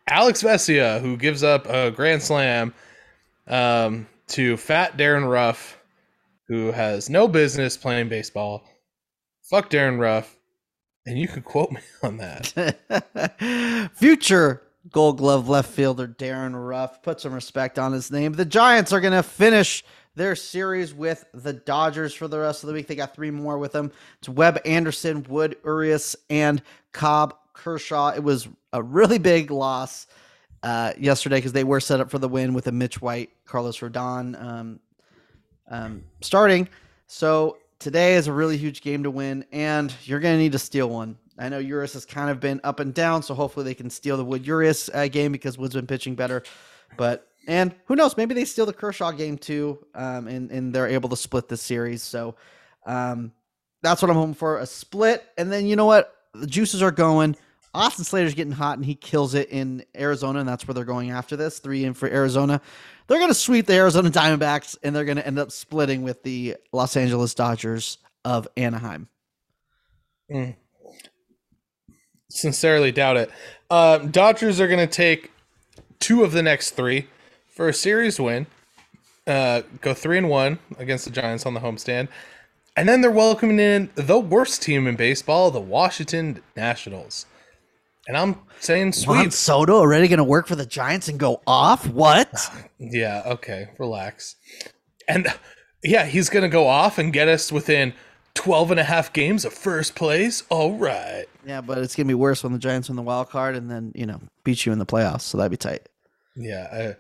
Alex 0.07 0.43
Vesia, 0.43 1.01
who 1.01 1.17
gives 1.17 1.43
up 1.43 1.67
a 1.67 1.91
grand 1.91 2.21
slam 2.21 2.73
um, 3.47 4.07
to 4.27 4.57
fat 4.57 4.97
Darin 4.97 5.25
Ruf, 5.25 5.79
who 6.47 6.71
has 6.71 7.09
no 7.09 7.27
business 7.27 7.77
playing 7.77 8.09
baseball. 8.09 8.63
Fuck 9.43 9.69
Darin 9.69 9.97
Ruf. 9.99 10.35
And 11.07 11.19
you 11.19 11.27
can 11.27 11.43
quote 11.43 11.71
me 11.71 11.81
on 12.03 12.17
that. 12.17 13.91
Future 13.95 14.63
gold 14.91 15.17
glove 15.17 15.49
left 15.49 15.71
fielder 15.71 16.07
Darin 16.07 16.55
Ruf. 16.55 17.01
Put 17.01 17.21
some 17.21 17.33
respect 17.33 17.79
on 17.79 17.91
his 17.91 18.11
name. 18.11 18.33
The 18.33 18.45
Giants 18.45 18.93
are 18.93 19.01
going 19.01 19.13
to 19.13 19.23
finish 19.23 19.83
their 20.15 20.35
series 20.35 20.93
with 20.93 21.25
the 21.33 21.53
Dodgers 21.53 22.13
for 22.13 22.27
the 22.27 22.39
rest 22.39 22.63
of 22.63 22.67
the 22.67 22.73
week. 22.73 22.87
They 22.87 22.95
got 22.95 23.13
three 23.13 23.31
more 23.31 23.57
with 23.57 23.73
them. 23.73 23.91
It's 24.19 24.29
Webb 24.29 24.59
Anderson, 24.65 25.23
Wood 25.29 25.57
Urías, 25.63 26.15
and 26.29 26.61
Cobb 26.93 27.35
Kershaw. 27.53 28.13
It 28.15 28.23
was 28.23 28.47
a 28.73 28.81
really 28.81 29.17
big 29.17 29.51
loss 29.51 30.07
uh, 30.63 30.93
yesterday 30.97 31.37
because 31.37 31.53
they 31.53 31.63
were 31.63 31.79
set 31.79 31.99
up 31.99 32.09
for 32.09 32.17
the 32.17 32.29
win 32.29 32.53
with 32.53 32.67
a 32.67 32.71
Mitch 32.71 33.01
White, 33.01 33.29
Carlos 33.45 33.79
Rodon 33.79 34.41
um, 34.41 34.79
um, 35.69 36.03
starting. 36.21 36.67
So 37.07 37.57
today 37.79 38.15
is 38.15 38.27
a 38.27 38.33
really 38.33 38.57
huge 38.57 38.81
game 38.81 39.03
to 39.03 39.11
win, 39.11 39.45
and 39.51 39.93
you're 40.03 40.19
going 40.19 40.35
to 40.35 40.39
need 40.41 40.53
to 40.53 40.59
steal 40.59 40.89
one. 40.89 41.17
I 41.37 41.49
know 41.49 41.61
Urías 41.61 41.93
has 41.93 42.05
kind 42.05 42.29
of 42.29 42.39
been 42.39 42.61
up 42.63 42.79
and 42.79 42.93
down, 42.93 43.21
so 43.21 43.33
hopefully 43.33 43.65
they 43.65 43.73
can 43.73 43.89
steal 43.89 44.15
the 44.15 44.23
Wood 44.23 44.45
Urías 44.45 44.89
uh, 44.93 45.07
game 45.09 45.33
because 45.33 45.57
Wood's 45.57 45.75
been 45.75 45.87
pitching 45.87 46.15
better. 46.15 46.43
But 46.97 47.27
and 47.47 47.75
who 47.85 47.95
knows, 47.95 48.17
maybe 48.17 48.33
they 48.33 48.45
steal 48.45 48.65
the 48.65 48.73
Kershaw 48.73 49.11
game 49.11 49.37
too, 49.37 49.85
um, 49.93 50.27
and 50.27 50.51
and 50.51 50.73
they're 50.73 50.87
able 50.87 51.09
to 51.09 51.17
split 51.17 51.47
this 51.47 51.61
series. 51.61 52.01
So 52.01 52.35
um, 52.85 53.31
that's 53.81 54.01
what 54.01 54.09
I'm 54.09 54.17
hoping 54.17 54.33
for 54.33 54.59
a 54.59 54.65
split. 54.65 55.23
And 55.37 55.51
then 55.51 55.65
you 55.65 55.75
know 55.75 55.85
what, 55.85 56.13
the 56.33 56.47
juices 56.47 56.81
are 56.81 56.91
going. 56.91 57.35
Austin 57.73 58.05
Slater's 58.05 58.33
getting 58.33 58.53
hot 58.53 58.77
and 58.77 58.85
he 58.85 58.95
kills 58.95 59.33
it 59.33 59.49
in 59.49 59.83
Arizona, 59.97 60.39
and 60.39 60.47
that's 60.47 60.67
where 60.67 60.73
they're 60.73 60.85
going 60.85 61.11
after 61.11 61.35
this. 61.35 61.59
Three 61.59 61.83
in 61.83 61.93
for 61.93 62.07
Arizona. 62.07 62.61
They're 63.07 63.19
going 63.19 63.29
to 63.29 63.35
sweep 63.35 63.67
the 63.67 63.73
Arizona 63.73 64.09
Diamondbacks, 64.09 64.77
and 64.81 64.95
they're 64.95 65.05
going 65.05 65.17
to 65.17 65.27
end 65.27 65.37
up 65.37 65.51
splitting 65.51 66.01
with 66.01 66.23
the 66.23 66.55
Los 66.71 66.95
Angeles 66.95 67.33
Dodgers 67.33 67.97
of 68.23 68.47
Anaheim. 68.57 69.07
Mm. 70.31 70.55
Sincerely 72.29 72.91
doubt 72.91 73.17
it. 73.17 73.29
Um, 73.69 74.09
Dodgers 74.09 74.59
are 74.59 74.67
going 74.67 74.79
to 74.79 74.87
take 74.87 75.31
two 75.99 76.23
of 76.23 76.31
the 76.31 76.41
next 76.41 76.71
three 76.71 77.07
for 77.55 77.67
a 77.67 77.73
series 77.73 78.19
win. 78.19 78.45
Uh, 79.25 79.63
go 79.81 79.95
three 79.95 80.19
and 80.19 80.29
one 80.29 80.59
against 80.77 81.05
the 81.05 81.11
Giants 81.11 81.47
on 81.47 81.55
the 81.55 81.59
homestand, 81.59 82.09
and 82.77 82.87
then 82.87 83.01
they're 83.01 83.09
welcoming 83.09 83.59
in 83.59 83.89
the 83.95 84.19
worst 84.19 84.61
team 84.61 84.85
in 84.85 84.95
baseball, 84.95 85.49
the 85.49 85.59
Washington 85.59 86.43
Nationals. 86.55 87.25
And 88.07 88.15
I'm 88.15 88.39
saying 88.59 88.93
sweet 88.93 89.15
Juan 89.15 89.31
Soto 89.31 89.77
already 89.77 90.07
going 90.07 90.17
to 90.17 90.23
work 90.23 90.45
for 90.47 90.55
the 90.55 90.65
Giants 90.65 91.07
and 91.07 91.19
go 91.19 91.41
off? 91.47 91.87
What? 91.87 92.31
Yeah, 92.77 93.23
okay, 93.25 93.69
relax. 93.79 94.35
And 95.07 95.27
yeah, 95.83 96.05
he's 96.05 96.29
going 96.29 96.43
to 96.43 96.49
go 96.49 96.67
off 96.67 96.99
and 96.99 97.11
get 97.11 97.27
us 97.27 97.51
within 97.51 97.93
12 98.35 98.71
and 98.71 98.79
a 98.79 98.83
half 98.83 99.11
games 99.13 99.45
of 99.45 99.53
first 99.53 99.95
place. 99.95 100.43
All 100.49 100.77
right. 100.77 101.25
Yeah, 101.45 101.61
but 101.61 101.79
it's 101.79 101.95
going 101.95 102.05
to 102.05 102.11
be 102.11 102.15
worse 102.15 102.43
when 102.43 102.53
the 102.53 102.59
Giants 102.59 102.89
win 102.89 102.95
the 102.95 103.01
wild 103.01 103.29
card 103.29 103.55
and 103.55 103.71
then, 103.71 103.91
you 103.95 104.05
know, 104.05 104.19
beat 104.43 104.65
you 104.65 104.71
in 104.71 104.77
the 104.77 104.85
playoffs. 104.85 105.21
So 105.21 105.37
that'd 105.37 105.49
be 105.49 105.57
tight. 105.57 105.87
Yeah, 106.35 106.67
I, 106.71 106.95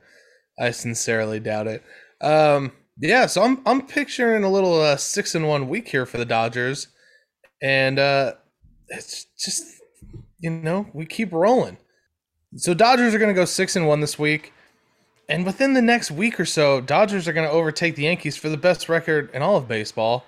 I 0.59 0.71
sincerely 0.71 1.39
doubt 1.39 1.67
it. 1.67 1.83
Um, 2.21 2.71
yeah, 2.97 3.25
so 3.25 3.43
I'm 3.43 3.61
I'm 3.65 3.85
picturing 3.85 4.43
a 4.43 4.51
little 4.51 4.79
uh, 4.81 4.95
six 4.97 5.35
and 5.35 5.47
one 5.47 5.67
week 5.67 5.89
here 5.89 6.05
for 6.05 6.17
the 6.17 6.25
Dodgers, 6.25 6.87
and 7.61 7.99
uh, 7.99 8.33
it's 8.87 9.25
just 9.37 9.63
you 10.39 10.49
know 10.49 10.87
we 10.93 11.05
keep 11.05 11.33
rolling. 11.33 11.77
So 12.57 12.73
Dodgers 12.73 13.13
are 13.13 13.19
going 13.19 13.33
to 13.33 13.39
go 13.39 13.45
six 13.45 13.75
and 13.75 13.85
one 13.85 13.99
this 13.99 14.17
week, 14.17 14.53
and 15.27 15.45
within 15.45 15.73
the 15.73 15.81
next 15.81 16.11
week 16.11 16.39
or 16.39 16.45
so, 16.45 16.79
Dodgers 16.79 17.27
are 17.27 17.33
going 17.33 17.47
to 17.47 17.53
overtake 17.53 17.95
the 17.95 18.03
Yankees 18.03 18.37
for 18.37 18.49
the 18.49 18.57
best 18.57 18.87
record 18.87 19.29
in 19.33 19.41
all 19.41 19.57
of 19.57 19.67
baseball. 19.67 20.25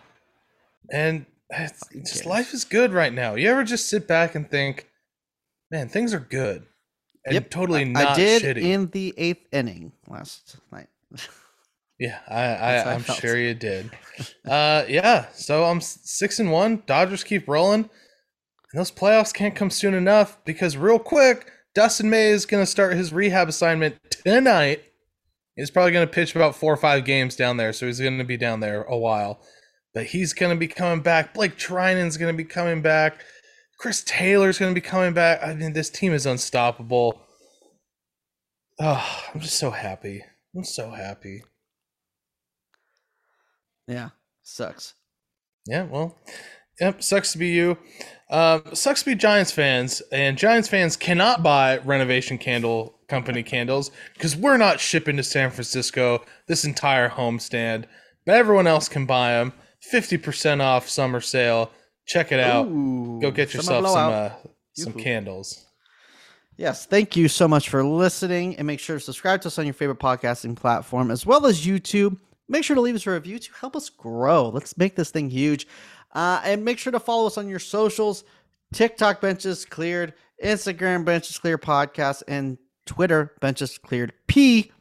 And 0.92 1.26
it's, 1.50 1.84
just 1.94 2.26
life 2.26 2.54
is 2.54 2.66
good 2.66 2.94
right 2.94 3.14
now. 3.14 3.36
You 3.36 3.50
ever 3.50 3.64
just 3.64 3.90
sit 3.90 4.08
back 4.08 4.36
and 4.36 4.50
think, 4.50 4.88
man, 5.70 5.88
things 5.90 6.14
are 6.14 6.20
good, 6.20 6.66
and 7.28 7.34
Yep, 7.36 7.50
totally 7.52 7.86
not 7.86 8.08
I 8.08 8.16
did 8.16 8.42
shitty. 8.42 8.62
in 8.64 8.88
the 8.90 9.14
eighth 9.18 9.46
inning 9.52 9.92
last 10.08 10.58
night. 10.72 10.88
Yeah, 12.00 12.20
I, 12.28 12.94
I 12.94 13.00
felt. 13.00 13.18
sure 13.20 13.36
you 13.38 13.56
did. 13.56 13.90
Uh, 14.48 14.84
yeah. 14.88 15.26
So 15.34 15.66
I'm 15.66 15.82
six 15.82 16.38
and 16.40 16.52
one. 16.52 16.84
Dodgers 16.86 17.24
keep 17.24 17.48
rolling, 17.48 17.90
and 18.72 18.80
those 18.80 18.92
playoffs 18.92 19.34
can't 19.34 19.56
come 19.56 19.72
soon 19.72 19.96
enough 19.96 20.38
because 20.46 20.78
real 20.78 21.00
quick, 21.00 21.50
Dustin 21.74 22.08
May 22.12 22.28
is 22.30 22.46
going 22.46 22.62
to 22.62 22.70
start 22.70 22.94
his 22.96 23.12
rehab 23.12 23.50
assignment 23.50 23.96
tonight. 24.12 24.84
He's 25.56 25.72
probably 25.72 25.92
going 25.92 26.06
to 26.08 26.14
pitch 26.14 26.36
about 26.36 26.56
four 26.56 26.72
or 26.72 26.78
five 26.78 27.04
games 27.04 27.36
down 27.36 27.58
there, 27.58 27.74
so 27.74 27.88
he's 27.88 28.00
going 28.00 28.20
to 28.20 28.24
be 28.24 28.38
down 28.38 28.60
there 28.60 28.84
a 28.84 28.96
while. 28.96 29.42
But 29.96 30.06
he's 30.06 30.34
going 30.34 30.52
to 30.56 30.60
be 30.60 30.68
coming 30.68 31.02
back. 31.02 31.34
Blake 31.34 31.58
Treinen's 31.58 32.18
going 32.18 32.32
to 32.32 32.38
be 32.38 32.48
coming 32.48 32.84
back. 32.84 33.22
Chris 33.78 34.04
Taylor's 34.04 34.58
going 34.58 34.74
to 34.74 34.80
be 34.80 34.86
coming 34.86 35.14
back. 35.14 35.40
I 35.44 35.54
mean, 35.54 35.74
this 35.74 35.90
team 35.90 36.14
is 36.14 36.26
unstoppable. 36.26 37.22
Oh, 38.80 39.24
I'm 39.34 39.40
just 39.40 39.58
so 39.58 39.72
happy. 39.72 40.24
I'm 40.56 40.64
so 40.64 40.90
happy. 40.90 41.44
Yeah, 43.88 44.10
sucks. 44.44 44.94
Yeah, 45.68 45.84
well, 45.84 46.18
yep, 46.80 47.02
sucks 47.04 47.32
to 47.34 47.38
be 47.38 47.50
you. 47.50 47.78
Um, 48.30 48.64
sucks 48.74 49.02
to 49.04 49.12
be 49.12 49.16
Giants 49.16 49.52
fans, 49.52 50.02
and 50.12 50.38
Giants 50.38 50.68
fans 50.68 50.98
cannot 50.98 51.44
buy 51.44 51.78
Renovation 51.80 52.38
Candle 52.38 53.00
Company 53.08 53.44
candles 53.44 53.92
because 54.14 54.36
we're 54.36 54.58
not 54.58 54.80
shipping 54.80 55.16
to 55.18 55.24
San 55.24 55.50
Francisco 55.50 56.26
this 56.48 56.66
entire 56.66 57.10
homestand, 57.10 57.86
but 58.26 58.36
everyone 58.36 58.68
else 58.68 58.90
can 58.90 59.06
buy 59.06 59.32
them. 59.32 59.54
Fifty 59.80 60.18
percent 60.18 60.62
off 60.62 60.90
summer 60.90 61.22
sale. 61.22 61.72
Check 62.08 62.32
it 62.32 62.40
out. 62.40 62.68
Ooh, 62.68 63.20
Go 63.22 63.32
get 63.32 63.54
yourself 63.54 63.86
some 63.86 64.14
uh, 64.14 64.30
some 64.74 64.94
candles. 64.94 65.66
Yes, 66.56 66.86
thank 66.86 67.16
you 67.16 67.28
so 67.28 67.48
much 67.48 67.70
for 67.70 67.84
listening, 67.84 68.56
and 68.56 68.66
make 68.66 68.80
sure 68.80 68.96
to 68.96 69.00
subscribe 69.00 69.42
to 69.42 69.50
us 69.50 69.60
on 69.60 69.66
your 69.66 69.74
favorite 69.74 70.00
podcasting 70.00 70.56
platform 70.56 71.12
as 71.12 71.26
well 71.26 71.46
as 71.46 71.66
YouTube. 71.66 72.18
Make 72.50 72.64
sure 72.64 72.76
to 72.76 72.82
leave 72.82 72.96
us 72.96 73.06
a 73.06 73.12
review 73.12 73.38
to 73.38 73.54
help 73.60 73.76
us 73.76 73.90
grow. 73.90 74.50
Let's 74.50 74.78
make 74.78 74.96
this 74.96 75.12
thing 75.12 75.30
huge, 75.30 75.68
uh, 76.14 76.42
and 76.44 76.64
make 76.66 76.80
sure 76.80 76.92
to 76.92 77.00
follow 77.00 77.28
us 77.28 77.38
on 77.38 77.50
your 77.50 77.60
socials: 77.60 78.24
TikTok 78.74 79.22
benches 79.22 79.66
cleared, 79.66 80.14
Instagram 80.44 81.04
benches 81.04 81.38
Cleared 81.38 81.62
podcast, 81.62 82.24
and 82.28 82.58
Twitter 82.86 83.34
benches 83.42 83.78
cleared 83.78 84.14
P 84.28 84.72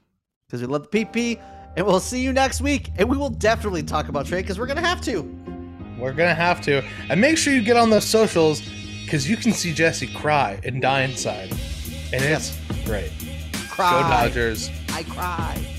because 0.46 0.60
we 0.60 0.68
love 0.68 0.88
the 0.90 1.04
PP. 1.04 1.42
And 1.76 1.84
we'll 1.84 2.00
see 2.00 2.22
you 2.22 2.32
next 2.32 2.62
week, 2.62 2.88
and 2.96 3.06
we 3.06 3.18
will 3.18 3.28
definitely 3.28 3.82
talk 3.82 4.08
about 4.08 4.24
trade 4.24 4.42
because 4.42 4.58
we're 4.58 4.66
gonna 4.66 4.80
have 4.80 5.02
to. 5.02 5.55
We're 5.98 6.12
gonna 6.12 6.34
have 6.34 6.60
to, 6.62 6.82
and 7.08 7.20
make 7.20 7.38
sure 7.38 7.52
you 7.52 7.62
get 7.62 7.76
on 7.76 7.90
those 7.90 8.04
socials 8.04 8.62
because 9.04 9.28
you 9.28 9.36
can 9.36 9.52
see 9.52 9.72
Jesse 9.72 10.08
cry 10.08 10.58
and 10.64 10.82
die 10.82 11.02
inside, 11.02 11.50
and 12.12 12.22
it's 12.22 12.58
great. 12.84 13.12
Cry. 13.70 14.02
Go 14.02 14.08
Dodgers. 14.08 14.70
I 14.92 15.02
cry. 15.04 15.75